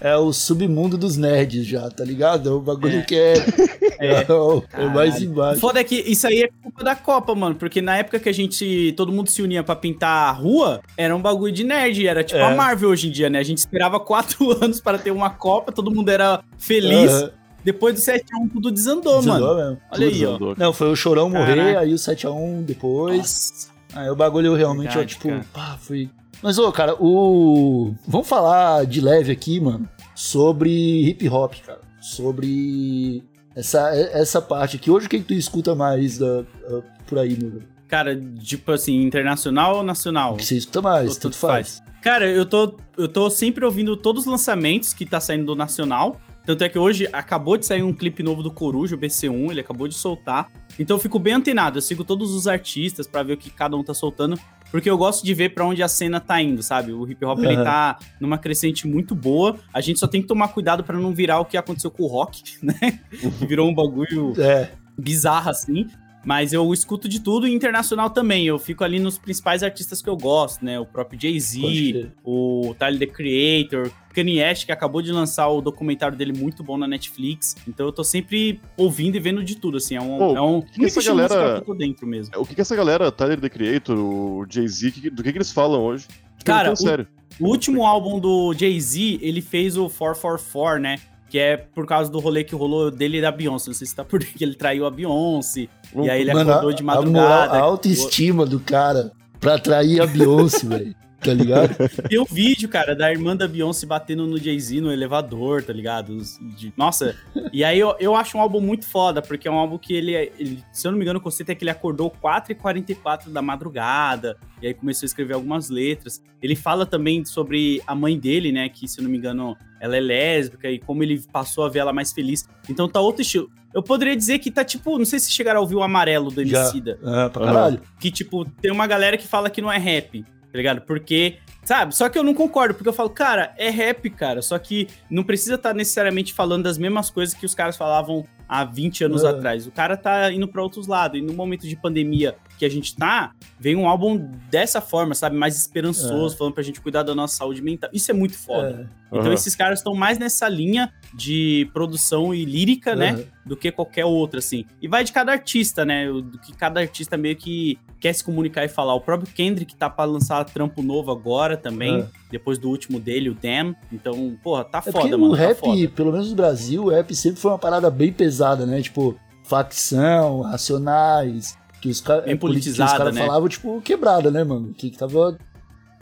É 0.01 0.15
o 0.17 0.33
submundo 0.33 0.97
dos 0.97 1.15
nerds 1.15 1.65
já, 1.65 1.89
tá 1.89 2.03
ligado? 2.03 2.49
É 2.49 2.51
o 2.51 2.59
bagulho 2.59 2.99
É. 2.99 3.01
que 3.01 3.15
é, 3.15 3.33
É. 3.99 4.25
é, 4.27 4.31
o- 4.33 4.61
é 4.73 4.85
mais 4.87 5.21
embaixo. 5.21 5.59
Foda 5.61 5.79
é 5.79 5.83
que 5.83 5.95
isso 5.95 6.27
aí 6.27 6.43
é 6.43 6.49
culpa 6.61 6.83
da 6.83 6.95
Copa, 6.95 7.33
mano. 7.33 7.55
Porque 7.55 7.81
na 7.81 7.97
época 7.97 8.19
que 8.19 8.27
a 8.29 8.33
gente. 8.33 8.93
Todo 8.97 9.11
mundo 9.11 9.29
se 9.29 9.41
unia 9.41 9.63
pra 9.63 9.75
pintar 9.75 10.29
a 10.29 10.31
rua, 10.31 10.81
era 10.97 11.15
um 11.15 11.21
bagulho 11.21 11.53
de 11.53 11.63
nerd. 11.63 12.05
Era 12.05 12.23
tipo 12.23 12.39
É. 12.39 12.43
a 12.43 12.55
Marvel 12.55 12.89
hoje 12.89 13.07
em 13.07 13.11
dia, 13.11 13.29
né? 13.29 13.39
A 13.39 13.43
gente 13.43 13.59
esperava 13.59 13.99
quatro 13.99 14.51
anos 14.61 14.81
para 14.81 14.97
ter 14.97 15.11
uma 15.11 15.29
Copa, 15.29 15.71
todo 15.71 15.89
mundo 15.89 16.09
era 16.09 16.43
feliz. 16.57 17.11
Aham, 17.11 17.31
Depois 17.63 17.95
do 17.95 17.99
7x1, 18.01 18.49
tudo 18.53 18.71
desandou, 18.71 19.19
desandou 19.21 19.55
mano. 19.55 19.69
mesmo. 19.69 19.81
Olha 19.91 20.07
aí, 20.07 20.13
ó. 20.13 20.27
Desandou. 20.27 20.55
Não, 20.57 20.73
foi 20.73 20.91
o 20.91 20.95
Chorão 20.95 21.29
morrer, 21.29 21.55
Caraca. 21.55 21.79
aí 21.79 21.93
o 21.93 21.97
7x1 21.97 22.63
depois. 22.63 23.17
Nossa. 23.17 23.75
Aí 23.95 24.09
o 24.09 24.15
bagulho 24.15 24.53
realmente, 24.55 24.89
ó, 24.89 24.99
Verdade, 24.99 25.13
tipo, 25.13 25.29
cara. 25.29 25.45
pá, 25.53 25.77
foi. 25.79 26.09
Mas, 26.41 26.57
ô, 26.57 26.71
cara, 26.71 26.95
o. 26.99 27.93
Vamos 28.07 28.27
falar 28.27 28.85
de 28.85 29.01
leve 29.01 29.31
aqui, 29.31 29.59
mano, 29.59 29.87
sobre 30.13 31.07
hip 31.07 31.27
hop, 31.29 31.53
cara. 31.65 31.81
Sobre 31.99 33.23
essa, 33.55 33.89
essa 33.95 34.41
parte 34.41 34.75
aqui. 34.75 34.91
Hoje, 34.91 35.07
o 35.07 35.09
que, 35.09 35.19
que 35.19 35.25
tu 35.25 35.33
escuta 35.33 35.73
mais 35.73 36.17
da, 36.17 36.43
ah, 36.69 36.81
por 37.07 37.17
aí, 37.17 37.37
meu? 37.39 37.51
velho? 37.51 37.75
Cara, 37.87 38.19
tipo 38.39 38.71
assim, 38.71 39.01
internacional 39.01 39.77
ou 39.77 39.83
nacional? 39.83 40.33
O 40.33 40.37
que 40.37 40.45
você 40.45 40.57
escuta 40.57 40.81
mais? 40.81 41.17
Tanto 41.17 41.37
faz. 41.37 41.81
Cara, 42.01 42.29
eu 42.29 42.45
tô, 42.45 42.77
eu 42.97 43.07
tô 43.07 43.29
sempre 43.29 43.65
ouvindo 43.65 43.95
todos 43.97 44.25
os 44.25 44.31
lançamentos 44.31 44.93
que 44.93 45.05
tá 45.05 45.19
saindo 45.19 45.45
do 45.45 45.55
Nacional. 45.55 46.21
Tanto 46.45 46.63
é 46.63 46.69
que 46.69 46.77
hoje 46.77 47.09
acabou 47.11 47.57
de 47.57 47.65
sair 47.65 47.81
um 47.81 47.91
clipe 47.91 48.21
novo 48.21 48.43
do 48.43 48.51
Coruja, 48.51 48.95
o 48.95 48.99
BC1, 48.99 49.49
ele 49.49 49.61
acabou 49.61 49.87
de 49.87 49.95
soltar. 49.95 50.51
Então 50.77 50.97
eu 50.97 51.01
fico 51.01 51.17
bem 51.17 51.33
antenado, 51.33 51.79
eu 51.79 51.81
sigo 51.81 52.03
todos 52.03 52.31
os 52.35 52.47
artistas 52.47 53.07
pra 53.07 53.23
ver 53.23 53.33
o 53.33 53.37
que 53.37 53.49
cada 53.49 53.75
um 53.75 53.83
tá 53.83 53.95
soltando, 53.95 54.39
porque 54.75 54.89
eu 54.89 54.97
gosto 54.97 55.23
de 55.23 55.33
ver 55.33 55.53
pra 55.53 55.63
onde 55.65 55.81
a 55.81 55.87
cena 55.87 56.19
tá 56.19 56.41
indo, 56.41 56.61
sabe? 56.61 56.91
O 56.91 57.09
hip 57.09 57.23
hop 57.23 57.39
ele 57.39 57.55
Aham. 57.55 57.63
tá 57.63 57.97
numa 58.19 58.37
crescente 58.37 58.85
muito 58.85 59.15
boa. 59.15 59.55
A 59.73 59.79
gente 59.79 59.97
só 59.97 60.05
tem 60.05 60.21
que 60.21 60.27
tomar 60.27 60.49
cuidado 60.49 60.83
pra 60.83 60.97
não 60.99 61.13
virar 61.13 61.39
o 61.39 61.45
que 61.45 61.55
aconteceu 61.55 61.89
com 61.89 62.03
o 62.03 62.07
rock, 62.07 62.43
né? 62.61 62.99
que 63.39 63.45
virou 63.45 63.69
um 63.69 63.73
bagulho 63.73 64.33
É, 64.37 64.71
bizarra 64.99 65.51
assim. 65.51 65.87
Mas 66.25 66.51
eu 66.53 66.73
escuto 66.73 67.07
de 67.07 67.19
tudo 67.21 67.47
e 67.47 67.53
internacional 67.53 68.09
também. 68.09 68.47
Eu 68.47 68.57
fico 68.57 68.83
ali 68.83 68.97
nos 68.99 69.17
principais 69.17 69.61
artistas 69.61 70.01
que 70.01 70.09
eu 70.09 70.17
gosto, 70.17 70.65
né? 70.65 70.79
O 70.79 70.85
próprio 70.85 71.19
Jay-Z, 71.21 72.11
o 72.23 72.75
Tyler 72.79 72.99
the 72.99 73.05
Creator, 73.05 73.91
Kanye 74.11 74.41
West, 74.41 74.65
que 74.65 74.71
acabou 74.71 75.01
de 75.03 75.11
lançar 75.11 75.47
o 75.49 75.61
documentário 75.61 76.17
dele 76.17 76.33
muito 76.33 76.63
bom 76.63 76.77
na 76.77 76.87
Netflix. 76.87 77.55
Então 77.67 77.85
eu 77.85 77.91
tô 77.91 78.03
sempre 78.03 78.59
ouvindo 78.75 79.15
e 79.15 79.19
vendo 79.19 79.43
de 79.43 79.55
tudo, 79.55 79.77
assim. 79.77 79.95
É 79.95 80.01
um. 80.01 80.17
Pô, 80.17 80.35
é 80.35 80.41
um 80.41 80.61
que 80.61 80.83
essa 80.85 80.99
estilo 80.99 81.17
musical 81.17 81.37
galera- 81.37 81.61
que 81.61 81.69
eu 81.69 81.73
tô 81.75 81.79
dentro 81.79 82.07
mesmo. 82.07 82.33
O 82.39 82.45
que, 82.45 82.55
que 82.55 82.61
essa 82.61 82.75
galera, 82.75 83.11
Tyler 83.11 83.39
the 83.39 83.49
Creator, 83.49 83.97
o 83.99 84.45
Jay-Z, 84.49 84.91
que- 84.91 85.09
do 85.11 85.21
que, 85.21 85.31
que 85.31 85.37
eles 85.37 85.51
falam 85.51 85.83
hoje? 85.83 86.07
Cara, 86.43 86.69
Perguntando 86.69 86.87
sério. 86.89 87.07
O 87.39 87.47
último 87.49 87.85
álbum 87.85 88.19
do 88.19 88.53
Jay-Z, 88.53 89.19
ele 89.21 89.41
fez 89.41 89.77
o 89.77 89.89
444, 89.89 90.81
né? 90.81 90.99
Que 91.29 91.39
é 91.39 91.57
por 91.57 91.85
causa 91.87 92.09
do 92.11 92.19
rolê 92.19 92.43
que 92.43 92.53
rolou 92.55 92.91
dele 92.91 93.17
e 93.17 93.21
da 93.21 93.31
Beyoncé. 93.31 93.67
Não 93.69 93.73
sei 93.73 93.87
se 93.87 93.95
tá 93.95 94.03
por 94.05 94.19
que 94.19 94.43
ele 94.43 94.55
traiu 94.55 94.85
a 94.85 94.91
Beyoncé. 94.91 95.67
E 95.95 96.09
aí 96.09 96.21
ele 96.21 96.33
Mano, 96.33 96.51
acordou 96.51 96.69
a- 96.69 96.73
de 96.73 96.83
A, 96.83 96.85
madrugada. 96.85 97.53
a 97.53 97.59
autoestima 97.61 98.45
do 98.45 98.59
cara 98.59 99.11
pra 99.39 99.55
atrair 99.55 100.01
a 100.01 100.05
Beyoncé, 100.07 100.65
velho. 100.67 100.95
Tá 101.25 101.33
ligado? 101.33 101.75
Tem 102.07 102.19
um 102.19 102.25
vídeo, 102.25 102.69
cara, 102.69 102.95
da 102.95 103.11
irmã 103.11 103.35
da 103.35 103.47
Beyoncé 103.47 103.85
batendo 103.85 104.25
no 104.27 104.37
Jay-Z 104.37 104.79
no 104.81 104.91
elevador, 104.91 105.63
tá 105.63 105.73
ligado? 105.73 106.17
De- 106.57 106.71
Nossa, 106.77 107.15
e 107.51 107.63
aí 107.63 107.79
eu, 107.79 107.95
eu 107.99 108.15
acho 108.15 108.37
um 108.37 108.41
álbum 108.41 108.61
muito 108.61 108.85
foda, 108.85 109.21
porque 109.21 109.47
é 109.47 109.51
um 109.51 109.57
álbum 109.57 109.77
que 109.77 109.93
ele, 109.93 110.13
ele- 110.13 110.63
se 110.71 110.87
eu 110.87 110.91
não 110.91 110.97
me 110.97 111.03
engano, 111.03 111.19
o 111.19 111.21
conceito 111.21 111.49
é 111.49 111.55
que 111.55 111.63
ele 111.63 111.71
acordou 111.71 112.09
4h44 112.11 113.29
da 113.31 113.41
madrugada, 113.41 114.37
e 114.61 114.67
aí 114.67 114.73
começou 114.73 115.05
a 115.05 115.07
escrever 115.07 115.33
algumas 115.33 115.69
letras. 115.69 116.21
Ele 116.41 116.55
fala 116.55 116.85
também 116.85 117.25
sobre 117.25 117.81
a 117.87 117.95
mãe 117.95 118.17
dele, 118.17 118.51
né, 118.51 118.69
que 118.69 118.87
se 118.87 118.99
eu 118.99 119.03
não 119.03 119.11
me 119.11 119.17
engano, 119.17 119.55
ela 119.81 119.97
é 119.97 119.99
lésbica, 119.99 120.69
e 120.69 120.79
como 120.79 121.03
ele 121.03 121.21
passou 121.31 121.65
a 121.65 121.69
ver 121.69 121.79
ela 121.79 121.93
mais 121.93 122.11
feliz. 122.13 122.47
Então 122.69 122.87
tá 122.87 122.99
outro 122.99 123.21
estilo. 123.21 123.49
Eu 123.73 123.83
poderia 123.83 124.15
dizer 124.15 124.39
que 124.39 124.49
tá 124.49 124.63
tipo, 124.63 124.97
não 124.97 125.03
sei 125.03 125.19
se 125.19 125.29
chegaram 125.29 125.59
a 125.59 125.61
ouvir 125.61 125.75
o 125.75 125.83
Amarelo 125.83 126.31
do 126.31 126.45
Já. 126.45 126.61
Emicida 126.61 126.97
Ah, 127.03 127.29
pra 127.29 127.43
Aham. 127.43 127.53
caralho. 127.53 127.81
que, 127.99 128.09
tipo, 128.09 128.45
tem 128.45 128.71
uma 128.71 128.87
galera 128.87 129.17
que 129.17 129.27
fala 129.27 129.49
que 129.49 129.61
não 129.61 129.69
é 129.69 129.77
rap, 129.77 130.23
tá 130.55 130.57
ligado? 130.57 130.81
Porque, 130.81 131.37
sabe? 131.65 131.93
Só 131.93 132.07
que 132.07 132.17
eu 132.17 132.23
não 132.23 132.33
concordo, 132.33 132.73
porque 132.73 132.87
eu 132.87 132.93
falo, 132.93 133.09
cara, 133.09 133.53
é 133.57 133.69
rap, 133.69 134.09
cara. 134.09 134.41
Só 134.41 134.57
que 134.57 134.87
não 135.09 135.21
precisa 135.23 135.55
estar 135.55 135.73
necessariamente 135.73 136.33
falando 136.33 136.63
das 136.63 136.77
mesmas 136.77 137.09
coisas 137.09 137.35
que 137.35 137.45
os 137.45 137.53
caras 137.53 137.75
falavam 137.75 138.25
há 138.47 138.63
20 138.63 139.03
anos 139.03 139.23
É. 139.23 139.27
atrás. 139.29 139.67
O 139.67 139.71
cara 139.71 139.97
tá 139.97 140.31
indo 140.31 140.47
pra 140.47 140.63
outros 140.63 140.87
lados. 140.87 141.19
E 141.19 141.21
no 141.21 141.33
momento 141.33 141.67
de 141.67 141.75
pandemia 141.75 142.35
que 142.57 142.65
a 142.65 142.69
gente 142.69 142.95
tá, 142.95 143.31
vem 143.59 143.75
um 143.75 143.87
álbum 143.87 144.29
dessa 144.49 144.79
forma, 144.81 145.13
sabe? 145.13 145.35
Mais 145.35 145.55
esperançoso, 145.57 146.37
falando 146.37 146.53
pra 146.53 146.63
gente 146.63 146.79
cuidar 146.81 147.03
da 147.03 147.13
nossa 147.13 147.35
saúde 147.35 147.61
mental. 147.61 147.89
Isso 147.93 148.09
é 148.11 148.13
muito 148.13 148.37
foda. 148.37 148.89
É, 148.91 149.05
Então 149.11 149.21
Aham. 149.27 149.33
esses 149.33 149.55
caras 149.55 149.79
estão 149.79 149.93
mais 149.93 150.17
nessa 150.17 150.47
linha 150.49 150.91
de 151.13 151.69
produção 151.73 152.33
e 152.33 152.43
lírica, 152.45 152.95
né? 152.95 153.11
aham. 153.11 153.23
do 153.45 153.55
que 153.55 153.71
qualquer 153.71 154.05
outra, 154.05 154.39
assim. 154.39 154.65
E 154.81 154.87
vai 154.87 155.03
de 155.03 155.11
cada 155.11 155.31
artista, 155.31 155.85
né? 155.85 156.07
Do 156.11 156.39
que 156.39 156.51
cada 156.53 156.79
artista 156.79 157.15
meio 157.15 157.35
que 157.35 157.77
quer 157.99 158.11
se 158.11 158.23
comunicar 158.23 158.65
e 158.65 158.67
falar. 158.67 158.95
O 158.95 158.99
próprio 159.01 159.31
Kendrick 159.33 159.75
tá 159.75 159.87
pra 159.87 160.03
lançar 160.05 160.43
trampo 160.45 160.81
novo 160.81 161.11
agora 161.11 161.55
também, 161.55 161.99
É. 162.01 162.07
depois 162.31 162.57
do 162.57 162.69
último 162.69 162.99
dele, 162.99 163.29
o 163.29 163.35
Damn. 163.35 163.75
Então, 163.91 164.35
porra, 164.43 164.63
tá 164.63 164.81
É 164.83 164.91
foda, 164.91 165.15
o 165.15 165.19
mano. 165.19 165.33
rap, 165.33 165.55
tá 165.59 165.65
foda. 165.67 165.87
pelo 165.89 166.11
menos 166.11 166.29
no 166.31 166.35
Brasil, 166.35 166.83
o 166.85 166.89
rap 166.89 167.13
sempre 167.13 167.39
foi 167.39 167.51
uma 167.51 167.59
parada 167.59 167.89
bem 167.91 168.11
pesada, 168.11 168.65
né? 168.65 168.81
Tipo, 168.81 169.15
facção, 169.43 170.41
racionais, 170.41 171.55
que 171.81 171.89
os 171.89 172.01
caras 172.01 172.23
Bem 172.25 172.31
que 172.37 172.45
os 172.45 172.49
politizada, 172.51 172.97
caras 172.97 173.15
né? 173.15 173.25
falavam, 173.25 173.47
tipo, 173.49 173.81
quebrada, 173.81 174.31
né, 174.31 174.43
mano? 174.43 174.73
Que, 174.75 174.89
que 174.89 174.97
tava 174.97 175.37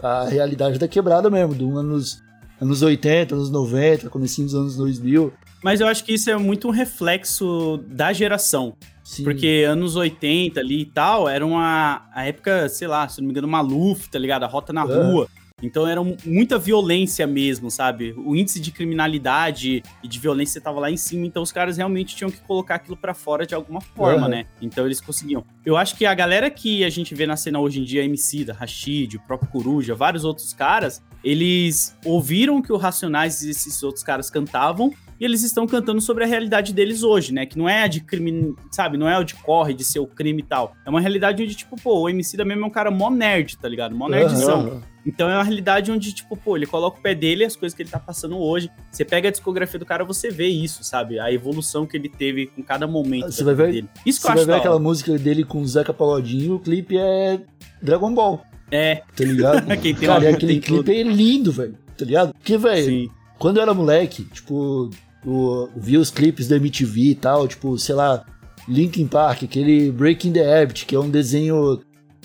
a 0.01 0.25
realidade 0.25 0.77
da 0.79 0.87
quebrada 0.87 1.29
mesmo, 1.29 1.53
do 1.55 1.77
anos, 1.77 2.21
anos 2.61 2.81
80, 2.81 3.35
anos 3.35 3.49
90, 3.49 4.09
comecinho 4.09 4.45
dos 4.47 4.55
anos 4.55 4.75
2000. 4.75 5.33
Mas 5.63 5.79
eu 5.79 5.87
acho 5.87 6.03
que 6.03 6.13
isso 6.13 6.29
é 6.29 6.37
muito 6.37 6.67
um 6.67 6.71
reflexo 6.71 7.79
da 7.87 8.11
geração. 8.11 8.75
Sim. 9.03 9.23
Porque 9.23 9.65
anos 9.67 9.95
80 9.95 10.59
ali 10.59 10.81
e 10.81 10.85
tal, 10.85 11.27
era 11.27 11.45
uma 11.45 12.05
a 12.13 12.25
época, 12.25 12.67
sei 12.69 12.87
lá, 12.87 13.07
se 13.07 13.19
não 13.19 13.27
me 13.27 13.31
engano, 13.31 13.47
Maluf, 13.47 14.09
tá 14.09 14.17
ligado? 14.19 14.43
A 14.43 14.47
rota 14.47 14.71
na 14.73 14.81
É. 14.81 14.85
rua. 14.85 15.27
Então 15.63 15.87
era 15.87 16.01
muita 16.25 16.59
violência 16.59 17.25
mesmo, 17.25 17.71
sabe? 17.71 18.13
O 18.17 18.35
índice 18.35 18.59
de 18.59 18.69
criminalidade 18.71 19.81
e 20.03 20.07
de 20.07 20.19
violência 20.19 20.59
tava 20.59 20.79
lá 20.79 20.91
em 20.91 20.97
cima, 20.97 21.25
então 21.25 21.41
os 21.41 21.51
caras 21.51 21.77
realmente 21.77 22.15
tinham 22.15 22.29
que 22.29 22.37
colocar 22.41 22.75
aquilo 22.75 22.97
pra 22.97 23.13
fora 23.13 23.45
de 23.45 23.55
alguma 23.55 23.79
forma, 23.81 24.23
Uhum. 24.23 24.27
né? 24.29 24.45
Então 24.61 24.85
eles 24.85 24.99
conseguiam. 24.99 25.45
Eu 25.65 25.77
acho 25.77 25.95
que 25.95 26.05
a 26.05 26.13
galera 26.13 26.49
que 26.49 26.83
a 26.83 26.89
gente 26.89 27.15
vê 27.15 27.25
na 27.25 27.37
cena 27.37 27.59
hoje 27.59 27.79
em 27.79 27.83
dia, 27.83 28.03
MC 28.03 28.43
da 28.45 28.53
Rashid, 28.53 29.15
o 29.15 29.21
próprio 29.21 29.49
Coruja, 29.49 29.95
vários 29.95 30.25
outros 30.25 30.53
caras, 30.53 31.01
eles 31.23 31.95
ouviram 32.05 32.61
que 32.61 32.71
o 32.71 32.77
Racionais 32.77 33.41
e 33.41 33.49
esses 33.49 33.81
outros 33.83 34.03
caras 34.03 34.29
cantavam 34.29 34.91
e 35.19 35.25
eles 35.25 35.43
estão 35.43 35.65
cantando 35.65 36.01
sobre 36.01 36.23
a 36.23 36.27
realidade 36.27 36.73
deles 36.73 37.01
hoje, 37.03 37.33
né? 37.33 37.45
Que 37.45 37.57
não 37.57 37.69
é 37.69 37.83
a 37.83 37.87
de 37.87 38.01
crime, 38.01 38.53
sabe? 38.71 38.97
Não 38.97 39.07
é 39.07 39.17
o 39.17 39.23
de 39.23 39.35
corre, 39.35 39.73
de 39.73 39.83
ser 39.83 39.99
o 39.99 40.07
crime 40.07 40.41
e 40.41 40.45
tal. 40.45 40.75
É 40.85 40.89
uma 40.89 40.99
realidade 40.99 41.41
onde, 41.41 41.55
tipo, 41.55 41.75
pô, 41.81 42.01
o 42.01 42.09
MC 42.09 42.35
da 42.35 42.43
mesmo 42.43 42.63
é 42.63 42.67
um 42.67 42.71
cara 42.71 42.91
mó 42.91 43.09
nerd, 43.09 43.57
tá 43.57 43.69
ligado? 43.69 43.95
Mó 43.95 44.09
nerdzão. 44.09 44.61
Aham. 44.67 44.81
Então 45.05 45.29
é 45.29 45.35
uma 45.35 45.43
realidade 45.43 45.91
onde, 45.91 46.13
tipo, 46.13 46.35
pô, 46.35 46.55
ele 46.55 46.65
coloca 46.65 46.97
o 46.97 47.01
pé 47.01 47.13
dele 47.13 47.43
e 47.43 47.45
as 47.45 47.55
coisas 47.57 47.75
que 47.75 47.83
ele 47.83 47.89
tá 47.89 47.99
passando 47.99 48.37
hoje. 48.37 48.69
Você 48.89 49.03
pega 49.05 49.27
a 49.27 49.31
discografia 49.31 49.77
do 49.77 49.85
cara, 49.85 50.03
você 50.05 50.29
vê 50.29 50.47
isso, 50.47 50.83
sabe? 50.83 51.19
A 51.19 51.31
evolução 51.31 51.85
que 51.85 51.95
ele 51.97 52.07
teve 52.09 52.47
com 52.47 52.63
cada 52.63 52.87
momento 52.87 53.29
Você 53.31 53.43
vai 53.43 53.53
ver- 53.53 53.71
dele. 53.71 53.89
Isso 54.05 54.19
que 54.19 54.27
Você 54.27 54.27
eu 54.27 54.33
vai 54.33 54.37
acho 54.39 54.45
ver 54.45 54.51
da 54.53 54.57
aquela 54.59 54.75
hora. 54.75 54.83
música 54.83 55.17
dele 55.19 55.43
com 55.43 55.61
o 55.61 55.67
Zeca 55.67 55.93
Pagodinho, 55.93 56.55
o 56.55 56.59
clipe 56.59 56.97
é 56.97 57.41
Dragon 57.81 58.13
Ball, 58.13 58.41
É, 58.73 59.03
tá 59.15 59.23
ligado? 59.23 59.67
Quem 59.79 59.93
tem 59.93 60.07
Cara, 60.07 60.31
e 60.31 60.33
aquele 60.33 60.59
clipe 60.59 60.91
é 60.91 61.03
lindo, 61.03 61.51
velho, 61.51 61.77
tá 61.95 62.03
ligado? 62.03 62.33
Porque, 62.33 62.57
velho, 62.57 63.11
quando 63.37 63.57
eu 63.57 63.63
era 63.63 63.71
moleque, 63.71 64.23
tipo, 64.23 64.89
o, 65.23 65.69
via 65.75 65.99
os 65.99 66.09
clipes 66.09 66.47
da 66.47 66.55
MTV 66.55 67.01
e 67.01 67.15
tal, 67.15 67.47
tipo, 67.47 67.77
sei 67.77 67.93
lá, 67.93 68.25
Linkin 68.67 69.05
Park, 69.05 69.43
aquele 69.43 69.91
Breaking 69.91 70.33
the 70.33 70.61
Habit, 70.61 70.87
que 70.87 70.95
é 70.95 70.99
um 70.99 71.11
desenho 71.11 71.81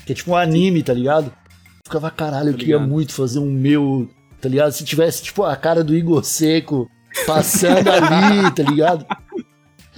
que 0.06 0.12
é 0.12 0.14
tipo 0.14 0.30
um 0.30 0.36
anime, 0.36 0.82
tá 0.82 0.94
ligado? 0.94 1.30
Ficava, 1.84 2.10
caralho, 2.10 2.48
eu 2.48 2.52
Tô 2.54 2.60
queria 2.60 2.78
muito 2.78 3.12
fazer 3.12 3.40
um 3.40 3.50
meu, 3.50 4.08
tá 4.40 4.48
ligado? 4.48 4.72
Se 4.72 4.84
tivesse, 4.84 5.22
tipo, 5.22 5.42
a 5.42 5.54
cara 5.54 5.84
do 5.84 5.94
Igor 5.94 6.24
Seco 6.24 6.88
passando 7.26 7.90
ali, 7.90 8.50
tá 8.56 8.62
ligado? 8.62 9.04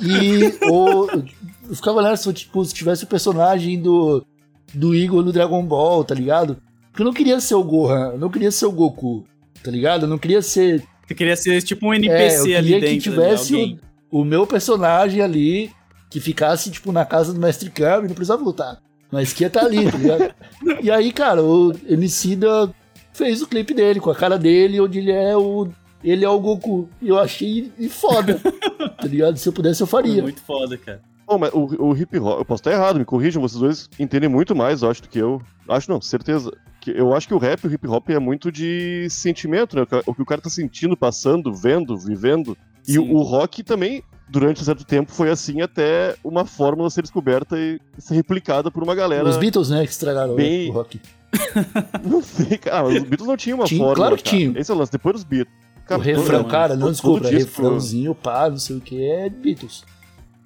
E 0.01 0.53
ou, 0.69 1.09
eu 1.09 1.77
ficava 1.77 1.99
olhando 1.99 2.17
se, 2.17 2.33
tipo, 2.33 2.65
se 2.65 2.75
tivesse 2.75 3.05
o 3.05 3.07
personagem 3.07 3.81
do, 3.81 4.27
do 4.73 4.95
Igor 4.95 5.25
no 5.25 5.33
Dragon 5.33 5.65
Ball, 5.65 6.05
tá 6.05 6.15
ligado? 6.15 6.57
Porque 6.91 7.03
eu 7.03 7.07
não 7.07 7.13
queria 7.13 7.41
ser 7.41 7.55
o 7.55 7.65
Gohan, 7.65 8.13
eu 8.13 8.19
não 8.19 8.31
queria 8.31 8.51
ser 8.51 8.67
o 8.67 8.73
Goku, 8.73 9.25
tá 9.63 9.71
ligado? 9.71 10.03
Eu 10.03 10.09
não 10.09 10.19
queria 10.19 10.43
ser 10.43 10.83
Você 11.07 11.15
queria 11.15 11.37
ser 11.37 11.63
tipo 11.63 11.87
um 11.87 11.93
é, 11.93 11.97
eu 11.97 12.03
NPC 12.03 12.43
queria 12.43 12.59
ali 12.59 12.75
que 12.75 12.81
dentro. 12.81 13.01
tivesse 13.01 13.55
ali, 13.55 13.63
alguém. 13.63 13.81
o, 14.11 14.21
o 14.21 14.25
meu 14.25 14.47
personagem 14.47 15.23
ali, 15.23 15.71
que 16.11 16.21
ficasse, 16.21 16.71
tipo, 16.71 16.91
na 16.91 17.05
casa 17.05 17.33
do 17.33 17.41
Mestre 17.41 17.71
Kami, 17.71 18.09
não 18.09 18.15
precisava 18.15 18.43
lutar. 18.43 18.81
Mas 19.11 19.33
que 19.33 19.45
ia 19.45 19.49
estar 19.49 19.65
ali, 19.65 19.91
tá 19.91 19.99
ligado? 19.99 20.35
e 20.83 20.91
aí, 20.91 21.13
cara, 21.13 21.43
o 21.43 21.73
Emicida 21.89 22.73
fez 23.13 23.43
o 23.43 23.47
clipe 23.47 23.75
dele, 23.75 24.01
com 24.01 24.11
a 24.11 24.15
cara 24.15 24.39
dele, 24.39 24.81
onde 24.81 24.99
ele 24.99 25.13
é 25.13 25.37
o. 25.37 25.69
Ele 26.03 26.25
é 26.25 26.29
o 26.29 26.41
Goku. 26.41 26.89
E 27.03 27.09
eu 27.09 27.19
achei 27.19 27.71
foda. 27.91 28.41
tá 28.99 29.07
ligado? 29.07 29.37
Se 29.37 29.49
eu 29.49 29.53
pudesse, 29.53 29.83
eu 29.83 29.87
faria. 29.87 30.23
Muito 30.23 30.41
foda, 30.41 30.77
cara. 30.79 31.01
Bom, 31.31 31.39
mas 31.39 31.53
o, 31.53 31.85
o 31.91 31.97
hip 31.97 32.19
hop, 32.19 32.41
eu 32.41 32.45
posso 32.45 32.61
estar 32.61 32.73
errado, 32.73 32.99
me 32.99 33.05
corrijam, 33.05 33.41
vocês 33.41 33.61
dois 33.61 33.89
entendem 34.01 34.29
muito 34.29 34.53
mais, 34.57 34.83
eu 34.83 34.91
acho, 34.91 35.01
do 35.03 35.09
que 35.09 35.21
eu. 35.21 35.41
Acho 35.69 35.89
não, 35.89 36.01
certeza. 36.01 36.51
Que 36.81 36.91
eu 36.91 37.15
acho 37.15 37.29
que 37.29 37.35
o 37.35 37.39
rap 37.39 37.63
e 37.63 37.69
o 37.69 37.73
hip 37.73 37.87
hop 37.87 38.11
é 38.11 38.19
muito 38.19 38.51
de 38.51 39.07
sentimento, 39.09 39.77
né? 39.77 39.83
O 39.83 39.87
que- 39.87 40.23
O 40.23 40.27
cara 40.27 40.41
tá 40.41 40.51
sentindo, 40.51 40.97
passando, 40.97 41.55
vendo, 41.55 41.97
vivendo. 41.97 42.59
E 42.89 42.95
Sim. 42.95 42.99
o, 42.99 43.19
o 43.19 43.23
rock 43.23 43.63
também, 43.63 44.03
durante 44.29 44.61
um 44.61 44.65
certo 44.65 44.85
tempo, 44.85 45.13
foi 45.13 45.31
assim 45.31 45.61
até 45.61 46.17
uma 46.25 46.45
fórmula 46.45 46.91
ser 46.91 47.03
descoberta 47.03 47.57
e 47.57 47.79
ser 47.99 48.15
replicada 48.15 48.69
por 48.69 48.83
uma 48.83 48.97
galera. 48.97 49.29
Os 49.29 49.37
Beatles, 49.37 49.71
né, 49.71 49.85
que 49.87 49.93
estragaram 49.93 50.35
bem- 50.35 50.69
o 50.71 50.73
rock. 50.73 51.01
Não 52.05 52.23
sei, 52.23 52.59
cara. 52.59 52.89
Os 52.89 53.03
Beatles 53.05 53.29
não 53.29 53.37
tinham 53.37 53.59
uma 53.59 53.67
Tinha, 53.67 53.79
fórmula. 53.79 53.95
claro 53.95 54.17
que 54.17 54.25
cara. 54.25 54.37
tinha. 54.37 54.59
Esse 54.59 54.69
é 54.71 54.75
o 54.75 54.77
lance. 54.79 54.91
Depois 54.91 55.15
dos 55.15 55.23
Beatles. 55.23 55.55
o 55.89 55.97
refrão, 55.99 56.43
todo- 56.43 56.51
cara, 56.51 56.75
não 56.75 56.81
todo 56.87 56.93
desculpa, 56.93 57.21
disco- 57.31 57.39
refrãozinho, 57.63 58.15
pá, 58.17 58.51
não 58.51 58.57
sei 58.59 58.77
o 58.77 58.81
que, 58.81 59.01
é 59.01 59.29
Beatles. 59.29 59.85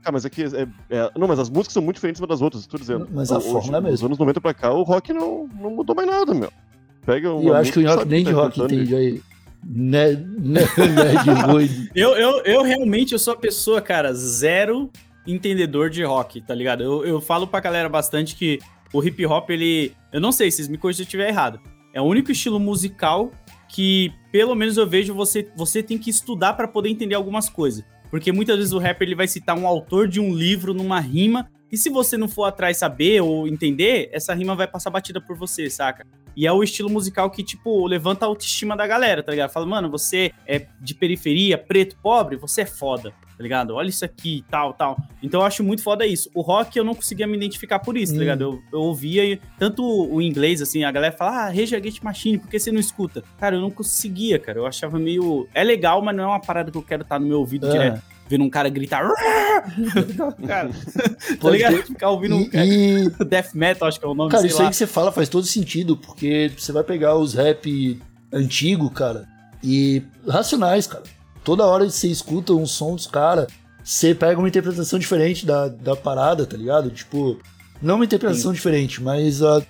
Ah, 0.04 0.12
mas 0.12 0.24
é 0.24 0.30
que. 0.30 0.42
é- 0.42 0.68
é- 0.90 1.10
não, 1.16 1.26
mas 1.26 1.38
as 1.38 1.48
músicas 1.48 1.72
são 1.72 1.82
muito 1.82 1.96
diferentes 1.96 2.20
umas 2.20 2.28
das 2.28 2.42
outras, 2.42 2.66
tô 2.66 2.76
dizendo. 2.76 3.08
Mas 3.12 3.32
a 3.32 3.38
Hoje, 3.38 3.48
fórmula 3.50 3.76
é 3.76 3.78
a 3.78 3.80
Dos 3.80 3.90
mesma. 3.90 4.06
anos 4.06 4.18
90 4.18 4.40
pra 4.40 4.52
cá, 4.54 4.72
o 4.72 4.82
rock 4.82 5.12
não, 5.12 5.48
não 5.60 5.70
mudou 5.70 5.94
mais 5.96 6.08
nada, 6.08 6.34
meu. 6.34 6.52
Pega 7.06 7.32
uma 7.32 7.42
E 7.42 7.46
eu 7.46 7.54
acho 7.54 7.72
que 7.72 7.78
o 7.80 7.88
sabe 7.88 8.10
nem 8.10 8.24
que 8.24 8.30
de 8.30 8.36
tá 8.36 8.42
rock 8.42 8.60
entende 8.62 8.94
aí. 8.94 9.22
Né, 9.66 10.12
né, 10.12 10.60
de 11.24 11.30
ruim. 11.50 11.68
Eu, 11.94 12.10
eu, 12.16 12.42
eu 12.44 12.62
realmente 12.62 13.12
eu 13.14 13.18
sou 13.18 13.32
a 13.32 13.36
pessoa, 13.36 13.80
cara, 13.80 14.12
zero 14.12 14.90
entendedor 15.26 15.88
de 15.88 16.02
rock, 16.04 16.42
tá 16.42 16.54
ligado? 16.54 16.82
Eu, 16.82 17.04
eu 17.06 17.20
falo 17.20 17.46
pra 17.46 17.60
galera 17.60 17.88
bastante 17.88 18.36
que 18.36 18.58
o 18.92 19.02
hip 19.02 19.24
hop, 19.24 19.48
ele. 19.50 19.92
Eu 20.12 20.20
não 20.20 20.30
sei, 20.32 20.50
vocês 20.50 20.68
me 20.68 20.76
corrigem 20.76 20.98
se 20.98 21.02
eu 21.02 21.06
estiver 21.06 21.28
errado. 21.28 21.58
É 21.94 22.00
o 22.00 22.04
único 22.04 22.30
estilo 22.30 22.60
musical 22.60 23.30
que, 23.68 24.12
pelo 24.30 24.54
menos, 24.54 24.76
eu 24.76 24.86
vejo 24.86 25.14
você, 25.14 25.48
você 25.56 25.82
tem 25.82 25.96
que 25.96 26.10
estudar 26.10 26.52
pra 26.52 26.68
poder 26.68 26.90
entender 26.90 27.14
algumas 27.14 27.48
coisas. 27.48 27.82
Porque 28.14 28.30
muitas 28.30 28.56
vezes 28.56 28.72
o 28.72 28.78
rapper 28.78 29.08
ele 29.08 29.16
vai 29.16 29.26
citar 29.26 29.58
um 29.58 29.66
autor 29.66 30.06
de 30.06 30.20
um 30.20 30.32
livro 30.32 30.72
numa 30.72 31.00
rima, 31.00 31.50
e 31.68 31.76
se 31.76 31.90
você 31.90 32.16
não 32.16 32.28
for 32.28 32.44
atrás 32.44 32.76
saber 32.76 33.20
ou 33.20 33.48
entender, 33.48 34.08
essa 34.12 34.32
rima 34.32 34.54
vai 34.54 34.68
passar 34.68 34.88
batida 34.88 35.20
por 35.20 35.36
você, 35.36 35.68
saca? 35.68 36.06
E 36.36 36.46
é 36.46 36.52
o 36.52 36.62
estilo 36.62 36.90
musical 36.90 37.30
que, 37.30 37.42
tipo, 37.42 37.86
levanta 37.86 38.24
a 38.24 38.28
autoestima 38.28 38.76
da 38.76 38.86
galera, 38.86 39.22
tá 39.22 39.30
ligado? 39.32 39.50
Fala, 39.50 39.66
mano, 39.66 39.88
você 39.90 40.32
é 40.46 40.66
de 40.80 40.94
periferia, 40.94 41.56
preto, 41.56 41.96
pobre, 42.02 42.36
você 42.36 42.62
é 42.62 42.66
foda, 42.66 43.10
tá 43.10 43.42
ligado? 43.42 43.74
Olha 43.74 43.88
isso 43.88 44.04
aqui, 44.04 44.44
tal, 44.50 44.72
tal. 44.74 44.96
Então 45.22 45.40
eu 45.40 45.46
acho 45.46 45.62
muito 45.62 45.82
foda 45.82 46.04
isso. 46.04 46.28
O 46.34 46.40
rock 46.40 46.76
eu 46.76 46.84
não 46.84 46.94
conseguia 46.94 47.26
me 47.26 47.36
identificar 47.36 47.78
por 47.78 47.96
isso, 47.96 48.12
tá 48.12 48.16
Hum. 48.18 48.20
ligado? 48.20 48.40
Eu, 48.42 48.62
eu 48.72 48.80
ouvia 48.80 49.24
e- 49.24 49.40
tanto 49.58 49.84
o 49.84 50.20
inglês, 50.20 50.60
assim, 50.60 50.82
a 50.82 50.90
galera 50.90 51.12
fala, 51.16 51.46
ah, 51.46 51.50
Rage 51.50 51.76
Against 51.76 52.02
Machine, 52.02 52.38
por 52.38 52.48
que 52.48 52.58
você 52.58 52.72
não 52.72 52.80
escuta? 52.80 53.22
Cara, 53.38 53.54
eu 53.56 53.60
não 53.60 53.70
conseguia, 53.70 54.38
cara. 54.38 54.58
Eu 54.58 54.66
achava 54.66 54.98
meio. 54.98 55.48
É 55.54 55.62
legal, 55.62 56.02
mas 56.02 56.16
não 56.16 56.24
é 56.24 56.26
uma 56.26 56.40
parada 56.40 56.70
que 56.70 56.76
eu 56.78 56.82
quero 56.82 57.02
estar 57.02 57.18
no 57.20 57.26
meu 57.26 57.38
ouvido 57.38 57.66
Ah. 57.68 57.70
direto. 57.70 58.02
Vendo 58.28 58.44
um 58.44 58.50
cara 58.50 58.68
gritar. 58.68 59.02
cara, 60.46 60.70
tá 60.96 61.36
Pode 61.40 61.56
ligado? 61.56 61.76
Ficar 61.82 62.10
ouvindo 62.10 62.36
um 62.36 62.48
E, 62.52 63.04
e, 63.06 63.10
death 63.24 63.54
metal, 63.54 63.88
acho 63.88 63.98
que 64.00 64.06
é 64.06 64.08
o 64.08 64.14
nome, 64.14 64.30
Cara, 64.30 64.40
sei 64.40 64.50
isso 64.50 64.58
lá. 64.58 64.64
aí 64.64 64.70
que 64.70 64.76
você 64.76 64.86
fala 64.86 65.12
faz 65.12 65.28
todo 65.28 65.46
sentido, 65.46 65.96
porque 65.96 66.50
você 66.56 66.72
vai 66.72 66.82
pegar 66.82 67.16
os 67.16 67.34
rap 67.34 68.00
antigo, 68.32 68.90
cara, 68.90 69.26
e 69.62 70.02
racionais, 70.28 70.86
cara. 70.86 71.04
Toda 71.42 71.66
hora 71.66 71.84
que 71.84 71.92
você 71.92 72.08
escuta 72.08 72.54
um 72.54 72.66
som 72.66 72.94
dos 72.94 73.06
caras, 73.06 73.46
você 73.82 74.14
pega 74.14 74.38
uma 74.38 74.48
interpretação 74.48 74.98
diferente 74.98 75.44
da, 75.44 75.68
da 75.68 75.94
parada, 75.94 76.46
tá 76.46 76.56
ligado? 76.56 76.88
Tipo, 76.90 77.38
não 77.82 77.96
uma 77.96 78.04
interpretação 78.06 78.52
diferente, 78.52 79.02
mas 79.02 79.42
ah, 79.42 79.62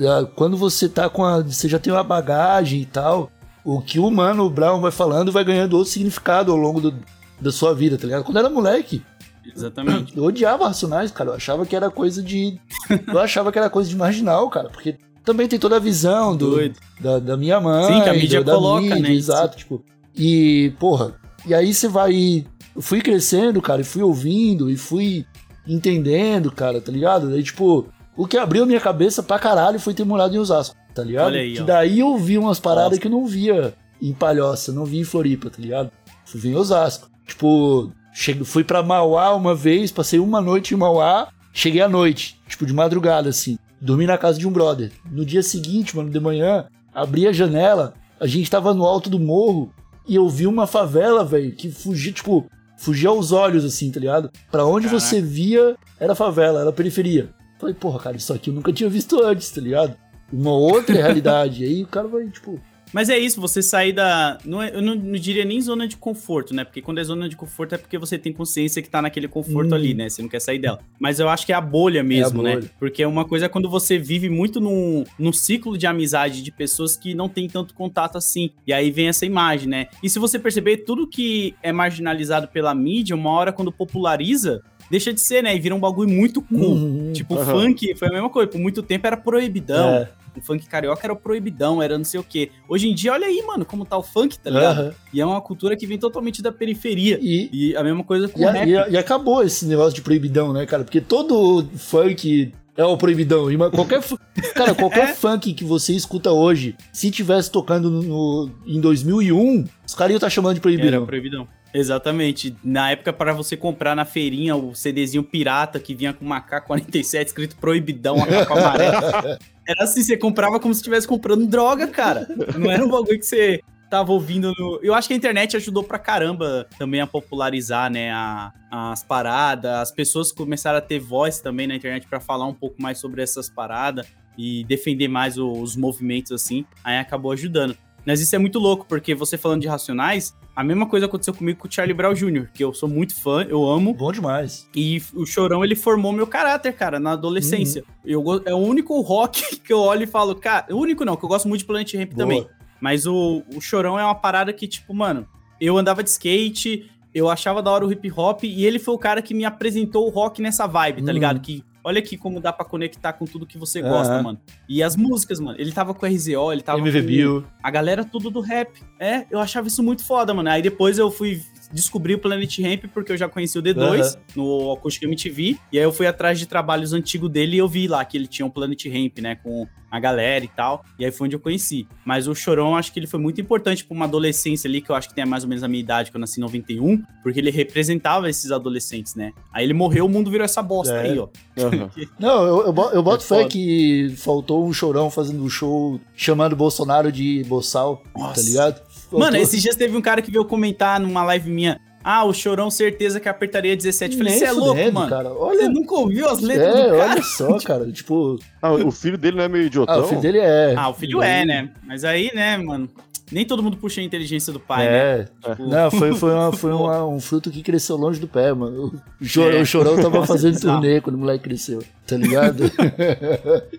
ah, 0.00 0.26
quando 0.36 0.58
você 0.58 0.88
tá 0.88 1.08
com 1.08 1.24
a. 1.24 1.40
Você 1.42 1.66
já 1.68 1.78
tem 1.78 1.90
uma 1.90 2.04
bagagem 2.04 2.82
e 2.82 2.86
tal, 2.86 3.30
o 3.64 3.80
que 3.80 3.98
o 3.98 4.10
Mano 4.10 4.50
Brown 4.50 4.80
vai 4.82 4.90
falando 4.92 5.32
vai 5.32 5.42
ganhando 5.42 5.78
outro 5.78 5.90
significado 5.90 6.52
ao 6.52 6.58
longo 6.58 6.80
do- 6.82 6.94
da 7.42 7.52
sua 7.52 7.74
vida, 7.74 7.98
tá 7.98 8.04
ligado? 8.04 8.24
Quando 8.24 8.36
eu 8.36 8.44
era 8.44 8.54
moleque, 8.54 9.02
Exatamente. 9.44 10.16
eu 10.16 10.24
odiava 10.24 10.66
Racionais, 10.68 11.10
cara. 11.10 11.30
Eu 11.30 11.34
achava 11.34 11.66
que 11.66 11.74
era 11.74 11.90
coisa 11.90 12.22
de. 12.22 12.58
Eu 13.06 13.18
achava 13.18 13.50
que 13.50 13.58
era 13.58 13.68
coisa 13.68 13.88
de 13.88 13.96
marginal, 13.96 14.48
cara. 14.48 14.68
Porque 14.68 14.96
também 15.24 15.48
tem 15.48 15.58
toda 15.58 15.76
a 15.76 15.80
visão 15.80 16.36
do, 16.36 16.50
Doido. 16.52 16.78
da, 17.00 17.18
da 17.18 17.36
minha 17.36 17.60
mãe. 17.60 17.94
Sim, 17.94 18.02
que 18.02 18.08
a 18.08 18.14
mídia 18.14 18.44
da, 18.44 18.54
coloca, 18.54 18.82
mídia, 18.82 19.00
né, 19.00 19.12
Exato, 19.12 19.56
tipo. 19.56 19.84
E, 20.16 20.72
porra. 20.78 21.14
E 21.46 21.54
aí 21.54 21.72
você 21.72 21.88
vai. 21.88 22.46
Eu 22.74 22.80
fui 22.80 23.00
crescendo, 23.00 23.60
cara, 23.60 23.80
e 23.80 23.84
fui 23.84 24.02
ouvindo, 24.02 24.70
e 24.70 24.76
fui 24.76 25.26
entendendo, 25.66 26.50
cara, 26.50 26.80
tá 26.80 26.90
ligado? 26.90 27.30
Daí, 27.30 27.42
tipo, 27.42 27.86
o 28.16 28.26
que 28.26 28.36
abriu 28.36 28.62
a 28.62 28.66
minha 28.66 28.80
cabeça 28.80 29.22
pra 29.22 29.38
caralho 29.38 29.78
foi 29.78 29.94
ter 29.94 30.04
morado 30.04 30.34
em 30.34 30.38
Osasco, 30.38 30.74
tá 30.94 31.02
ligado? 31.02 31.26
Olha 31.26 31.40
aí, 31.40 31.54
que 31.54 31.62
daí 31.62 32.00
eu 32.00 32.16
vi 32.16 32.38
umas 32.38 32.58
paradas 32.58 32.92
Nossa. 32.92 33.00
que 33.00 33.06
eu 33.06 33.12
não 33.12 33.26
via 33.26 33.74
em 34.00 34.12
Palhoça, 34.12 34.72
não 34.72 34.84
via 34.84 35.00
em 35.00 35.04
Floripa, 35.04 35.50
tá 35.50 35.60
ligado? 35.60 35.90
Fui 36.24 36.40
ver 36.40 36.50
em 36.50 36.56
Osasco. 36.56 37.11
Tipo, 37.26 37.92
cheguei, 38.12 38.44
fui 38.44 38.64
pra 38.64 38.82
Mauá 38.82 39.34
uma 39.34 39.54
vez, 39.54 39.90
passei 39.90 40.18
uma 40.18 40.40
noite 40.40 40.74
em 40.74 40.76
Mauá, 40.76 41.28
cheguei 41.52 41.80
à 41.80 41.88
noite, 41.88 42.40
tipo, 42.48 42.66
de 42.66 42.72
madrugada, 42.72 43.28
assim. 43.28 43.58
Dormi 43.80 44.06
na 44.06 44.18
casa 44.18 44.38
de 44.38 44.46
um 44.46 44.52
brother. 44.52 44.92
No 45.10 45.24
dia 45.24 45.42
seguinte, 45.42 45.96
mano, 45.96 46.10
de 46.10 46.20
manhã, 46.20 46.66
abri 46.94 47.26
a 47.26 47.32
janela, 47.32 47.94
a 48.20 48.26
gente 48.26 48.50
tava 48.50 48.72
no 48.72 48.84
alto 48.84 49.10
do 49.10 49.18
morro 49.18 49.72
e 50.06 50.14
eu 50.14 50.28
vi 50.28 50.46
uma 50.46 50.66
favela, 50.66 51.24
velho, 51.24 51.52
que 51.52 51.70
fugia, 51.70 52.12
tipo, 52.12 52.46
fugia 52.76 53.08
aos 53.08 53.32
olhos, 53.32 53.64
assim, 53.64 53.90
tá 53.90 54.00
ligado? 54.00 54.30
Pra 54.50 54.64
onde 54.64 54.86
Caraca. 54.86 55.00
você 55.00 55.20
via, 55.20 55.76
era 55.98 56.14
favela, 56.14 56.60
era 56.60 56.72
periferia. 56.72 57.30
Falei, 57.58 57.74
porra, 57.74 58.00
cara, 58.00 58.16
isso 58.16 58.32
aqui 58.32 58.50
eu 58.50 58.54
nunca 58.54 58.72
tinha 58.72 58.90
visto 58.90 59.22
antes, 59.22 59.50
tá 59.50 59.60
ligado? 59.60 59.96
Uma 60.32 60.52
outra 60.52 60.94
realidade. 60.94 61.62
Aí 61.64 61.82
o 61.82 61.86
cara 61.86 62.08
vai, 62.08 62.28
tipo, 62.28 62.60
Mas 62.92 63.08
é 63.08 63.18
isso, 63.18 63.40
você 63.40 63.62
sair 63.62 63.92
da. 63.92 64.36
Não 64.44 64.62
é- 64.62 64.74
eu 64.74 64.82
não, 64.82 64.94
não 64.94 65.12
diria 65.14 65.44
nem 65.44 65.60
zona 65.60 65.88
de 65.88 65.96
conforto, 65.96 66.54
né? 66.54 66.62
Porque 66.64 66.82
quando 66.82 66.98
é 66.98 67.04
zona 67.04 67.28
de 67.28 67.34
conforto 67.36 67.74
é 67.74 67.78
porque 67.78 67.96
você 67.96 68.18
tem 68.18 68.32
consciência 68.32 68.82
que 68.82 68.88
tá 68.90 69.00
naquele 69.00 69.26
conforto 69.28 69.72
Hum. 69.72 69.74
ali, 69.74 69.94
né? 69.94 70.08
Você 70.10 70.20
não 70.20 70.28
quer 70.28 70.40
sair 70.40 70.58
dela. 70.58 70.78
Mas 71.00 71.18
eu 71.18 71.28
acho 71.28 71.46
que 71.46 71.52
é 71.52 71.54
a 71.54 71.60
bolha 71.60 72.02
mesmo, 72.02 72.42
né? 72.42 72.54
bolha. 72.56 72.70
Porque 72.78 73.04
uma 73.06 73.24
coisa 73.24 73.46
é 73.46 73.48
quando 73.48 73.70
você 73.70 73.96
vive 73.98 74.28
muito 74.28 74.60
num, 74.60 75.04
num 75.18 75.32
ciclo 75.32 75.78
de 75.78 75.86
amizade 75.86 76.42
de 76.42 76.52
pessoas 76.52 76.96
que 76.96 77.14
não 77.14 77.28
tem 77.28 77.48
tanto 77.48 77.72
contato 77.72 78.18
assim. 78.18 78.50
E 78.66 78.72
aí 78.72 78.90
vem 78.90 79.08
essa 79.08 79.24
imagem, 79.24 79.68
né? 79.68 79.86
E 80.02 80.10
se 80.10 80.18
você 80.18 80.38
perceber, 80.38 80.78
tudo 80.78 81.06
que 81.06 81.54
é 81.62 81.72
marginalizado 81.72 82.48
pela 82.48 82.74
mídia, 82.74 83.16
uma 83.16 83.30
hora 83.30 83.52
quando 83.52 83.72
populariza, 83.72 84.62
deixa 84.90 85.12
de 85.12 85.20
ser, 85.20 85.42
né? 85.42 85.56
E 85.56 85.58
vira 85.60 85.74
um 85.74 85.80
bagulho 85.80 86.10
muito 86.10 86.42
cool. 86.42 86.74
uhum, 86.74 87.12
Tipo, 87.14 87.36
Aham. 87.36 87.52
funk 87.52 87.94
foi 87.96 88.08
a 88.08 88.12
mesma 88.12 88.28
coisa. 88.28 88.50
Por 88.50 88.60
muito 88.60 88.82
tempo 88.82 89.06
era 89.06 89.16
proibidão. 89.16 89.88
é, 89.94 90.10
O 90.36 90.40
funk 90.40 90.66
carioca 90.66 91.00
era 91.04 91.12
o 91.12 91.16
proibidão, 91.16 91.82
era 91.82 91.96
não 91.98 92.04
sei 92.04 92.18
o 92.18 92.24
quê. 92.24 92.50
Hoje 92.68 92.88
em 92.88 92.94
dia, 92.94 93.12
olha 93.12 93.26
aí, 93.26 93.42
mano, 93.46 93.64
como 93.64 93.84
tá 93.84 93.96
o 93.98 94.02
funk, 94.02 94.38
tá 94.38 94.50
ligado? 94.50 94.78
aham. 94.80 94.94
E 95.12 95.20
é 95.20 95.26
uma 95.26 95.40
cultura 95.40 95.76
que 95.76 95.86
vem 95.86 95.98
totalmente 95.98 96.40
da 96.42 96.50
periferia. 96.50 97.18
E, 97.20 97.50
E 97.52 97.76
a 97.76 97.82
mesma 97.84 98.02
coisa 98.02 98.28
com 98.28 98.40
E, 98.40 98.44
o 98.44 98.48
rap. 98.50 98.66
e 98.68 98.72
e 98.92 98.96
acabou 98.96 99.42
esse 99.42 99.66
negócio 99.66 99.94
de 99.94 100.00
proibidão, 100.02 100.52
né, 100.52 100.64
cara? 100.66 100.84
Porque 100.84 101.00
todo 101.00 101.66
funk 101.76 102.52
é 102.76 102.84
o 102.84 102.96
proibidão. 102.96 103.50
E, 103.50 103.56
qualquer, 103.70 104.02
cara, 104.54 104.74
qualquer 104.74 105.10
É. 105.10 105.14
funk 105.14 105.52
que 105.52 105.64
você 105.64 105.92
escuta 105.92 106.32
hoje, 106.32 106.74
se 106.92 107.10
tivesse 107.10 107.50
tocando 107.50 107.90
no, 107.90 108.50
em 108.66 108.80
2001, 108.80 109.64
os 109.86 109.94
caras 109.94 110.12
iam 110.12 110.16
estar 110.16 110.30
chamando 110.30 110.54
de 110.58 110.86
Era 110.86 111.00
proibidão. 111.02 111.46
Exatamente. 111.74 112.54
Na 112.62 112.90
época, 112.90 113.12
para 113.12 113.32
você 113.32 113.56
comprar 113.56 113.94
na 113.94 114.04
feirinha 114.04 114.54
o 114.54 114.74
CDzinho 114.74 115.22
pirata 115.22 115.80
que 115.80 115.94
vinha 115.94 116.12
com 116.12 116.24
uma 116.24 116.40
K-47 116.40 117.26
escrito 117.26 117.56
proibidão, 117.56 118.22
a 118.22 118.26
capa 118.26 118.58
amarela. 118.58 119.38
Era 119.66 119.84
assim, 119.84 120.02
você 120.02 120.16
comprava 120.16 120.58
como 120.58 120.74
se 120.74 120.80
estivesse 120.80 121.06
comprando 121.06 121.46
droga, 121.46 121.86
cara. 121.86 122.26
Não 122.58 122.68
era 122.68 122.84
um 122.84 122.88
bagulho 122.88 123.16
que 123.18 123.24
você 123.24 123.60
tava 123.88 124.10
ouvindo 124.10 124.52
no... 124.58 124.80
Eu 124.82 124.92
acho 124.92 125.06
que 125.06 125.14
a 125.14 125.16
internet 125.16 125.56
ajudou 125.56 125.84
pra 125.84 126.00
caramba 126.00 126.66
também 126.76 127.00
a 127.00 127.06
popularizar, 127.06 127.88
né, 127.88 128.10
a- 128.10 128.52
as 128.72 129.04
paradas. 129.04 129.70
As 129.70 129.92
pessoas 129.92 130.32
começaram 130.32 130.78
a 130.78 130.80
ter 130.80 130.98
voz 130.98 131.38
também 131.40 131.68
na 131.68 131.76
internet 131.76 132.08
pra 132.08 132.18
falar 132.18 132.44
um 132.46 132.54
pouco 132.54 132.82
mais 132.82 132.98
sobre 132.98 133.22
essas 133.22 133.48
paradas 133.48 134.04
e 134.36 134.64
defender 134.64 135.06
mais 135.06 135.38
os 135.38 135.76
movimentos 135.76 136.32
assim. 136.32 136.64
Aí 136.82 136.98
acabou 136.98 137.30
ajudando. 137.30 137.76
Mas 138.04 138.20
isso 138.20 138.34
é 138.34 138.38
muito 138.40 138.58
louco, 138.58 138.84
porque 138.88 139.14
você 139.14 139.38
falando 139.38 139.60
de 139.60 139.68
Racionais, 139.68 140.34
a 140.54 140.62
mesma 140.62 140.86
coisa 140.86 141.06
aconteceu 141.06 141.32
comigo 141.34 141.58
com 141.60 141.66
o 141.68 141.70
Charlie 141.72 141.94
Brown 141.94 142.12
Jr., 142.14 142.48
que 142.52 142.62
eu 142.62 142.74
sou 142.74 142.88
muito 142.88 143.14
fã, 143.20 143.42
eu 143.48 143.64
amo. 143.66 143.94
Bom 143.94 144.12
demais. 144.12 144.68
E 144.74 145.02
o 145.14 145.24
Chorão, 145.24 145.64
ele 145.64 145.74
formou 145.74 146.12
meu 146.12 146.26
caráter, 146.26 146.72
cara, 146.74 147.00
na 147.00 147.12
adolescência. 147.12 147.82
Eu, 148.04 148.22
go- 148.22 148.42
é 148.44 148.52
o 148.52 148.58
único 148.58 149.00
rock 149.00 149.56
que 149.60 149.72
eu 149.72 149.78
olho 149.80 150.02
e 150.04 150.06
falo, 150.06 150.34
cara, 150.34 150.66
o 150.70 150.76
único 150.76 151.04
não, 151.04 151.16
que 151.16 151.24
eu 151.24 151.28
gosto 151.28 151.48
muito 151.48 151.60
de 151.60 151.64
Planet 151.66 151.94
Ramp 151.94 152.12
também. 152.14 152.42
Boa. 152.42 152.52
Mas 152.80 153.06
o, 153.06 153.42
o 153.54 153.60
Chorão 153.60 153.98
é 153.98 154.04
uma 154.04 154.14
parada 154.14 154.52
que, 154.52 154.66
tipo, 154.68 154.92
mano, 154.92 155.26
eu 155.60 155.78
andava 155.78 156.02
de 156.02 156.10
skate, 156.10 156.90
eu 157.14 157.30
achava 157.30 157.62
da 157.62 157.70
hora 157.70 157.86
o 157.86 157.92
hip 157.92 158.12
hop, 158.14 158.44
e 158.44 158.64
ele 158.66 158.78
foi 158.78 158.94
o 158.94 158.98
cara 158.98 159.22
que 159.22 159.32
me 159.34 159.44
apresentou 159.44 160.06
o 160.06 160.10
rock 160.10 160.42
nessa 160.42 160.66
vibe, 160.66 161.00
tá 161.02 161.06
Uhum. 161.08 161.12
ligado? 161.14 161.40
Que 161.40 161.62
olha 161.84 161.98
aqui 161.98 162.16
como 162.16 162.40
dá 162.40 162.52
pra 162.52 162.64
conectar 162.64 163.12
com 163.12 163.24
tudo 163.24 163.46
que 163.46 163.58
você 163.58 163.80
gosta, 163.82 164.14
Aham. 164.14 164.22
mano. 164.22 164.40
E 164.68 164.82
as 164.82 164.96
músicas, 164.96 165.40
mano. 165.40 165.56
Ele 165.60 165.72
tava 165.72 165.92
com 165.94 166.06
RZO, 166.06 166.52
ele 166.52 166.62
tava 166.62 166.78
MV 166.78 167.00
com 167.00 167.06
Bill. 167.06 167.44
a 167.62 167.70
galera 167.70 168.04
tudo 168.04 168.30
do 168.30 168.40
rap. 168.40 168.70
É, 168.98 169.24
eu 169.30 169.38
achava 169.38 169.68
isso 169.68 169.82
muito 169.82 170.04
foda, 170.04 170.32
mano. 170.34 170.48
Aí 170.50 170.62
depois 170.62 170.98
eu 170.98 171.10
fui 171.10 171.42
descobrir 171.72 172.14
o 172.14 172.18
Planet 172.18 172.58
Ramp 172.60 172.84
porque 172.92 173.12
eu 173.12 173.16
já 173.16 173.28
conheci 173.28 173.58
o 173.58 173.62
D2 173.62 174.00
Aham. 174.00 174.16
no 174.36 174.72
Acústica 174.72 175.06
MTV. 175.06 175.56
E 175.72 175.78
aí 175.78 175.84
eu 175.84 175.92
fui 175.92 176.06
atrás 176.06 176.38
de 176.38 176.46
trabalhos 176.46 176.92
antigos 176.92 177.30
dele 177.30 177.56
e 177.56 177.58
eu 177.58 177.68
vi 177.68 177.86
lá 177.88 178.04
que 178.04 178.16
ele 178.16 178.26
tinha 178.26 178.44
um 178.46 178.50
Planet 178.50 178.84
Ramp, 178.86 179.18
né, 179.20 179.36
com 179.36 179.66
a 179.90 180.00
galera 180.00 180.42
e 180.44 180.48
tal. 180.48 180.84
E 180.98 181.04
aí 181.04 181.10
foi 181.10 181.26
onde 181.26 181.36
eu 181.36 181.40
conheci. 181.40 181.86
Mas 182.04 182.26
o 182.26 182.34
Chorão, 182.34 182.74
acho 182.76 182.92
que 182.92 182.98
ele 182.98 183.06
foi 183.06 183.20
muito 183.20 183.40
importante 183.40 183.84
pra 183.84 183.94
uma 183.94 184.06
adolescência 184.06 184.66
ali, 184.66 184.80
que 184.80 184.90
eu 184.90 184.94
acho 184.96 185.08
que 185.08 185.14
tem 185.14 185.24
mais 185.26 185.42
ou 185.44 185.48
menos 185.50 185.62
a 185.62 185.68
minha 185.68 185.80
idade, 185.80 186.10
que 186.10 186.16
eu 186.16 186.20
nasci 186.20 186.40
em 186.40 186.42
91, 186.42 187.02
porque 187.22 187.38
ele 187.38 187.50
representava 187.50 188.28
esses 188.30 188.50
adolescentes, 188.50 189.14
né? 189.14 189.32
Aí 189.52 189.64
ele 189.66 189.74
morreu, 189.74 190.06
o 190.06 190.08
mundo 190.08 190.30
virou 190.30 190.44
essa 190.46 190.62
bosta 190.62 190.94
É. 190.94 191.10
aí, 191.10 191.18
ó. 191.18 191.28
Aham. 191.58 191.90
Não, 192.18 192.42
eu, 192.46 192.66
eu, 192.66 192.74
eu 192.94 193.02
boto 193.02 193.22
É 193.24 193.26
fé 193.26 193.44
que 193.44 194.14
faltou 194.16 194.66
um 194.66 194.72
chorão 194.72 195.10
fazendo 195.10 195.42
um 195.44 195.48
show 195.50 196.00
chamando 196.16 196.54
o 196.54 196.56
Bolsonaro 196.56 197.12
de 197.12 197.44
boçal, 197.44 198.02
Nossa. 198.16 198.36
tá 198.36 198.40
ligado? 198.48 198.80
Mano, 199.18 199.36
esses 199.36 199.60
dias 199.62 199.76
teve 199.76 199.96
um 199.96 200.00
cara 200.00 200.22
que 200.22 200.30
veio 200.30 200.44
comentar 200.44 201.00
numa 201.00 201.24
live 201.24 201.50
minha. 201.50 201.80
Ah, 202.04 202.24
o 202.24 202.32
Chorão, 202.32 202.70
certeza 202.70 203.20
que 203.20 203.28
apertaria 203.28 203.76
17. 203.76 204.12
Eu 204.14 204.18
Falei, 204.18 204.38
você 204.38 204.44
é 204.44 204.52
louco, 204.52 204.68
fudendo, 204.70 204.92
mano. 204.94 205.08
Cara. 205.10 205.28
Você 205.30 205.38
Olha, 205.40 205.68
nunca 205.68 205.94
ouviu 205.94 206.28
as 206.28 206.40
letras 206.40 206.74
é, 206.76 206.82
do 206.90 206.96
cara? 206.96 207.10
olha 207.12 207.22
só, 207.22 207.58
cara. 207.64 207.92
Tipo, 207.92 208.38
Ah, 208.60 208.72
o 208.72 208.90
filho 208.90 209.16
dele 209.18 209.36
não 209.36 209.44
é 209.44 209.48
meio 209.48 209.64
idiotão? 209.66 209.94
ah, 209.94 209.98
o 209.98 210.08
filho 210.08 210.20
dele 210.20 210.38
é. 210.38 210.74
Ah, 210.76 210.88
o 210.88 210.94
filho 210.94 211.22
é, 211.22 211.44
né? 211.44 211.70
Mas 211.86 212.04
aí, 212.04 212.30
né, 212.34 212.56
mano, 212.58 212.88
nem 213.30 213.46
todo 213.46 213.62
mundo 213.62 213.76
puxa 213.78 214.00
a 214.00 214.04
inteligência 214.04 214.52
do 214.52 214.60
pai, 214.60 214.84
né? 214.84 214.98
É, 214.98 215.24
Tipo, 215.50 215.66
não, 215.66 215.90
foi, 215.90 216.14
foi, 216.14 216.32
uma- 216.34 216.52
foi 216.52 216.72
uma- 216.74 217.06
um 217.06 217.18
fruto 217.20 217.50
que 217.50 217.62
cresceu 217.62 217.96
longe 217.96 218.20
do 218.20 218.28
pé, 218.28 218.52
mano. 218.52 218.92
O 219.20 219.24
chorão, 219.24 219.58
É. 219.58 219.62
o 219.62 219.66
chorão 219.66 219.96
tava 219.96 220.18
Nossa, 220.18 220.26
fazendo 220.34 220.54
bizarro. 220.54 220.80
turnê 220.80 221.00
quando 221.00 221.16
o 221.16 221.18
moleque 221.18 221.44
cresceu, 221.44 221.82
tá 222.06 222.16
ligado? 222.16 222.64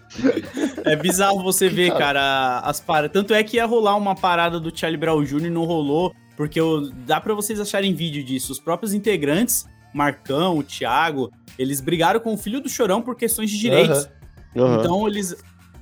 É 0.86 0.96
bizarro 0.96 1.42
você 1.42 1.70
ver, 1.70 1.92
cara, 1.98 2.60
as 2.60 2.80
paradas. 2.80 3.12
Tanto 3.12 3.34
é 3.34 3.44
que 3.44 3.58
ia 3.58 3.66
rolar 3.66 3.96
uma 3.96 4.16
parada 4.16 4.60
do 4.60 4.76
Charlie 4.78 4.98
Brown 5.00 5.24
Jr. 5.24 5.46
e 5.46 5.50
não 5.50 5.64
rolou, 5.66 6.14
porque 6.36 6.60
eu- 6.60 6.90
dá 7.06 7.20
pra 7.22 7.34
vocês 7.34 7.60
acharem 7.60 7.94
vídeo 7.94 8.24
disso. 8.24 8.52
Os 8.52 8.60
próprios 8.60 8.94
integrantes, 8.94 9.66
Marcão, 9.94 10.58
o 10.58 10.64
Thiago, 10.64 11.32
eles 11.58 11.80
brigaram 11.82 12.20
com 12.20 12.34
o 12.34 12.38
filho 12.38 12.60
do 12.60 12.70
Chorão 12.70 13.02
por 13.02 13.16
questões 13.16 13.50
de 13.50 13.60
direitos. 13.60 14.10
Aham. 14.56 14.80
Então 14.80 15.08
eles 15.08 15.36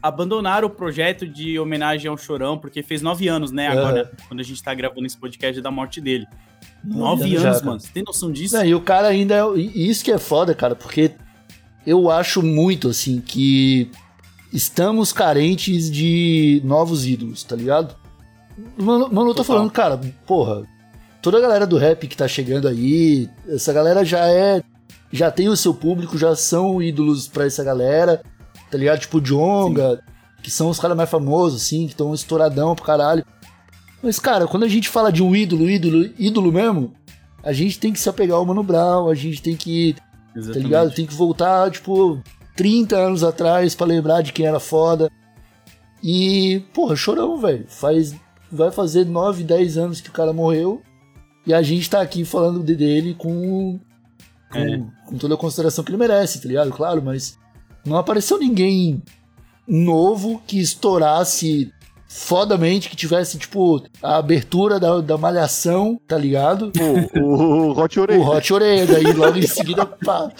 abandonaram 0.04 0.68
o 0.68 0.72
projeto 0.72 1.28
de 1.28 1.60
homenagem 1.60 2.10
ao 2.10 2.18
Chorão, 2.18 2.58
porque 2.58 2.82
fez 2.82 3.02
nove 3.02 3.28
anos, 3.28 3.52
né? 3.52 3.68
Agora, 3.68 4.12
quando 4.28 4.40
a 4.40 4.44
gente 4.44 4.62
tá 4.64 4.74
gravando 4.74 5.06
esse 5.06 5.18
podcast 5.18 5.62
da 5.62 5.70
morte 5.70 6.02
dele. 6.02 6.26
Nove 6.84 7.36
anos 7.36 7.60
já, 7.60 7.66
mano. 7.66 7.80
Você 7.80 7.90
tem 7.94 8.04
noção 8.04 8.32
disso? 8.32 8.56
Não, 8.56 8.66
e 8.66 8.74
o 8.74 8.82
cara 8.82 9.08
ainda 9.10 9.36
é. 9.36 9.60
Isso 9.60 10.04
que 10.04 10.12
é 10.12 10.18
foda, 10.18 10.56
cara, 10.56 10.76
porque 10.76 11.12
eu 11.86 12.10
acho 12.10 12.42
muito, 12.42 12.90
assim, 12.90 13.22
que 13.22 13.92
estamos 14.52 15.14
carentes 15.14 15.90
de 15.92 16.62
novos 16.66 17.06
ídolos, 17.06 17.44
tá 17.44 17.56
ligado? 17.56 17.96
Mano, 18.78 19.10
mano 19.12 19.30
eu 19.32 19.36
tô 19.36 19.44
falando, 19.44 19.72
cara, 19.72 20.00
porra, 20.26 20.64
toda 21.22 21.38
a 21.38 21.42
galera 21.42 21.68
do 21.68 21.78
rap 21.78 22.08
que 22.08 22.18
tá 22.18 22.28
chegando 22.28 22.68
aí, 22.68 23.30
essa 23.48 23.72
galera 23.72 24.04
já 24.04 24.28
é. 24.28 24.64
Já 25.12 25.30
tem 25.30 25.50
o 25.50 25.58
seu 25.58 25.74
público, 25.74 26.18
já 26.18 26.36
são 26.36 26.82
ídolos 26.82 27.28
pra 27.28 27.46
essa 27.46 27.64
galera, 27.64 28.22
tá 28.70 28.78
ligado? 28.78 29.00
Tipo 29.00 29.18
o 29.18 29.22
Jonga, 29.22 30.02
que 30.42 30.50
são 30.50 30.70
os 30.70 30.80
caras 30.80 30.96
mais 30.96 31.10
famosos, 31.10 31.62
assim, 31.62 31.86
que 31.86 31.92
estão 31.92 32.14
estouradão 32.14 32.74
pro 32.76 32.86
caralho. 32.86 33.26
Mas, 34.02 34.20
cara, 34.20 34.48
quando 34.48 34.64
a 34.64 34.70
gente 34.70 34.88
fala 34.90 35.12
de 35.12 35.22
um 35.22 35.36
ídolo, 35.36 35.70
ídolo, 35.70 36.10
ídolo 36.18 36.52
mesmo, 36.52 36.94
a 37.44 37.52
gente 37.52 37.80
tem 37.80 37.92
que 37.92 38.00
se 38.00 38.10
apegar 38.10 38.38
ao 38.38 38.46
Mano 38.46 38.64
Brown, 38.64 39.10
a 39.10 39.16
gente 39.16 39.42
tem 39.42 39.56
que, 39.56 39.94
tá 39.94 40.02
Exatamente. 40.36 40.64
ligado? 40.64 40.92
Tem 40.94 41.06
que 41.06 41.14
voltar, 41.14 41.70
tipo, 41.70 42.22
30 42.56 42.96
anos 42.96 43.24
atrás 43.24 43.76
pra 43.76 43.86
lembrar 43.86 44.22
de 44.22 44.32
quem 44.32 44.46
era 44.46 44.60
foda. 44.60 45.12
E, 46.04 46.64
porra, 46.74 46.96
chorão, 46.96 47.38
velho. 47.38 47.66
Faz, 47.68 48.16
vai 48.52 48.72
fazer 48.72 49.06
9, 49.06 49.44
10 49.44 49.78
anos 49.78 50.02
que 50.02 50.10
o 50.10 50.14
cara 50.14 50.34
morreu. 50.34 50.82
E 51.46 51.54
a 51.54 51.62
gente 51.62 51.90
tá 51.90 52.02
aqui 52.02 52.24
falando 52.24 52.64
de- 52.64 52.76
dele 52.76 53.16
com, 53.18 53.80
com, 54.52 54.58
É. 54.60 54.84
com 55.08 55.18
toda 55.18 55.34
a 55.34 55.38
consideração 55.38 55.84
que 55.84 55.90
ele 55.92 55.98
merece, 55.98 56.40
tá 56.42 56.48
ligado? 56.48 56.72
Claro, 56.72 57.02
mas 57.04 57.38
não 57.86 57.98
apareceu 57.98 58.38
ninguém 58.38 59.02
novo 59.68 60.42
que 60.46 60.60
estourasse 60.60 61.72
fodamente, 62.08 62.90
que 62.90 62.96
tivesse, 62.96 63.38
tipo, 63.38 63.82
a 64.04 64.18
abertura 64.18 64.80
da, 64.80 65.00
da 65.00 65.18
malhação, 65.18 65.98
tá 66.06 66.18
ligado? 66.18 66.72
O, 67.18 67.22
o 67.72 67.80
Hot 67.80 68.00
Orelha. 68.00 68.20
O 68.20 68.30
Hot 68.30 68.54
Oreia, 68.54 68.86
daí 68.86 69.14
logo 69.14 69.38
em 69.38 69.48
seguida, 69.48 69.86
pá. 69.86 70.28
tá? 70.28 70.34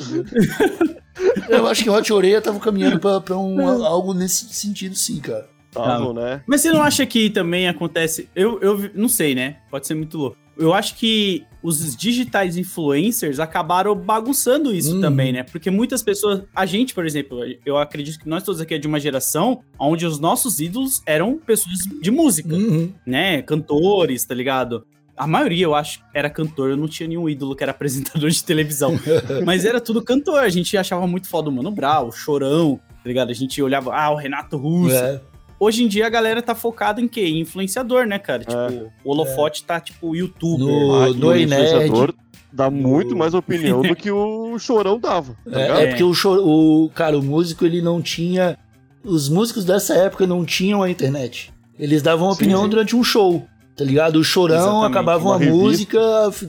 Eu 1.50 1.66
acho 1.68 1.84
que 1.84 1.90
o 1.90 1.94
Hot 1.94 2.12
Oreia 2.14 2.42
tava 2.42 2.60
caminhando 2.60 3.00
pra, 3.00 3.22
pra 3.22 3.38
um, 3.38 3.86
algo 3.86 4.14
nesse 4.14 4.46
sentido, 4.54 4.96
sim, 4.96 5.20
cara. 5.20 5.48
Tavam, 5.72 6.14
né? 6.14 6.42
Mas 6.46 6.62
você 6.62 6.72
não 6.72 6.82
acha 6.82 7.06
que 7.06 7.30
também 7.30 7.68
acontece. 7.68 8.28
Eu, 8.36 8.60
eu 8.62 8.90
não 8.94 9.08
sei, 9.08 9.34
né? 9.34 9.58
Pode 9.70 9.88
ser 9.88 9.94
muito 9.96 10.18
louco. 10.18 10.38
Eu 10.58 10.74
acho 10.74 10.96
que 10.96 11.44
os 11.64 11.96
digitais 11.96 12.58
influencers 12.58 13.40
acabaram 13.40 13.96
bagunçando 13.96 14.74
isso 14.76 14.96
Uhum. 14.96 15.02
também, 15.02 15.32
né? 15.32 15.44
Porque 15.44 15.72
muitas 15.72 16.04
pessoas. 16.04 16.44
A 16.54 16.66
gente, 16.66 16.94
por 16.94 17.06
exemplo, 17.06 17.40
eu 17.66 17.78
acredito 17.78 18.20
que 18.20 18.28
nós 18.30 18.44
todos 18.44 18.60
aqui 18.60 18.74
é 18.76 18.78
de 18.78 18.86
uma 18.88 19.00
geração 19.00 19.62
onde 19.80 20.06
os 20.06 20.20
nossos 20.20 20.60
ídolos 20.60 21.02
eram 21.06 21.38
pessoas 21.38 21.78
de 22.02 22.12
música, 22.12 22.54
Uhum. 22.54 22.92
né? 23.06 23.42
Cantores, 23.42 24.26
tá 24.26 24.36
ligado? 24.36 24.86
A 25.16 25.26
maioria, 25.28 25.66
eu 25.66 25.74
acho, 25.76 26.04
era 26.14 26.30
cantor. 26.30 26.72
Eu 26.72 26.78
não 26.78 26.88
tinha 26.88 27.08
nenhum 27.08 27.30
ídolo 27.30 27.56
que 27.56 27.64
era 27.64 27.72
apresentador 27.72 28.30
de 28.30 28.44
televisão. 28.44 29.00
Mas 29.46 29.64
era 29.66 29.80
tudo 29.80 30.02
cantor. 30.04 30.40
A 30.44 30.50
gente 30.50 30.76
achava 30.78 31.08
muito 31.08 31.28
foda 31.28 31.50
o 31.50 31.52
Mano 31.52 31.72
Brown, 31.72 32.08
o 32.08 32.12
Chorão, 32.12 32.80
tá 33.04 33.08
ligado? 33.08 33.30
A 33.30 33.34
gente 33.34 33.62
olhava, 33.62 33.96
ah, 33.96 34.12
o 34.12 34.16
Renato 34.16 34.58
Russo. 34.58 34.96
É. 34.96 35.22
Hoje 35.64 35.84
em 35.84 35.88
dia 35.88 36.08
a 36.08 36.10
galera 36.10 36.42
tá 36.42 36.56
focada 36.56 37.00
em 37.00 37.08
quê? 37.08 37.22
Em 37.22 37.42
influenciador, 37.42 38.08
né, 38.08 38.18
cara? 38.18 38.44
Tipo, 38.44 38.92
o 39.04 39.12
holofote 39.12 39.64
tá 39.64 39.80
tipo 39.80 40.16
youtuber. 40.16 40.66
No- 40.68 40.96
Ah, 40.96 41.08
no 41.10 41.28
o 41.28 41.34
Ei 41.34 41.44
influenciador 41.44 42.16
dá 42.52 42.68
No- 42.72 42.78
muito 42.78 43.16
mais 43.16 43.36
opinião 43.36 43.84
do 43.84 43.96
que 43.96 44.10
o 44.10 44.58
Chorão 44.58 45.00
dava. 45.00 45.36
Tá? 45.48 45.62
É, 45.62 45.84
é 45.84 45.88
porque 45.90 46.04
o, 46.04 46.16
cho- 46.16 46.42
o 46.44 46.90
cara, 46.90 47.16
o 47.16 47.22
músico 47.22 47.64
ele 47.64 47.80
não 47.80 48.02
tinha, 48.02 48.58
os 49.04 49.30
músicos 49.30 49.64
dessa 49.64 49.94
época 49.94 50.26
não 50.26 50.44
tinham 50.44 50.82
a 50.82 50.90
internet. 50.90 51.54
Eles 51.78 52.02
davam 52.02 52.28
Sim, 52.32 52.36
opinião 52.38 52.64
sim. 52.64 52.70
durante 52.70 52.96
um 52.96 53.04
show, 53.04 53.46
tá 53.76 53.84
ligado? 53.84 54.16
O 54.16 54.24
chorão 54.24 54.56
Exatamente, 54.56 54.86
acabava 54.88 55.24
uma 55.26 55.36
uma, 55.38 55.46
música, 55.46 56.00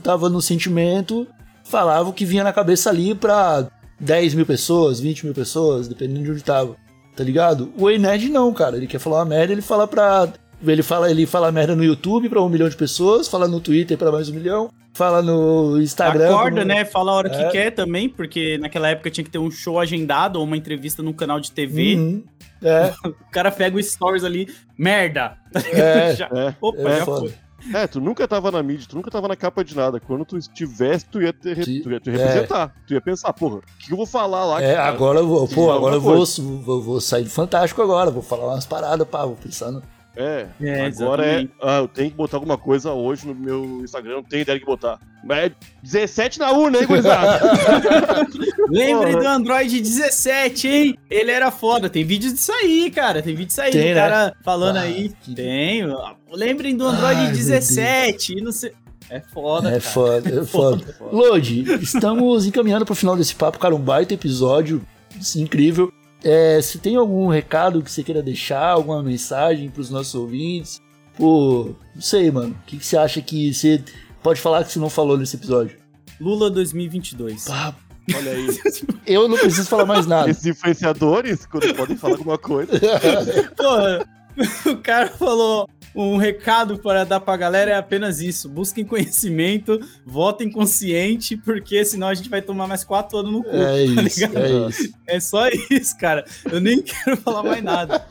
tava 0.01 0.27
no 0.27 0.41
sentimento, 0.41 1.27
falava 1.63 2.09
o 2.09 2.13
que 2.13 2.25
vinha 2.25 2.43
na 2.43 2.51
cabeça 2.51 2.89
ali 2.89 3.13
pra 3.13 3.67
10 3.99 4.33
mil 4.33 4.45
pessoas, 4.45 4.99
20 4.99 5.23
mil 5.23 5.35
pessoas, 5.35 5.87
dependendo 5.87 6.23
de 6.23 6.31
onde 6.31 6.43
tava, 6.43 6.75
tá 7.15 7.23
ligado? 7.23 7.71
O 7.77 7.89
Ened 7.89 8.29
não, 8.29 8.53
cara. 8.53 8.77
Ele 8.77 8.87
quer 8.87 8.99
falar 8.99 9.19
uma 9.19 9.25
merda, 9.25 9.53
ele 9.53 9.61
fala 9.61 9.87
pra. 9.87 10.27
Ele 10.65 10.81
fala, 10.83 11.11
ele 11.11 11.25
fala 11.25 11.51
merda 11.51 11.75
no 11.75 11.83
YouTube 11.83 12.29
pra 12.29 12.41
um 12.41 12.47
milhão 12.47 12.69
de 12.69 12.75
pessoas, 12.77 13.27
fala 13.27 13.47
no 13.49 13.59
Twitter 13.59 13.97
pra 13.97 14.11
mais 14.13 14.29
um 14.29 14.33
milhão, 14.33 14.69
fala 14.93 15.21
no 15.21 15.77
Instagram. 15.81 16.29
Acorda, 16.33 16.61
pro- 16.61 16.65
né? 16.65 16.85
Fala 16.85 17.11
a 17.11 17.15
hora 17.15 17.29
que 17.29 17.35
É. 17.35 17.49
quer 17.49 17.71
também, 17.71 18.07
porque 18.07 18.57
naquela 18.59 18.87
época 18.87 19.11
tinha 19.11 19.25
que 19.25 19.29
ter 19.29 19.39
um 19.39 19.51
show 19.51 19.77
agendado 19.77 20.39
ou 20.39 20.45
uma 20.45 20.55
entrevista 20.55 21.03
num 21.03 21.11
canal 21.11 21.39
de 21.41 21.51
TV. 21.51 21.95
Uhum. 21.95 22.23
É, 22.61 22.93
O 23.05 23.13
cara 23.29 23.51
pega 23.51 23.75
o 23.75 23.83
stories 23.83 24.23
ali, 24.23 24.47
merda. 24.77 25.35
é. 25.53 26.15
Já- 26.15 26.29
É. 26.33 26.55
Opa, 26.61 26.79
É 26.79 26.97
já 26.99 27.05
foda. 27.05 27.19
foi. 27.19 27.33
É, 27.73 27.87
tu 27.87 28.01
nunca 28.01 28.27
tava 28.27 28.51
na 28.51 28.63
mídia, 28.63 28.87
tu 28.89 28.95
nunca 28.95 29.11
tava 29.11 29.27
na 29.27 29.35
capa 29.35 29.63
de 29.63 29.75
nada. 29.75 29.99
Quando 29.99 30.25
tu 30.25 30.37
estivesse, 30.37 31.05
tu 31.05 31.21
ia 31.21 31.31
te, 31.31 31.81
tu 31.81 31.91
ia 31.91 31.99
te 31.99 32.09
É. 32.09 32.13
representar. 32.13 32.73
Tu 32.87 32.93
ia 32.93 33.01
pensar, 33.01 33.31
porra, 33.33 33.57
o 33.57 33.61
que 33.79 33.91
eu 33.93 33.97
vou 33.97 34.05
falar 34.05 34.43
lá? 34.45 34.61
É, 34.61 34.75
cara? 34.75 34.89
agora 34.89 35.19
eu 35.19 35.27
vou, 35.27 35.47
pô, 35.47 35.71
agora 35.71 35.95
eu 35.95 36.01
vou, 36.01 36.25
vou, 36.25 36.81
vou 36.81 37.01
sair 37.01 37.23
do 37.23 37.29
Fantástico 37.29 37.81
agora, 37.81 38.11
vou 38.11 38.23
falar 38.23 38.47
umas 38.47 38.65
paradas, 38.65 39.07
pá, 39.07 39.25
vou 39.25 39.35
pensando. 39.35 39.81
É, 40.15 40.45
É, 40.61 40.85
agora 40.85 41.25
é. 41.25 41.47
Ah, 41.61 41.77
eu 41.79 41.87
tenho 41.87 42.11
que 42.11 42.15
botar 42.17 42.37
alguma 42.37 42.57
coisa 42.57 42.91
hoje 42.93 43.25
no 43.27 43.33
meu 43.33 43.81
Instagram, 43.83 44.15
não 44.17 44.23
tenho 44.23 44.41
ideia 44.43 44.59
de 44.59 44.65
botar. 44.65 44.99
Mas 45.23 45.45
é 45.45 45.51
17 45.81 46.37
na 46.39 46.51
urna, 46.51 46.79
hein, 46.79 46.85
gurizada? 46.87 47.39
Lembre 48.69 49.11
Porra. 49.13 49.21
do 49.23 49.27
Android 49.27 49.81
17, 49.81 50.67
hein? 50.67 50.97
Ele 51.09 51.31
era 51.31 51.49
foda. 51.49 51.89
Tem 51.89 52.03
vídeos 52.03 52.33
disso 52.33 52.51
aí, 52.51 52.91
cara. 52.91 53.21
Tem 53.21 53.33
vídeo 53.33 53.47
disso 53.47 53.61
aí. 53.61 53.71
Tem, 53.71 53.81
do 53.81 53.87
né? 53.87 53.95
cara 53.95 54.35
falando 54.43 54.77
Ah, 54.77 54.81
aí. 54.81 55.13
que- 55.21 55.33
Tem. 55.33 55.83
Lembrem 56.31 56.75
do 56.75 56.85
Android 56.85 57.19
Ai, 57.19 57.25
meu 57.27 57.35
17. 57.35 58.37
e 58.37 58.41
Não 58.41 58.51
sei... 58.51 58.71
É 59.09 59.19
foda, 59.19 59.67
É 59.69 59.71
cara. 59.79 59.81
foda, 59.81 60.29
é 60.39 60.43
foda. 60.45 60.95
Lodi, 61.11 61.63
estamos 61.81 62.45
encaminhando 62.45 62.85
pro 62.85 62.95
final 62.95 63.15
desse 63.15 63.35
papo, 63.35 63.59
cara, 63.59 63.75
um 63.75 63.79
baita 63.79 64.13
episódio, 64.13 64.81
isso, 65.19 65.39
incrível. 65.39 65.91
É, 66.23 66.61
se 66.61 66.77
tem 66.79 66.95
algum 66.95 67.27
recado 67.27 67.81
que 67.81 67.91
você 67.91 68.03
queira 68.03 68.21
deixar, 68.21 68.69
alguma 68.69 69.03
mensagem 69.03 69.69
pros 69.69 69.89
nossos 69.89 70.15
ouvintes, 70.15 70.81
pô, 71.17 71.75
não 71.93 72.01
sei, 72.01 72.31
mano, 72.31 72.55
o 72.61 72.65
que, 72.65 72.77
que 72.77 72.85
você 72.85 72.97
acha 72.97 73.21
que 73.21 73.53
você 73.53 73.83
pode 74.21 74.39
falar 74.39 74.63
que 74.63 74.71
você 74.71 74.79
não 74.79 74.89
falou 74.89 75.17
nesse 75.17 75.35
episódio? 75.35 75.77
Lula 76.19 76.49
2022. 76.49 77.45
Pá, 77.45 77.75
Olha 78.15 78.31
aí. 78.31 78.47
eu 79.07 79.27
não 79.27 79.37
preciso 79.37 79.67
falar 79.67 79.85
mais 79.85 80.05
nada. 80.05 80.29
Esses 80.29 80.45
influenciadores, 80.45 81.45
quando 81.45 81.73
podem 81.73 81.97
falar 81.97 82.15
alguma 82.15 82.37
coisa. 82.37 82.71
Porra, 83.55 84.05
o 84.71 84.77
cara 84.77 85.09
falou. 85.09 85.69
Um 85.95 86.17
recado 86.17 86.77
para 86.77 87.03
dar 87.03 87.19
pra 87.19 87.37
galera 87.37 87.71
é 87.71 87.75
apenas 87.75 88.19
isso. 88.19 88.49
Busquem 88.49 88.83
conhecimento, 88.85 89.79
votem 90.05 90.51
consciente, 90.51 91.37
porque 91.37 91.83
senão 91.85 92.07
a 92.07 92.13
gente 92.13 92.29
vai 92.29 92.41
tomar 92.41 92.67
mais 92.67 92.83
quatro 92.83 93.17
anos 93.17 93.31
no 93.31 93.43
cu. 93.43 93.49
É 93.49 93.85
tá 93.95 94.01
isso, 94.01 94.19
ligado? 94.19 94.37
é 94.37 94.69
isso. 94.69 94.93
É 95.07 95.19
só 95.19 95.47
isso, 95.69 95.97
cara. 95.97 96.25
Eu 96.51 96.59
nem 96.59 96.81
quero 96.83 97.17
falar 97.17 97.43
mais 97.43 97.63
nada. 97.63 98.03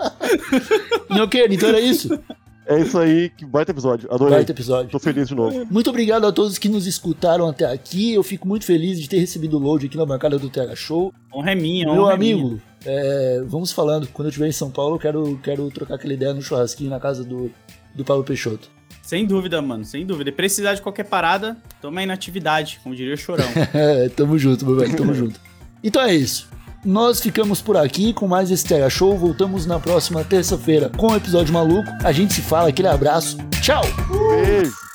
Nhoqueiro, 1.10 1.52
então 1.52 1.68
era 1.68 1.80
isso. 1.80 2.18
É 2.64 2.80
isso 2.80 2.96
aí, 2.96 3.28
que 3.30 3.44
baita 3.44 3.72
episódio. 3.72 4.08
Adorei. 4.12 4.36
Baita 4.36 4.52
episódio. 4.52 4.90
Tô 4.90 4.98
feliz 5.00 5.28
de 5.28 5.34
novo. 5.34 5.66
Muito 5.68 5.90
obrigado 5.90 6.26
a 6.26 6.32
todos 6.32 6.58
que 6.58 6.68
nos 6.68 6.86
escutaram 6.86 7.48
até 7.48 7.64
aqui. 7.66 8.14
Eu 8.14 8.22
fico 8.22 8.46
muito 8.46 8.64
feliz 8.64 9.00
de 9.00 9.08
ter 9.08 9.18
recebido 9.18 9.56
o 9.56 9.60
load 9.60 9.86
aqui 9.86 9.96
na 9.96 10.06
bancada 10.06 10.38
do 10.38 10.48
TH 10.48 10.76
Show. 10.76 11.12
Honra 11.34 11.52
é 11.52 11.54
minha, 11.56 11.86
Meu 11.92 12.02
honra 12.02 12.14
é 12.14 12.16
minha. 12.16 12.62
É, 12.84 13.42
vamos 13.46 13.72
falando. 13.72 14.06
Quando 14.08 14.26
eu 14.26 14.30
estiver 14.30 14.48
em 14.48 14.52
São 14.52 14.70
Paulo, 14.70 14.96
eu 14.96 14.98
quero, 14.98 15.40
quero 15.42 15.70
trocar 15.70 15.94
aquela 15.94 16.12
ideia 16.12 16.32
no 16.34 16.42
churrasquinho 16.42 16.90
na 16.90 17.00
casa 17.00 17.24
do, 17.24 17.50
do 17.94 18.04
Paulo 18.04 18.24
Peixoto. 18.24 18.70
Sem 19.02 19.26
dúvida, 19.26 19.60
mano, 19.60 19.84
sem 19.84 20.06
dúvida. 20.06 20.30
E 20.30 20.32
precisar 20.32 20.74
de 20.74 20.82
qualquer 20.82 21.04
parada, 21.04 21.56
toma 21.80 22.00
aí 22.00 22.06
na 22.06 22.14
atividade, 22.14 22.80
como 22.82 22.94
diria 22.94 23.14
o 23.14 23.16
Chorão. 23.16 23.44
É, 23.74 24.08
tamo 24.08 24.38
junto, 24.38 24.64
meu 24.64 24.76
velho, 24.76 24.96
tamo 24.96 25.14
junto. 25.14 25.40
Então 25.82 26.02
é 26.02 26.14
isso. 26.14 26.48
Nós 26.84 27.20
ficamos 27.20 27.60
por 27.60 27.76
aqui 27.76 28.12
com 28.12 28.26
mais 28.26 28.50
esse 28.50 28.64
TH 28.64 28.90
Show. 28.90 29.16
Voltamos 29.16 29.66
na 29.66 29.78
próxima 29.78 30.24
terça-feira 30.24 30.90
com 30.96 31.08
o 31.08 31.16
episódio 31.16 31.52
maluco. 31.52 31.88
A 32.02 32.10
gente 32.10 32.32
se 32.32 32.42
fala, 32.42 32.68
aquele 32.68 32.88
abraço. 32.88 33.38
Tchau! 33.60 33.82
Beijo. 34.30 34.91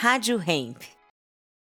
Rádio 0.00 0.38
Hemp. 0.38 0.97